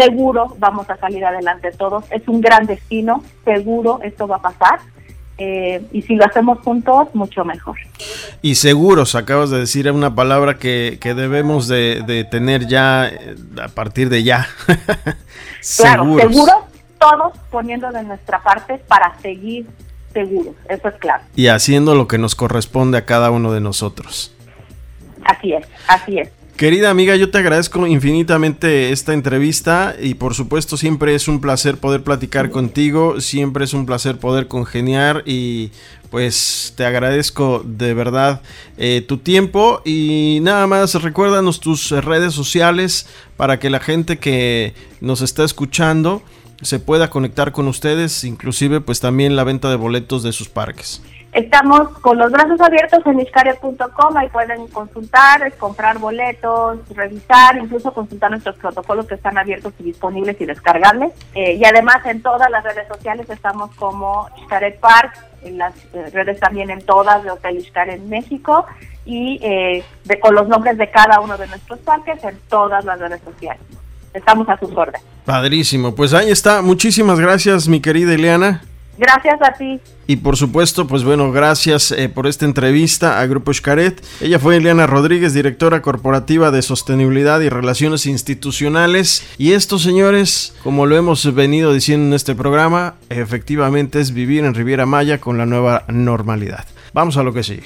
Seguro 0.00 0.56
vamos 0.58 0.88
a 0.88 0.96
salir 0.96 1.24
adelante 1.24 1.72
todos. 1.72 2.04
Es 2.10 2.26
un 2.26 2.40
gran 2.40 2.64
destino. 2.64 3.22
Seguro 3.44 4.00
esto 4.02 4.26
va 4.26 4.36
a 4.36 4.42
pasar. 4.42 4.80
Eh, 5.36 5.82
y 5.92 6.02
si 6.02 6.16
lo 6.16 6.24
hacemos 6.24 6.58
juntos, 6.60 7.08
mucho 7.14 7.44
mejor. 7.44 7.76
Y 8.40 8.54
seguros, 8.54 9.14
acabas 9.14 9.50
de 9.50 9.58
decir 9.58 9.90
una 9.90 10.14
palabra 10.14 10.54
que, 10.58 10.98
debemos 11.02 11.68
de, 11.68 12.26
tener 12.30 12.66
ya 12.66 13.08
eh, 13.08 13.36
a 13.62 13.68
partir 13.68 14.08
de 14.08 14.22
ya. 14.22 14.48
claro, 15.78 16.18
seguros, 16.18 16.54
todos 16.98 17.32
poniendo 17.50 17.90
de 17.90 18.02
nuestra 18.02 18.42
parte 18.42 18.78
para 18.86 19.18
seguir 19.20 19.66
seguros, 20.12 20.54
eso 20.68 20.88
es 20.88 20.94
claro. 20.96 21.22
Y 21.36 21.48
haciendo 21.48 21.94
lo 21.94 22.06
que 22.06 22.18
nos 22.18 22.34
corresponde 22.34 22.98
a 22.98 23.06
cada 23.06 23.30
uno 23.30 23.52
de 23.52 23.60
nosotros. 23.60 24.34
Así 25.24 25.54
es, 25.54 25.66
así 25.88 26.18
es. 26.18 26.30
Querida 26.60 26.90
amiga, 26.90 27.16
yo 27.16 27.30
te 27.30 27.38
agradezco 27.38 27.86
infinitamente 27.86 28.92
esta 28.92 29.14
entrevista 29.14 29.96
y 29.98 30.12
por 30.12 30.34
supuesto 30.34 30.76
siempre 30.76 31.14
es 31.14 31.26
un 31.26 31.40
placer 31.40 31.78
poder 31.78 32.04
platicar 32.04 32.50
contigo, 32.50 33.18
siempre 33.22 33.64
es 33.64 33.72
un 33.72 33.86
placer 33.86 34.18
poder 34.18 34.46
congeniar 34.46 35.22
y 35.24 35.70
pues 36.10 36.74
te 36.76 36.84
agradezco 36.84 37.62
de 37.64 37.94
verdad 37.94 38.42
eh, 38.76 39.02
tu 39.08 39.16
tiempo 39.16 39.80
y 39.86 40.40
nada 40.42 40.66
más 40.66 41.00
recuérdanos 41.00 41.60
tus 41.60 41.92
redes 41.92 42.34
sociales 42.34 43.06
para 43.38 43.58
que 43.58 43.70
la 43.70 43.80
gente 43.80 44.18
que 44.18 44.74
nos 45.00 45.22
está 45.22 45.44
escuchando 45.44 46.22
se 46.60 46.78
pueda 46.78 47.08
conectar 47.08 47.52
con 47.52 47.68
ustedes, 47.68 48.22
inclusive 48.22 48.82
pues 48.82 49.00
también 49.00 49.34
la 49.34 49.44
venta 49.44 49.70
de 49.70 49.76
boletos 49.76 50.22
de 50.22 50.34
sus 50.34 50.50
parques. 50.50 51.00
Estamos 51.32 51.90
con 52.00 52.18
los 52.18 52.32
brazos 52.32 52.60
abiertos 52.60 53.06
en 53.06 53.20
iscaria.com, 53.20 54.16
ahí 54.16 54.28
pueden 54.30 54.66
consultar, 54.66 55.52
comprar 55.58 55.98
boletos, 55.98 56.78
revisar, 56.92 57.56
incluso 57.56 57.92
consultar 57.92 58.32
nuestros 58.32 58.56
protocolos 58.56 59.06
que 59.06 59.14
están 59.14 59.38
abiertos 59.38 59.72
y 59.78 59.84
disponibles 59.84 60.40
y 60.40 60.46
descargables. 60.46 61.12
Eh, 61.34 61.54
y 61.54 61.64
además 61.64 62.04
en 62.06 62.20
todas 62.20 62.50
las 62.50 62.64
redes 62.64 62.88
sociales 62.88 63.30
estamos 63.30 63.70
como 63.76 64.28
Iscaret 64.42 64.80
Park, 64.80 65.14
en 65.42 65.58
las 65.58 65.74
eh, 65.94 66.10
redes 66.12 66.40
también 66.40 66.68
en 66.68 66.84
todas 66.84 67.22
de 67.22 67.30
Hotel 67.30 67.58
Iscaret 67.58 68.02
México 68.02 68.66
y 69.04 69.38
eh, 69.42 69.84
de, 70.04 70.20
con 70.20 70.34
los 70.34 70.48
nombres 70.48 70.76
de 70.78 70.90
cada 70.90 71.20
uno 71.20 71.38
de 71.38 71.46
nuestros 71.46 71.78
parques 71.78 72.22
en 72.24 72.38
todas 72.48 72.84
las 72.84 72.98
redes 72.98 73.20
sociales. 73.24 73.62
Estamos 74.12 74.48
a 74.48 74.58
sus 74.58 74.72
órdenes. 74.72 75.02
Padrísimo, 75.24 75.94
pues 75.94 76.12
ahí 76.12 76.30
está. 76.30 76.60
Muchísimas 76.60 77.20
gracias, 77.20 77.68
mi 77.68 77.80
querida 77.80 78.14
Ileana. 78.14 78.62
Gracias 79.00 79.40
a 79.40 79.54
ti. 79.54 79.80
Y 80.06 80.16
por 80.16 80.36
supuesto, 80.36 80.86
pues 80.86 81.04
bueno, 81.04 81.32
gracias 81.32 81.90
eh, 81.90 82.10
por 82.10 82.26
esta 82.26 82.44
entrevista 82.44 83.18
a 83.18 83.26
Grupo 83.26 83.50
Xcaret. 83.50 84.04
Ella 84.20 84.38
fue 84.38 84.56
Eliana 84.56 84.86
Rodríguez, 84.86 85.32
directora 85.32 85.80
corporativa 85.80 86.50
de 86.50 86.60
sostenibilidad 86.60 87.40
y 87.40 87.48
relaciones 87.48 88.04
institucionales. 88.04 89.26
Y 89.38 89.52
esto, 89.52 89.78
señores, 89.78 90.54
como 90.62 90.84
lo 90.84 90.98
hemos 90.98 91.34
venido 91.34 91.72
diciendo 91.72 92.08
en 92.08 92.12
este 92.12 92.34
programa, 92.34 92.96
efectivamente 93.08 94.00
es 94.00 94.12
vivir 94.12 94.44
en 94.44 94.52
Riviera 94.52 94.84
Maya 94.84 95.18
con 95.18 95.38
la 95.38 95.46
nueva 95.46 95.84
normalidad. 95.88 96.66
Vamos 96.92 97.16
a 97.16 97.22
lo 97.22 97.32
que 97.32 97.42
sigue. 97.42 97.64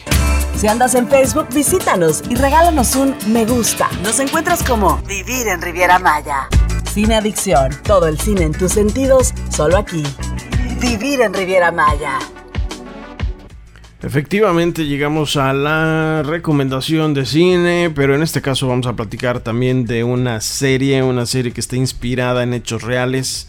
Si 0.56 0.68
andas 0.68 0.94
en 0.94 1.08
Facebook, 1.08 1.48
visítanos 1.52 2.22
y 2.30 2.36
regálanos 2.36 2.94
un 2.94 3.16
me 3.26 3.44
gusta. 3.44 3.88
Nos 4.04 4.20
encuentras 4.20 4.62
como 4.62 4.98
Vivir 5.08 5.48
en 5.48 5.60
Riviera 5.60 5.98
Maya. 5.98 6.46
Cine 6.92 7.16
Adicción, 7.16 7.70
todo 7.82 8.06
el 8.06 8.20
cine 8.20 8.42
en 8.42 8.52
tus 8.52 8.70
sentidos, 8.70 9.34
solo 9.50 9.76
aquí. 9.76 10.04
Vivir 10.80 11.20
en 11.20 11.34
Riviera 11.34 11.70
Maya. 11.70 12.18
Efectivamente 14.02 14.84
llegamos 14.84 15.36
a 15.36 15.54
la 15.54 16.22
recomendación 16.22 17.14
de 17.14 17.24
cine, 17.24 17.90
pero 17.94 18.14
en 18.14 18.22
este 18.22 18.42
caso 18.42 18.68
vamos 18.68 18.86
a 18.86 18.94
platicar 18.94 19.40
también 19.40 19.86
de 19.86 20.04
una 20.04 20.42
serie, 20.42 21.02
una 21.02 21.24
serie 21.24 21.52
que 21.52 21.60
está 21.60 21.76
inspirada 21.76 22.42
en 22.42 22.52
hechos 22.52 22.82
reales. 22.82 23.48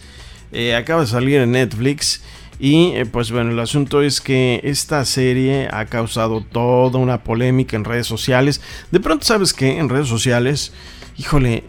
Eh, 0.53 0.75
acaba 0.75 1.01
de 1.01 1.07
salir 1.07 1.41
en 1.41 1.51
Netflix 1.51 2.23
y 2.57 2.93
eh, 2.93 3.05
pues 3.05 3.31
bueno, 3.31 3.51
el 3.51 3.59
asunto 3.59 4.01
es 4.01 4.21
que 4.21 4.61
esta 4.63 5.03
serie 5.03 5.67
ha 5.71 5.85
causado 5.87 6.39
toda 6.39 6.99
una 6.99 7.23
polémica 7.23 7.75
en 7.75 7.83
redes 7.83 8.07
sociales. 8.07 8.61
De 8.91 9.01
pronto 9.01 9.25
sabes 9.25 9.53
que 9.53 9.77
en 9.77 9.89
redes 9.89 10.07
sociales, 10.07 10.71
híjole, 11.17 11.65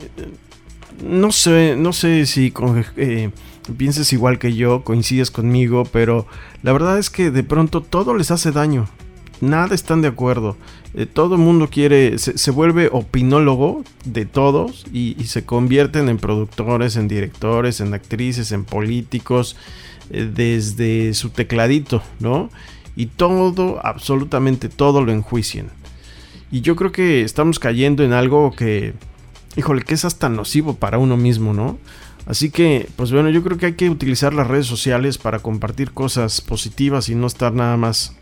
no 1.04 1.32
sé, 1.32 1.74
no 1.76 1.92
sé 1.92 2.26
si... 2.26 2.52
Eh, 2.96 3.30
pienses 3.76 4.12
igual 4.12 4.38
que 4.38 4.54
yo, 4.54 4.84
coincides 4.84 5.30
conmigo, 5.30 5.84
pero 5.90 6.26
la 6.62 6.72
verdad 6.72 6.98
es 6.98 7.10
que 7.10 7.30
de 7.30 7.42
pronto 7.42 7.80
todo 7.80 8.14
les 8.14 8.30
hace 8.30 8.52
daño. 8.52 8.88
Nada 9.40 9.74
están 9.74 10.00
de 10.00 10.08
acuerdo. 10.08 10.56
Eh, 10.94 11.04
todo 11.04 11.34
el 11.34 11.40
mundo 11.42 11.68
quiere, 11.68 12.18
se, 12.18 12.50
vuelve 12.50 12.88
opinólogo 12.90 13.84
de 14.04 14.24
todos 14.24 14.86
y, 14.92 15.14
se 15.24 15.44
convierten 15.44 16.08
en 16.08 16.16
productores, 16.16 16.96
en 16.96 17.06
directores, 17.06 17.80
en 17.80 17.92
actrices, 17.92 18.50
en 18.52 18.64
políticos, 18.64 19.56
eh, 20.10 20.30
desde 20.32 21.12
su 21.12 21.30
tecladito, 21.30 22.02
¿no? 22.18 22.48
Y 22.96 23.06
todo, 23.06 23.78
absolutamente 23.84 24.70
todo 24.70 25.04
lo 25.04 25.12
enjuician. 25.12 25.68
Y 26.50 26.62
yo 26.62 26.76
creo 26.76 26.92
que 26.92 27.22
estamos 27.22 27.58
cayendo 27.58 28.02
en 28.02 28.14
algo 28.14 28.52
que, 28.56 28.94
híjole, 29.56 29.82
que 29.82 29.92
es 29.92 30.06
hasta 30.06 30.30
nocivo 30.30 30.76
para 30.76 30.96
uno 30.96 31.18
mismo, 31.18 31.52
¿no? 31.52 31.76
Así 32.26 32.50
que, 32.50 32.88
pues 32.96 33.12
bueno, 33.12 33.30
yo 33.30 33.42
creo 33.42 33.56
que 33.56 33.66
hay 33.66 33.74
que 33.74 33.88
utilizar 33.88 34.34
las 34.34 34.48
redes 34.48 34.66
sociales 34.66 35.16
para 35.16 35.38
compartir 35.38 35.92
cosas 35.92 36.40
positivas 36.40 37.08
y 37.08 37.14
no 37.14 37.28
estar 37.28 37.52
nada 37.52 37.76
más 37.76 38.16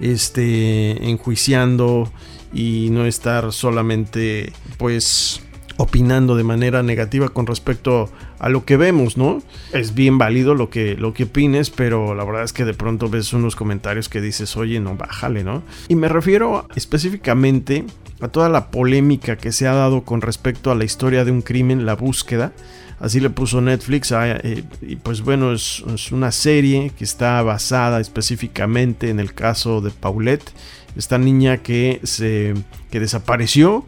este 0.00 1.10
enjuiciando 1.10 2.10
y 2.52 2.88
no 2.90 3.04
estar 3.04 3.52
solamente 3.52 4.52
pues 4.78 5.42
opinando 5.78 6.36
de 6.36 6.42
manera 6.42 6.82
negativa 6.82 7.28
con 7.28 7.46
respecto 7.46 8.10
a 8.40 8.48
lo 8.48 8.64
que 8.64 8.76
vemos, 8.76 9.16
¿no? 9.16 9.40
Es 9.72 9.94
bien 9.94 10.18
válido 10.18 10.54
lo 10.54 10.70
que, 10.70 10.96
lo 10.96 11.14
que 11.14 11.24
opines, 11.24 11.70
pero 11.70 12.14
la 12.14 12.24
verdad 12.24 12.42
es 12.42 12.52
que 12.52 12.64
de 12.64 12.74
pronto 12.74 13.08
ves 13.08 13.32
unos 13.32 13.56
comentarios 13.56 14.08
que 14.08 14.20
dices, 14.20 14.56
oye, 14.56 14.80
no, 14.80 14.96
bájale, 14.96 15.44
¿no? 15.44 15.62
Y 15.86 15.94
me 15.94 16.08
refiero 16.08 16.66
específicamente 16.74 17.84
a 18.20 18.26
toda 18.26 18.48
la 18.48 18.70
polémica 18.72 19.36
que 19.36 19.52
se 19.52 19.68
ha 19.68 19.72
dado 19.72 20.02
con 20.02 20.20
respecto 20.20 20.72
a 20.72 20.74
la 20.74 20.84
historia 20.84 21.24
de 21.24 21.30
un 21.30 21.42
crimen, 21.42 21.86
la 21.86 21.94
búsqueda. 21.94 22.52
Así 22.98 23.20
le 23.20 23.30
puso 23.30 23.60
Netflix. 23.60 24.10
Ah, 24.10 24.36
eh, 24.42 24.64
y 24.82 24.96
pues 24.96 25.22
bueno, 25.22 25.52
es, 25.52 25.82
una 26.10 26.32
serie 26.32 26.90
que 26.98 27.04
está 27.04 27.40
basada 27.42 28.00
específicamente 28.00 29.10
en 29.10 29.20
el 29.20 29.32
caso 29.32 29.80
de 29.80 29.90
Paulette, 29.90 30.50
esta 30.96 31.18
niña 31.18 31.58
que, 31.58 32.00
se, 32.02 32.54
que 32.90 32.98
desapareció 32.98 33.86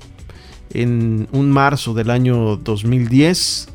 en 0.73 1.29
un 1.33 1.51
marzo 1.51 1.95
del 1.95 2.11
año 2.11 2.57
2010 2.57 3.69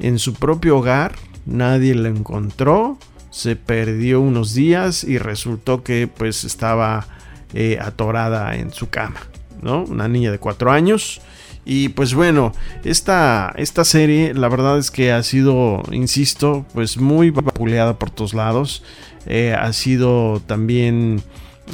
en 0.00 0.18
su 0.18 0.34
propio 0.34 0.78
hogar. 0.78 1.14
Nadie 1.46 1.94
la 1.94 2.08
encontró. 2.08 2.98
Se 3.30 3.56
perdió 3.56 4.20
unos 4.20 4.54
días 4.54 5.04
y 5.04 5.18
resultó 5.18 5.82
que 5.82 6.06
pues 6.08 6.44
estaba 6.44 7.06
eh, 7.54 7.78
atorada 7.80 8.54
en 8.56 8.72
su 8.72 8.90
cama. 8.90 9.20
Una 9.62 10.08
niña 10.08 10.30
de 10.30 10.38
4 10.38 10.70
años. 10.70 11.20
Y 11.64 11.90
pues 11.90 12.14
bueno, 12.14 12.52
esta, 12.82 13.52
esta 13.56 13.84
serie 13.84 14.34
la 14.34 14.48
verdad 14.48 14.78
es 14.78 14.90
que 14.90 15.12
ha 15.12 15.22
sido, 15.22 15.82
insisto, 15.92 16.66
pues 16.74 16.96
muy 16.96 17.30
vapuleada 17.30 17.98
por 17.98 18.10
todos 18.10 18.34
lados. 18.34 18.82
Eh, 19.26 19.54
ha 19.54 19.72
sido 19.72 20.42
también, 20.44 21.22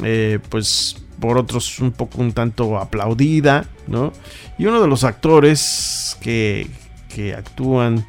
eh, 0.03 0.39
pues 0.49 0.97
por 1.19 1.37
otros 1.37 1.79
un 1.79 1.91
poco 1.91 2.21
un 2.21 2.33
tanto 2.33 2.77
aplaudida, 2.77 3.65
¿no? 3.87 4.13
Y 4.57 4.65
uno 4.65 4.81
de 4.81 4.87
los 4.87 5.03
actores 5.03 6.17
que, 6.21 6.67
que 7.13 7.33
actúan, 7.33 8.07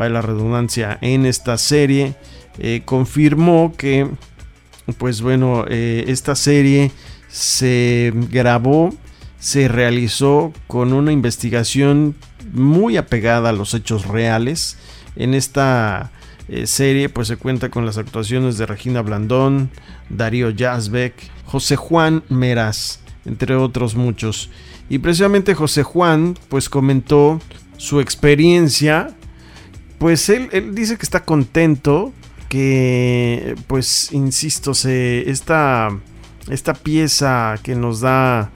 va 0.00 0.08
la 0.08 0.22
redundancia, 0.22 0.98
en 1.00 1.26
esta 1.26 1.58
serie, 1.58 2.14
eh, 2.58 2.82
confirmó 2.84 3.74
que, 3.76 4.08
pues 4.98 5.22
bueno, 5.22 5.64
esta 5.68 6.34
serie 6.34 6.90
se 7.28 8.12
grabó 8.30 8.92
se 9.42 9.66
realizó 9.66 10.52
con 10.68 10.92
una 10.92 11.10
investigación 11.10 12.14
muy 12.52 12.96
apegada 12.96 13.48
a 13.48 13.52
los 13.52 13.74
hechos 13.74 14.06
reales. 14.06 14.78
En 15.16 15.34
esta 15.34 16.12
eh, 16.48 16.66
serie 16.66 17.08
pues 17.08 17.28
se 17.28 17.36
cuenta 17.36 17.70
con 17.70 17.86
las 17.86 17.98
actuaciones 17.98 18.58
de 18.58 18.66
Regina 18.66 19.02
Blandón, 19.02 19.70
Darío 20.08 20.50
Yazbek, 20.50 21.14
José 21.46 21.76
Juan 21.76 22.22
Meraz, 22.28 23.00
entre 23.24 23.54
otros 23.56 23.94
muchos. 23.94 24.50
Y 24.88 24.98
precisamente 24.98 25.54
José 25.54 25.82
Juan 25.82 26.36
pues 26.48 26.68
comentó 26.68 27.40
su 27.76 28.00
experiencia. 28.00 29.14
Pues 29.98 30.28
él, 30.28 30.48
él 30.52 30.74
dice 30.74 30.96
que 30.96 31.04
está 31.04 31.24
contento, 31.24 32.12
que 32.48 33.54
pues 33.66 34.12
insisto, 34.12 34.74
se, 34.74 35.30
esta, 35.30 35.88
esta 36.50 36.74
pieza 36.74 37.58
que 37.62 37.74
nos 37.74 38.00
da 38.00 38.50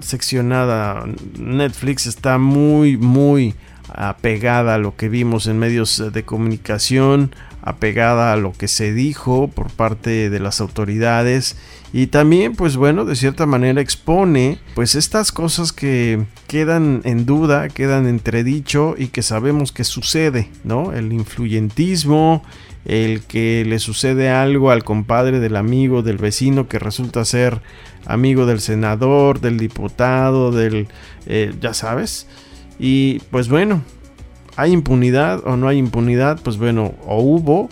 seccionada. 0.00 1.04
Netflix 1.38 2.06
está 2.06 2.38
muy, 2.38 2.96
muy 2.96 3.54
apegada 3.88 4.74
a 4.74 4.78
lo 4.78 4.96
que 4.96 5.08
vimos 5.08 5.46
en 5.46 5.58
medios 5.58 6.02
de 6.12 6.24
comunicación, 6.24 7.34
apegada 7.62 8.32
a 8.32 8.36
lo 8.36 8.52
que 8.52 8.68
se 8.68 8.92
dijo 8.92 9.48
por 9.48 9.70
parte 9.70 10.30
de 10.30 10.38
las 10.40 10.60
autoridades 10.60 11.56
y 11.92 12.06
también 12.06 12.54
pues 12.54 12.76
bueno 12.76 13.04
de 13.04 13.16
cierta 13.16 13.44
manera 13.44 13.80
expone 13.80 14.58
pues 14.76 14.94
estas 14.94 15.32
cosas 15.32 15.72
que 15.72 16.26
quedan 16.46 17.00
en 17.04 17.26
duda, 17.26 17.68
quedan 17.68 18.06
entredicho 18.06 18.94
y 18.96 19.08
que 19.08 19.22
sabemos 19.22 19.72
que 19.72 19.82
sucede, 19.82 20.48
¿no? 20.62 20.92
El 20.92 21.12
influyentismo, 21.12 22.44
el 22.84 23.22
que 23.24 23.64
le 23.66 23.80
sucede 23.80 24.30
algo 24.30 24.70
al 24.70 24.84
compadre 24.84 25.40
del 25.40 25.56
amigo, 25.56 26.02
del 26.02 26.18
vecino 26.18 26.68
que 26.68 26.78
resulta 26.78 27.24
ser 27.24 27.60
amigo 28.06 28.46
del 28.46 28.60
senador, 28.60 29.40
del 29.40 29.58
diputado, 29.58 30.52
del... 30.52 30.86
Eh, 31.26 31.52
ya 31.60 31.74
sabes. 31.74 32.28
Y 32.78 33.20
pues 33.30 33.48
bueno, 33.48 33.82
¿hay 34.56 34.72
impunidad 34.72 35.42
o 35.46 35.56
no 35.56 35.68
hay 35.68 35.78
impunidad? 35.78 36.40
Pues 36.42 36.56
bueno, 36.56 36.94
o 37.06 37.22
hubo. 37.22 37.68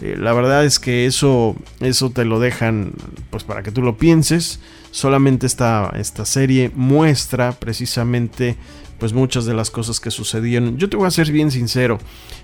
Eh, 0.00 0.16
la 0.18 0.32
verdad 0.34 0.64
es 0.64 0.78
que 0.78 1.06
eso, 1.06 1.56
eso 1.80 2.10
te 2.10 2.24
lo 2.24 2.38
dejan 2.38 2.92
pues 3.30 3.44
para 3.44 3.62
que 3.62 3.70
tú 3.70 3.82
lo 3.82 3.96
pienses. 3.96 4.60
Solamente 4.90 5.46
esta, 5.46 5.92
esta 5.98 6.24
serie 6.24 6.70
muestra 6.74 7.52
precisamente 7.52 8.56
pues 8.98 9.12
muchas 9.12 9.44
de 9.44 9.54
las 9.54 9.70
cosas 9.70 10.00
que 10.00 10.10
sucedieron. 10.10 10.78
Yo 10.78 10.88
te 10.88 10.96
voy 10.96 11.06
a 11.06 11.10
ser 11.10 11.30
bien 11.30 11.50
sincero, 11.50 11.98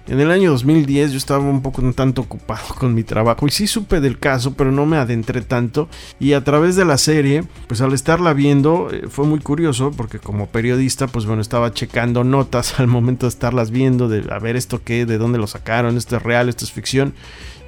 en 0.09 0.19
el 0.19 0.33
año 0.33 0.51
2010 0.51 1.13
yo 1.13 1.19
estaba 1.19 1.45
un 1.45 1.63
poco 1.63 1.81
un 1.81 1.95
tanto 1.95 2.23
ocupado 2.23 2.75
con 2.79 2.95
mi 2.95 3.05
trabajo 3.05 3.47
y 3.47 3.51
sí 3.51 3.67
supe 3.67 4.01
del 4.01 4.19
caso, 4.19 4.55
pero 4.55 4.73
no 4.73 4.85
me 4.85 4.97
adentré 4.97 5.43
tanto 5.43 5.89
y 6.19 6.33
a 6.33 6.43
través 6.43 6.75
de 6.77 6.85
la 6.85 6.99
serie, 6.99 7.45
pues 7.69 7.81
al 7.81 7.93
estarla 7.93 8.33
viendo 8.33 8.89
eh, 8.91 9.05
fue 9.09 9.27
muy 9.27 9.39
curioso 9.39 9.93
porque 9.97 10.19
como 10.19 10.49
periodista, 10.49 11.07
pues 11.07 11.27
bueno, 11.27 11.41
estaba 11.41 11.73
checando 11.73 12.25
notas 12.25 12.79
al 12.81 12.89
momento 12.89 13.27
de 13.27 13.31
estarlas 13.31 13.71
viendo, 13.71 14.09
de 14.09 14.25
a 14.33 14.39
ver 14.39 14.57
esto 14.57 14.83
qué, 14.85 15.07
de 15.07 15.19
dónde 15.19 15.39
lo 15.39 15.47
sacaron, 15.47 15.97
esto 15.97 16.17
es 16.17 16.23
real, 16.23 16.49
esto 16.49 16.65
es 16.65 16.73
ficción. 16.73 17.15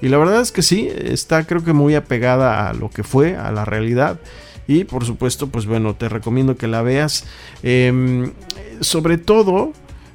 Y 0.02 0.08
la 0.08 0.18
verdad 0.18 0.40
es 0.40 0.52
que 0.52 0.62
sí, 0.62 0.90
está 0.92 1.44
creo 1.44 1.64
que 1.64 1.72
muy 1.72 1.94
apegada 1.94 2.68
a 2.68 2.74
lo 2.74 2.90
que 2.90 3.04
fue, 3.04 3.36
a 3.36 3.50
la 3.52 3.64
realidad. 3.64 4.18
Y 4.66 4.84
por 4.84 5.04
supuesto, 5.04 5.48
pues 5.48 5.66
bueno, 5.66 5.94
te 5.94 6.08
recomiendo 6.08 6.56
que 6.56 6.66
la 6.66 6.82
veas. 6.82 7.24
Em, 7.62 8.32
sobre 8.80 9.18
todo, 9.18 9.72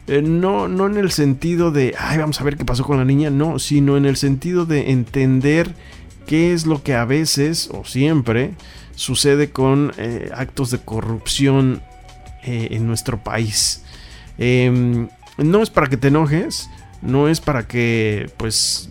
eh, 0.08 0.22
no, 0.22 0.68
no 0.68 0.88
en 0.88 0.98
el 0.98 1.12
sentido 1.12 1.72
de, 1.72 1.94
ay, 1.98 2.18
vamos 2.18 2.42
a 2.42 2.44
ver 2.44 2.58
qué 2.58 2.66
pasó 2.66 2.84
con 2.84 2.98
la 2.98 3.06
niña, 3.06 3.30
no, 3.30 3.60
sino 3.60 3.96
en 3.96 4.06
el 4.06 4.18
sentido 4.18 4.66
de 4.66 4.92
entender 4.92 5.76
qué 6.26 6.54
es 6.54 6.66
lo 6.66 6.82
que 6.82 6.96
a 6.96 7.06
veces 7.06 7.70
o 7.72 7.86
siempre 7.86 8.54
sucede 8.96 9.52
con 9.52 9.92
eh, 9.98 10.30
actos 10.34 10.72
de 10.72 10.80
corrupción 10.80 11.82
eh, 12.44 12.70
en 12.72 12.88
nuestro 12.88 13.24
país. 13.24 13.84
Em, 14.38 15.10
no 15.38 15.62
es 15.62 15.70
para 15.70 15.88
que 15.88 15.98
te 15.98 16.08
enojes, 16.08 16.70
no 17.02 17.30
es 17.30 17.40
para 17.40 17.68
que, 17.68 18.32
pues, 18.38 18.90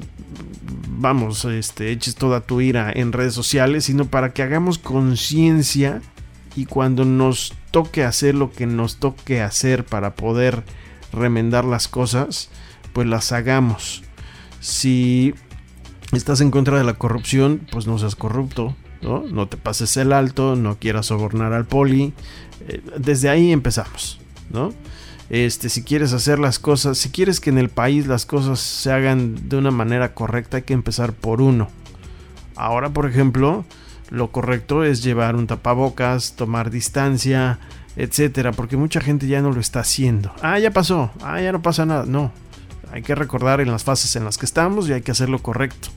vamos, 0.99 1.45
este, 1.45 1.93
eches 1.93 2.17
toda 2.17 2.41
tu 2.41 2.61
ira 2.61 2.93
en 2.93 3.13
redes 3.13 3.35
sociales, 3.35 3.85
sino 3.85 4.07
para 4.07 4.33
que 4.33 4.43
hagamos 4.43 4.79
conciencia 4.79 6.03
y 6.57 6.67
cuando 6.67 7.05
nos 7.05 7.55
toque 7.71 8.05
hacer 8.05 8.35
lo 8.35 8.51
que 8.51 8.67
nos 8.67 8.97
toque 8.97 9.41
hacer 9.41 9.85
para 9.85 10.15
poder 10.15 10.65
remendar 11.13 11.65
las 11.65 11.87
cosas, 11.87 12.51
pues 12.93 13.07
las 13.07 13.31
hagamos. 13.33 14.03
Si 14.61 15.35
estás 16.13 16.41
en 16.41 16.51
contra 16.51 16.79
de 16.79 16.85
la 16.85 16.95
corrupción, 16.95 17.67
pues 17.71 17.87
no 17.87 17.97
seas 17.99 18.17
corrupto, 18.17 18.75
¿no? 19.01 19.21
No 19.21 19.47
te 19.47 19.57
pases 19.57 19.97
el 19.97 20.13
alto, 20.13 20.57
no 20.57 20.79
quieras 20.79 21.07
sobornar 21.07 21.53
al 21.53 21.67
poli. 21.67 22.13
Eh, 22.67 22.83
desde 22.99 23.29
ahí 23.29 23.53
empezamos, 23.53 24.19
¿no? 24.51 24.73
Este, 25.31 25.69
si 25.69 25.83
quieres 25.83 26.13
hacer 26.13 26.39
las 26.39 26.59
cosas, 26.59 26.97
si 26.97 27.11
quieres 27.11 27.41
que 27.41 27.51
en 27.51 27.59
el 27.59 27.69
país 27.69 28.07
las 28.07 28.25
cosas 28.25 28.61
se 28.61 28.91
hagan 28.91 29.49
de 29.49 29.57
una 29.57 29.71
manera 29.71 30.15
correcta, 30.15 30.59
hay 30.59 30.63
que 30.63 30.75
empezar 30.75 31.13
por 31.13 31.43
uno. 31.43 31.69
Ahora, 32.57 32.91
por 32.91 33.07
ejemplo, 33.07 33.65
lo 34.11 34.33
correcto 34.33 34.85
es 34.85 35.03
llevar 35.03 35.37
un 35.37 35.47
tapabocas, 35.47 36.35
tomar 36.35 36.71
distancia, 36.71 37.59
etcétera, 37.97 38.53
porque 38.53 38.77
mucha 38.77 39.01
gente 39.01 39.27
ya 39.27 39.43
no 39.43 39.53
lo 39.53 39.61
está 39.61 39.81
haciendo. 39.81 40.33
Ah, 40.41 40.59
ya 40.59 40.71
pasó, 40.71 41.11
ah, 41.23 41.41
ya 41.41 41.53
no 41.53 41.61
pasa 41.61 41.85
nada. 41.85 42.05
No, 42.07 42.33
hay 42.91 43.03
que 43.03 43.15
recordar 43.15 43.61
en 43.61 43.71
las 43.71 43.85
fases 43.85 44.17
en 44.17 44.25
las 44.25 44.39
que 44.39 44.47
estamos 44.47 44.89
y 44.89 44.95
hay 44.95 45.03
que 45.03 45.11
hacer 45.11 45.29
lo 45.29 45.41
correcto. 45.41 45.89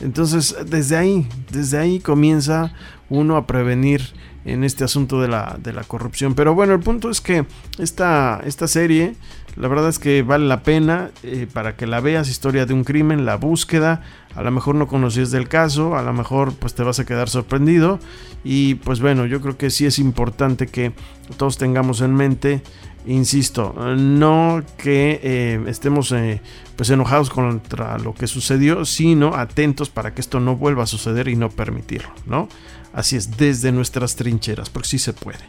Entonces, 0.00 0.56
desde 0.66 0.96
ahí, 0.96 1.28
desde 1.50 1.78
ahí 1.78 2.00
comienza 2.00 2.72
uno 3.10 3.36
a 3.36 3.46
prevenir 3.46 4.02
en 4.44 4.64
este 4.64 4.84
asunto 4.84 5.20
de 5.20 5.28
la, 5.28 5.56
de 5.62 5.72
la 5.72 5.84
corrupción. 5.84 6.34
Pero 6.34 6.54
bueno, 6.54 6.74
el 6.74 6.80
punto 6.80 7.10
es 7.10 7.20
que 7.20 7.46
esta, 7.78 8.40
esta 8.44 8.66
serie, 8.66 9.14
la 9.56 9.68
verdad 9.68 9.88
es 9.88 9.98
que 9.98 10.22
vale 10.22 10.46
la 10.46 10.62
pena 10.62 11.10
eh, 11.22 11.46
para 11.52 11.76
que 11.76 11.86
la 11.86 12.00
veas, 12.00 12.28
historia 12.28 12.66
de 12.66 12.74
un 12.74 12.84
crimen, 12.84 13.24
la 13.24 13.36
búsqueda, 13.36 14.02
a 14.34 14.42
lo 14.42 14.50
mejor 14.50 14.74
no 14.74 14.86
conocías 14.86 15.30
del 15.30 15.48
caso, 15.48 15.96
a 15.96 16.02
lo 16.02 16.12
mejor 16.12 16.54
pues 16.54 16.74
te 16.74 16.82
vas 16.82 16.98
a 16.98 17.04
quedar 17.04 17.28
sorprendido 17.28 17.98
y 18.44 18.76
pues 18.76 19.00
bueno, 19.00 19.26
yo 19.26 19.40
creo 19.40 19.56
que 19.56 19.70
sí 19.70 19.86
es 19.86 19.98
importante 19.98 20.66
que 20.66 20.92
todos 21.36 21.58
tengamos 21.58 22.00
en 22.00 22.14
mente 22.14 22.62
insisto, 23.06 23.74
no 23.96 24.62
que 24.78 25.20
eh, 25.22 25.64
estemos 25.66 26.12
eh, 26.12 26.40
pues 26.76 26.90
enojados 26.90 27.30
contra 27.30 27.98
lo 27.98 28.14
que 28.14 28.26
sucedió, 28.26 28.84
sino 28.84 29.34
atentos 29.34 29.90
para 29.90 30.14
que 30.14 30.20
esto 30.20 30.40
no 30.40 30.56
vuelva 30.56 30.84
a 30.84 30.86
suceder 30.86 31.28
y 31.28 31.36
no 31.36 31.50
permitirlo, 31.50 32.12
¿no? 32.26 32.48
Así 32.92 33.16
es, 33.16 33.36
desde 33.36 33.72
nuestras 33.72 34.16
trincheras, 34.16 34.68
porque 34.68 34.88
sí 34.88 34.98
se 34.98 35.12
puede. 35.12 35.40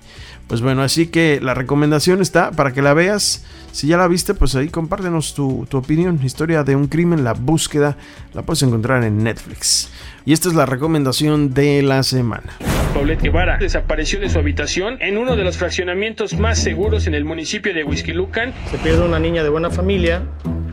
Pues 0.47 0.61
bueno, 0.61 0.83
así 0.83 1.07
que 1.07 1.39
la 1.41 1.53
recomendación 1.53 2.21
está 2.21 2.51
para 2.51 2.73
que 2.73 2.81
la 2.81 2.93
veas. 2.93 3.45
Si 3.71 3.87
ya 3.87 3.97
la 3.97 4.07
viste, 4.07 4.33
pues 4.33 4.55
ahí 4.55 4.69
compártenos 4.69 5.33
tu, 5.33 5.65
tu 5.69 5.77
opinión. 5.77 6.19
Historia 6.23 6.63
de 6.63 6.75
un 6.75 6.87
crimen, 6.87 7.23
la 7.23 7.33
búsqueda, 7.33 7.97
la 8.33 8.43
puedes 8.43 8.61
encontrar 8.61 9.03
en 9.03 9.23
Netflix. 9.23 9.89
Y 10.25 10.33
esta 10.33 10.49
es 10.49 10.55
la 10.55 10.65
recomendación 10.65 11.53
de 11.53 11.81
la 11.81 12.03
semana. 12.03 12.53
Paulette 12.93 13.23
Guevara 13.23 13.57
desapareció 13.57 14.19
de 14.19 14.29
su 14.29 14.37
habitación 14.37 15.01
en 15.01 15.17
uno 15.17 15.35
de 15.35 15.43
los 15.43 15.57
fraccionamientos 15.57 16.37
más 16.37 16.59
seguros 16.59 17.07
en 17.07 17.15
el 17.15 17.25
municipio 17.25 17.73
de 17.73 17.83
Huizquilucan. 17.83 18.53
Se 18.69 18.77
pierde 18.77 19.03
una 19.03 19.19
niña 19.19 19.41
de 19.41 19.49
buena 19.49 19.71
familia, 19.71 20.21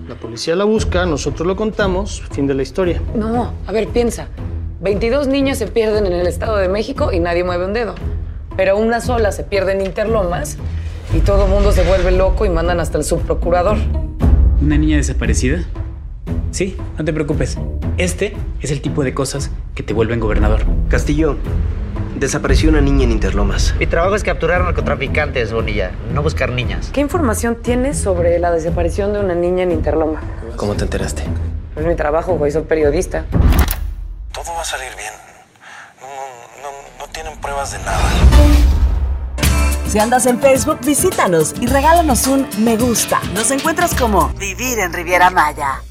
la 0.07 0.17
policía 0.17 0.55
la 0.55 0.65
busca, 0.65 1.07
nosotros 1.07 1.47
lo 1.47 1.57
contamos, 1.57 2.23
fin 2.33 2.47
de 2.47 2.55
la 2.55 2.63
historia. 2.63 3.01
No, 3.15 3.55
a 3.67 3.73
ver, 3.73 3.89
piensa. 3.89 4.29
22 4.81 5.29
niños 5.29 5.57
se 5.57 5.67
pierden 5.67 6.07
en 6.07 6.13
el 6.13 6.27
Estado 6.27 6.57
de 6.57 6.69
México 6.69 7.13
y 7.13 7.21
nadie 7.21 7.45
mueve 7.45 7.65
un 7.65 7.73
dedo. 7.73 7.95
Pero 8.61 8.77
una 8.77 9.01
sola 9.01 9.33
se 9.33 9.43
pierde 9.43 9.73
en 9.73 9.81
Interlomas 9.81 10.59
y 11.15 11.21
todo 11.21 11.47
el 11.47 11.51
mundo 11.51 11.73
se 11.73 11.83
vuelve 11.83 12.11
loco 12.11 12.45
y 12.45 12.51
mandan 12.51 12.79
hasta 12.79 12.99
el 12.99 13.05
subprocurador. 13.05 13.79
¿Una 14.61 14.77
niña 14.77 14.99
desaparecida? 14.99 15.65
Sí, 16.51 16.77
no 16.99 17.03
te 17.07 17.15
preocupes. 17.15 17.57
Este 17.97 18.37
es 18.61 18.71
el 18.71 18.83
tipo 18.83 19.03
de 19.03 19.15
cosas 19.15 19.51
que 19.75 19.83
te 19.83 19.95
vuelven 19.95 20.21
gobernador. 20.21 20.67
Castillo, 20.91 21.39
desapareció 22.19 22.69
una 22.69 22.83
niña 22.83 23.05
en 23.05 23.13
Interlomas. 23.13 23.75
Mi 23.79 23.87
trabajo 23.87 24.15
es 24.15 24.25
capturar 24.25 24.61
narcotraficantes, 24.61 25.55
Bonilla, 25.55 25.93
no 26.13 26.23
buscar 26.23 26.51
niñas. 26.51 26.91
¿Qué 26.93 27.01
información 27.01 27.63
tienes 27.63 27.99
sobre 27.99 28.39
la 28.39 28.51
desaparición 28.51 29.15
de 29.15 29.21
una 29.21 29.35
niña 29.35 29.63
en 29.63 29.73
Interloma? 29.73 30.21
¿Cómo 30.57 30.75
te 30.75 30.85
enteraste? 30.85 31.23
Es 31.77 31.87
mi 31.87 31.95
trabajo, 31.95 32.35
güey, 32.35 32.53
soy 32.53 32.65
periodista. 32.65 33.25
Todo 34.35 34.53
va 34.55 34.61
a 34.61 34.65
salir 34.67 34.91
bien. 34.99 35.15
No, 36.03 36.07
no, 36.63 37.07
no 37.07 37.11
tienen 37.11 37.40
pruebas 37.51 37.73
de 37.73 37.79
nada. 37.79 38.11
Si 39.89 39.99
andas 39.99 40.27
en 40.27 40.39
Facebook, 40.39 40.79
visítanos 40.87 41.53
y 41.61 41.67
regálanos 41.67 42.29
un 42.29 42.47
me 42.59 42.77
gusta. 42.77 43.21
Nos 43.35 43.51
encuentras 43.51 43.93
como 43.95 44.29
Vivir 44.39 44.79
en 44.79 44.93
Riviera 44.93 45.31
Maya. 45.31 45.83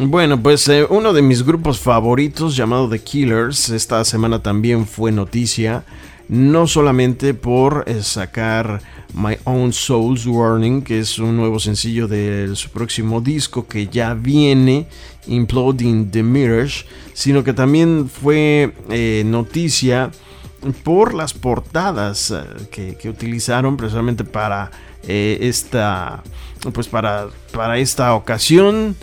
Bueno, 0.00 0.42
pues 0.42 0.66
eh, 0.66 0.84
uno 0.90 1.12
de 1.12 1.22
mis 1.22 1.44
grupos 1.44 1.78
favoritos 1.78 2.56
llamado 2.56 2.88
The 2.88 2.98
Killers 2.98 3.68
esta 3.68 4.04
semana 4.04 4.42
también 4.42 4.88
fue 4.88 5.12
noticia, 5.12 5.84
no 6.28 6.66
solamente 6.66 7.32
por 7.32 7.84
eh, 7.86 8.02
sacar 8.02 8.80
My 9.14 9.36
Own 9.44 9.72
Soul's 9.72 10.26
Warning, 10.26 10.82
que 10.82 10.98
es 10.98 11.20
un 11.20 11.36
nuevo 11.36 11.60
sencillo 11.60 12.08
de 12.08 12.50
su 12.56 12.70
próximo 12.70 13.20
disco 13.20 13.68
que 13.68 13.86
ya 13.86 14.14
viene, 14.14 14.88
Imploding 15.28 16.10
the 16.10 16.24
Mirage, 16.24 16.86
sino 17.12 17.44
que 17.44 17.52
también 17.52 18.10
fue 18.12 18.74
eh, 18.90 19.22
noticia 19.24 20.10
por 20.72 21.14
las 21.14 21.34
portadas 21.34 22.32
que, 22.70 22.96
que 22.96 23.08
utilizaron 23.08 23.76
precisamente 23.76 24.24
para 24.24 24.70
esta 25.06 26.22
pues 26.72 26.88
para, 26.88 27.28
para 27.52 27.78
esta 27.78 28.14
ocasión 28.14 28.96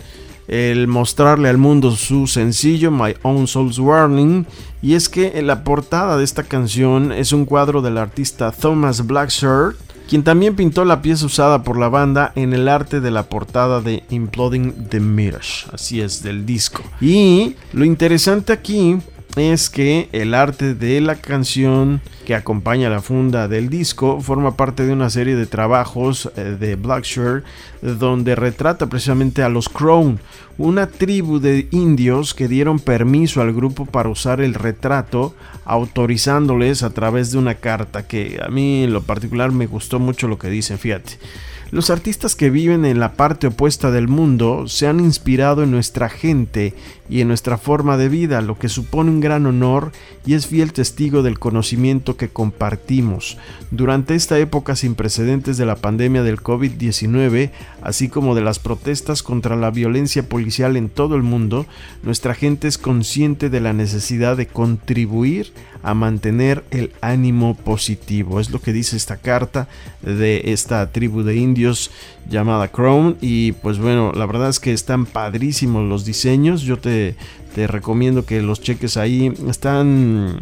el 0.48 0.88
mostrarle 0.88 1.48
al 1.48 1.58
mundo 1.58 1.92
su 1.92 2.26
sencillo 2.26 2.90
My 2.90 3.14
Own 3.22 3.46
Soul's 3.46 3.78
Warning 3.78 4.46
y 4.82 4.94
es 4.94 5.08
que 5.08 5.38
en 5.38 5.46
la 5.46 5.62
portada 5.62 6.16
de 6.16 6.24
esta 6.24 6.42
canción 6.42 7.12
es 7.12 7.32
un 7.32 7.44
cuadro 7.44 7.80
del 7.82 7.98
artista 7.98 8.50
Thomas 8.50 9.06
Blackshirt 9.06 9.76
quien 10.08 10.24
también 10.24 10.56
pintó 10.56 10.84
la 10.84 11.00
pieza 11.00 11.24
usada 11.24 11.62
por 11.62 11.78
la 11.78 11.88
banda 11.88 12.32
en 12.34 12.52
el 12.52 12.68
arte 12.68 13.00
de 13.00 13.10
la 13.10 13.22
portada 13.22 13.80
de 13.80 14.02
Imploding 14.10 14.88
the 14.90 15.00
Mirage, 15.00 15.66
así 15.72 16.02
es, 16.02 16.22
del 16.22 16.44
disco. 16.44 16.82
Y 17.00 17.56
lo 17.72 17.86
interesante 17.86 18.52
aquí 18.52 18.98
es 19.36 19.70
que 19.70 20.08
el 20.12 20.34
arte 20.34 20.74
de 20.74 21.00
la 21.00 21.16
canción 21.16 22.00
que 22.26 22.34
acompaña 22.34 22.90
la 22.90 23.00
funda 23.00 23.48
del 23.48 23.70
disco 23.70 24.20
forma 24.20 24.56
parte 24.56 24.84
de 24.84 24.92
una 24.92 25.10
serie 25.10 25.36
de 25.36 25.46
trabajos 25.46 26.30
eh, 26.36 26.56
de 26.58 26.76
Blackshirt 26.76 27.44
donde 27.80 28.34
retrata 28.34 28.86
precisamente 28.86 29.42
a 29.42 29.48
los 29.48 29.68
Crown, 29.68 30.20
una 30.58 30.86
tribu 30.86 31.40
de 31.40 31.66
indios 31.70 32.34
que 32.34 32.46
dieron 32.46 32.78
permiso 32.78 33.40
al 33.40 33.52
grupo 33.52 33.86
para 33.86 34.10
usar 34.10 34.40
el 34.40 34.54
retrato, 34.54 35.34
autorizándoles 35.64 36.82
a 36.82 36.90
través 36.90 37.32
de 37.32 37.38
una 37.38 37.54
carta 37.54 38.06
que 38.06 38.38
a 38.44 38.48
mí 38.48 38.84
en 38.84 38.92
lo 38.92 39.02
particular 39.02 39.50
me 39.50 39.66
gustó 39.66 39.98
mucho 39.98 40.28
lo 40.28 40.38
que 40.38 40.50
dicen, 40.50 40.78
fíjate. 40.78 41.18
Los 41.72 41.88
artistas 41.88 42.36
que 42.36 42.50
viven 42.50 42.84
en 42.84 43.00
la 43.00 43.14
parte 43.14 43.46
opuesta 43.46 43.90
del 43.90 44.06
mundo 44.06 44.68
se 44.68 44.88
han 44.88 45.00
inspirado 45.00 45.62
en 45.62 45.70
nuestra 45.70 46.10
gente 46.10 46.74
y 47.08 47.22
en 47.22 47.28
nuestra 47.28 47.56
forma 47.56 47.96
de 47.96 48.10
vida, 48.10 48.42
lo 48.42 48.58
que 48.58 48.68
supone 48.68 49.10
un 49.10 49.20
gran 49.20 49.46
honor 49.46 49.90
y 50.26 50.34
es 50.34 50.46
fiel 50.46 50.74
testigo 50.74 51.22
del 51.22 51.38
conocimiento 51.38 52.18
que 52.18 52.28
compartimos. 52.28 53.38
Durante 53.70 54.14
esta 54.14 54.38
época 54.38 54.76
sin 54.76 54.94
precedentes 54.94 55.56
de 55.56 55.64
la 55.64 55.76
pandemia 55.76 56.22
del 56.22 56.42
COVID-19, 56.42 57.50
así 57.80 58.10
como 58.10 58.34
de 58.34 58.42
las 58.42 58.58
protestas 58.58 59.22
contra 59.22 59.56
la 59.56 59.70
violencia 59.70 60.28
policial 60.28 60.76
en 60.76 60.90
todo 60.90 61.16
el 61.16 61.22
mundo, 61.22 61.64
nuestra 62.02 62.34
gente 62.34 62.68
es 62.68 62.76
consciente 62.76 63.48
de 63.48 63.60
la 63.60 63.72
necesidad 63.72 64.36
de 64.36 64.46
contribuir 64.46 65.54
a 65.82 65.94
mantener 65.94 66.64
el 66.70 66.92
ánimo 67.00 67.56
positivo. 67.56 68.40
Es 68.40 68.50
lo 68.50 68.60
que 68.60 68.74
dice 68.74 68.96
esta 68.96 69.16
carta 69.16 69.68
de 70.02 70.42
esta 70.52 70.92
tribu 70.92 71.22
de 71.22 71.36
indios 71.36 71.61
llamada 72.28 72.70
Chrome. 72.70 73.16
Y 73.20 73.52
pues 73.52 73.78
bueno, 73.78 74.12
la 74.14 74.26
verdad 74.26 74.48
es 74.48 74.60
que 74.60 74.72
están 74.72 75.06
padrísimos 75.06 75.88
los 75.88 76.04
diseños. 76.04 76.62
Yo 76.62 76.78
te, 76.78 77.16
te 77.54 77.66
recomiendo 77.66 78.24
que 78.24 78.42
los 78.42 78.60
cheques 78.60 78.96
ahí. 78.96 79.32
Están. 79.48 80.38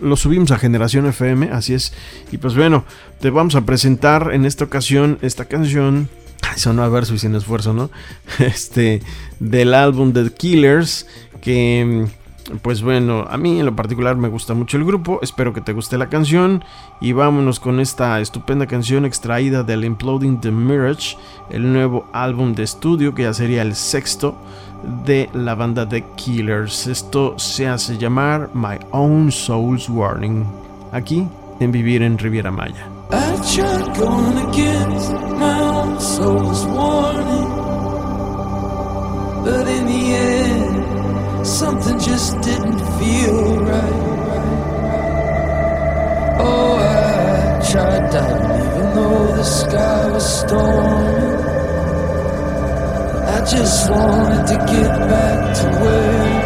Los 0.00 0.20
subimos 0.20 0.50
a 0.50 0.58
Generación 0.58 1.06
FM, 1.06 1.50
así 1.52 1.74
es. 1.74 1.92
Y 2.32 2.38
pues 2.38 2.54
bueno, 2.54 2.84
te 3.20 3.30
vamos 3.30 3.54
a 3.54 3.62
presentar 3.62 4.30
en 4.32 4.44
esta 4.44 4.64
ocasión 4.64 5.18
esta 5.22 5.46
canción. 5.46 6.08
Sonó 6.56 6.82
a 6.82 6.88
verso 6.88 7.14
y 7.14 7.18
sin 7.18 7.34
esfuerzo, 7.34 7.72
¿no? 7.72 7.90
Este. 8.38 9.02
Del 9.40 9.74
álbum 9.74 10.12
The 10.12 10.30
Killers. 10.30 11.06
Que 11.40 12.06
pues 12.62 12.82
bueno, 12.82 13.26
a 13.28 13.36
mí 13.36 13.58
en 13.58 13.66
lo 13.66 13.74
particular 13.74 14.16
me 14.16 14.28
gusta 14.28 14.54
mucho 14.54 14.76
el 14.76 14.84
grupo, 14.84 15.18
espero 15.22 15.52
que 15.52 15.60
te 15.60 15.72
guste 15.72 15.98
la 15.98 16.08
canción 16.08 16.64
y 17.00 17.12
vámonos 17.12 17.60
con 17.60 17.80
esta 17.80 18.20
estupenda 18.20 18.66
canción 18.66 19.04
extraída 19.04 19.62
del 19.62 19.84
Imploding 19.84 20.40
the 20.40 20.50
Mirage, 20.50 21.16
el 21.50 21.72
nuevo 21.72 22.06
álbum 22.12 22.54
de 22.54 22.62
estudio 22.62 23.14
que 23.14 23.24
ya 23.24 23.34
sería 23.34 23.62
el 23.62 23.74
sexto 23.74 24.36
de 25.04 25.28
la 25.32 25.54
banda 25.54 25.88
The 25.88 26.04
Killers. 26.16 26.86
Esto 26.86 27.38
se 27.38 27.66
hace 27.66 27.98
llamar 27.98 28.50
My 28.54 28.78
Own 28.90 29.32
Soul's 29.32 29.88
Warning, 29.88 30.44
aquí 30.92 31.26
en 31.60 31.72
Vivir 31.72 32.02
en 32.02 32.18
Riviera 32.18 32.50
Maya. 32.50 32.86
Something 41.58 41.98
just 41.98 42.38
didn't 42.42 42.78
feel 42.98 43.56
right. 43.60 44.02
Oh, 46.38 46.76
I 46.76 47.70
tried 47.70 48.10
diving 48.10 48.60
even 48.66 48.94
though 48.94 49.26
the 49.38 49.42
sky 49.42 50.10
was 50.12 50.40
stormy. 50.40 51.16
I 53.36 53.38
just 53.50 53.90
wanted 53.90 54.46
to 54.48 54.56
get 54.70 54.92
back 55.08 55.56
to 55.56 55.66
where 55.80 56.45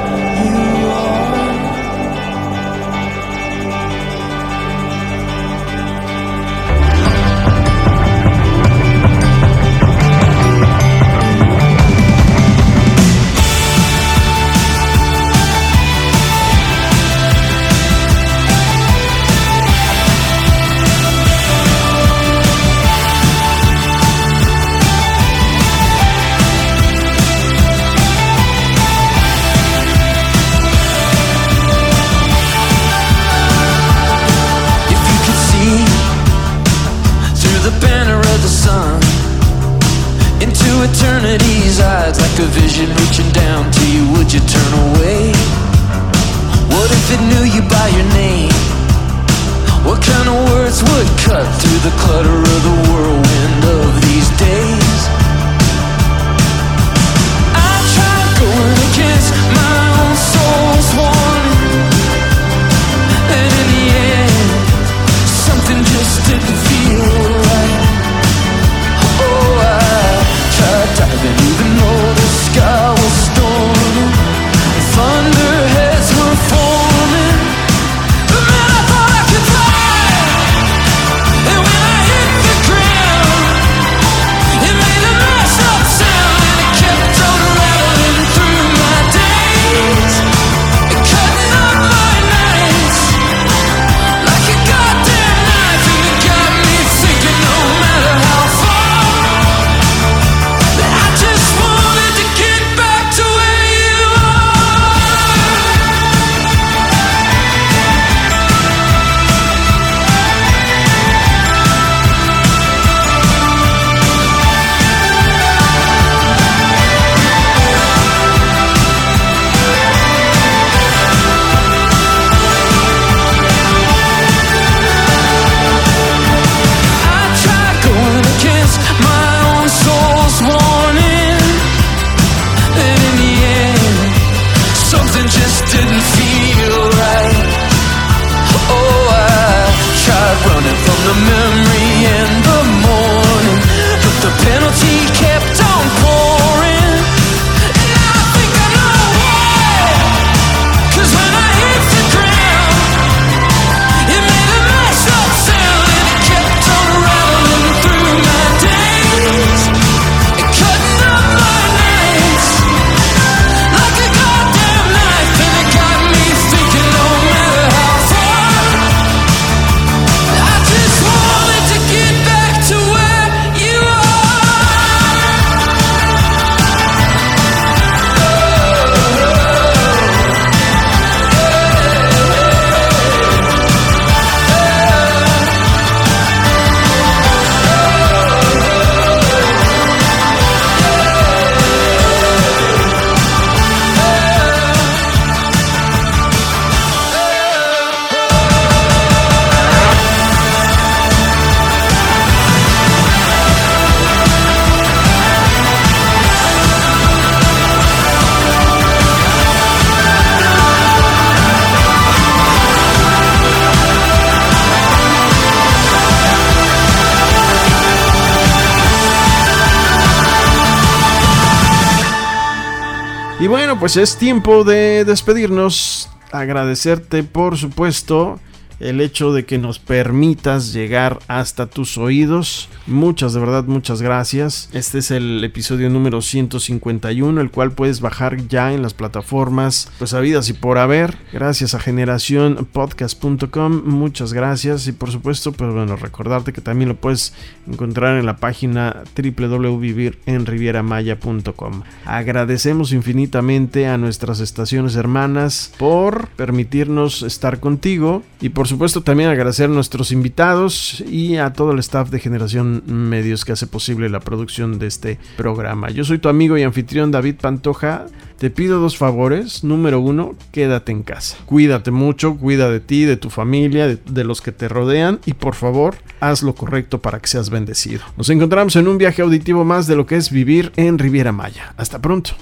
pues 223.81 223.97
es 223.97 224.17
tiempo 224.19 224.63
de 224.63 225.07
despedirnos. 225.07 226.11
Agradecerte, 226.33 227.25
por 227.25 227.57
supuesto, 227.57 228.39
el 228.81 229.01
hecho 229.01 229.33
de 229.33 229.45
que 229.45 229.59
nos 229.59 229.79
permitas 229.79 230.73
llegar 230.73 231.21
hasta 231.29 231.67
tus 231.67 231.97
oídos. 231.99 232.69
Muchas, 232.87 233.35
de 233.35 233.41
verdad, 233.41 233.65
muchas 233.65 234.01
gracias. 234.03 234.69
Este 234.73 234.99
es 234.99 235.11
el 235.11 235.43
episodio 235.45 235.91
número 235.91 236.23
151, 236.23 237.41
el 237.41 237.51
cual 237.51 237.73
puedes 237.73 238.01
bajar 238.01 238.47
ya 238.49 238.73
en 238.73 238.83
las 238.83 238.95
plataformas, 238.95 239.91
pues 239.99 240.15
habidas 240.15 240.49
y 240.49 240.53
por 240.55 240.79
haber. 240.79 241.19
Gracias 241.33 241.75
a 241.75 241.81
generacionpodcast.com, 241.81 243.83
muchas 243.85 244.33
gracias. 244.33 244.87
Y 244.87 244.93
por 244.93 245.11
supuesto, 245.11 245.53
pues 245.53 245.71
bueno, 245.73 245.97
recordarte 245.97 246.55
que 246.55 246.63
también 246.63 246.89
lo 246.89 246.97
puedes 246.97 247.35
encontrar 247.71 248.19
en 248.19 248.27
la 248.27 248.39
página 248.39 249.05
www.vivirenrivieramaya.com. 249.15 251.83
Agradecemos 252.07 252.93
infinitamente 252.93 253.87
a 253.87 253.99
nuestras 253.99 254.41
estaciones 254.41 254.97
hermanas 254.97 255.75
por 255.79 256.29
permitirnos 256.29 257.23
estar 257.23 257.61
contigo 257.61 258.23
y 258.41 258.49
por 258.49 258.70
supuesto 258.71 259.03
también 259.03 259.29
agradecer 259.29 259.67
a 259.67 259.73
nuestros 259.73 260.13
invitados 260.13 261.03
y 261.07 261.37
a 261.37 261.53
todo 261.53 261.73
el 261.73 261.79
staff 261.81 262.09
de 262.09 262.21
Generación 262.21 262.83
Medios 262.87 263.45
que 263.45 263.53
hace 263.53 263.67
posible 263.67 264.09
la 264.09 264.21
producción 264.21 264.79
de 264.79 264.87
este 264.87 265.19
programa. 265.37 265.91
Yo 265.91 266.05
soy 266.05 266.19
tu 266.19 266.29
amigo 266.29 266.57
y 266.57 266.63
anfitrión 266.63 267.11
David 267.11 267.35
Pantoja. 267.41 268.07
Te 268.39 268.49
pido 268.49 268.81
dos 268.81 268.97
favores. 268.97 269.65
Número 269.65 270.01
uno, 270.01 270.35
quédate 270.53 270.93
en 270.93 271.03
casa. 271.03 271.37
Cuídate 271.45 271.91
mucho, 271.91 272.37
cuida 272.37 272.71
de 272.71 272.81
ti, 272.81 273.05
de 273.05 273.19
tu 273.19 273.29
familia, 273.29 273.87
de, 273.87 273.97
de 273.97 274.25
los 274.25 274.41
que 274.41 274.53
te 274.53 274.69
rodean 274.69 275.21
y 275.27 275.35
por 275.35 275.55
favor, 275.55 275.97
haz 276.21 276.43
lo 276.43 276.55
correcto 276.55 277.01
para 277.01 277.21
que 277.21 277.29
seas 277.29 277.51
bendecido. 277.51 278.03
Nos 278.17 278.31
encontramos 278.31 278.77
en 278.77 278.89
un 278.89 278.97
viaje 278.97 279.21
auditivo 279.21 279.65
más 279.65 279.87
de 279.87 279.97
lo 279.97 280.07
que 280.07 280.17
es 280.17 280.31
vivir 280.31 280.73
en 280.77 280.99
Riviera 280.99 281.33
Maya. 281.33 281.75
Hasta 281.77 281.99
pronto. 281.99 282.33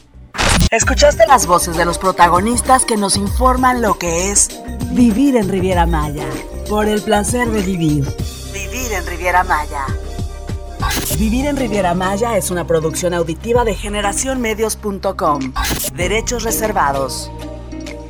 Escuchaste 0.70 1.26
las 1.26 1.46
voces 1.46 1.76
de 1.76 1.84
los 1.84 1.98
protagonistas 1.98 2.84
que 2.84 2.96
nos 2.96 3.16
informan 3.16 3.82
lo 3.82 3.98
que 3.98 4.30
es 4.30 4.48
vivir 4.92 5.36
en 5.36 5.48
Riviera 5.48 5.86
Maya. 5.86 6.28
Por 6.68 6.86
el 6.86 7.02
placer 7.02 7.50
de 7.50 7.62
vivir. 7.62 8.04
Vivir 8.52 8.92
en 8.92 9.04
Riviera 9.06 9.42
Maya. 9.44 9.86
Vivir 11.18 11.46
en 11.46 11.56
Riviera 11.56 11.94
Maya 11.94 12.36
es 12.36 12.50
una 12.50 12.66
producción 12.66 13.14
auditiva 13.14 13.64
de 13.64 13.74
generacionmedios.com. 13.74 15.52
Derechos 15.94 16.42
reservados. 16.44 17.30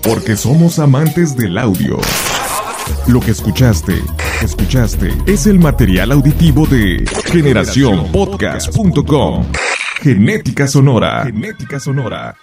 Porque 0.03 0.37
somos 0.37 0.79
amantes 0.79 1.37
del 1.37 1.59
audio. 1.59 1.99
Lo 3.07 3.21
que 3.21 3.31
escuchaste, 3.31 4.03
escuchaste, 4.43 5.15
es 5.27 5.47
el 5.47 5.59
material 5.59 6.13
auditivo 6.13 6.67
de 6.67 7.05
generacionpodcast.com. 7.27 9.47
Genética 10.01 10.69
Sonora. 10.69 11.25
Genética 11.25 11.81
Sonora. 11.81 12.37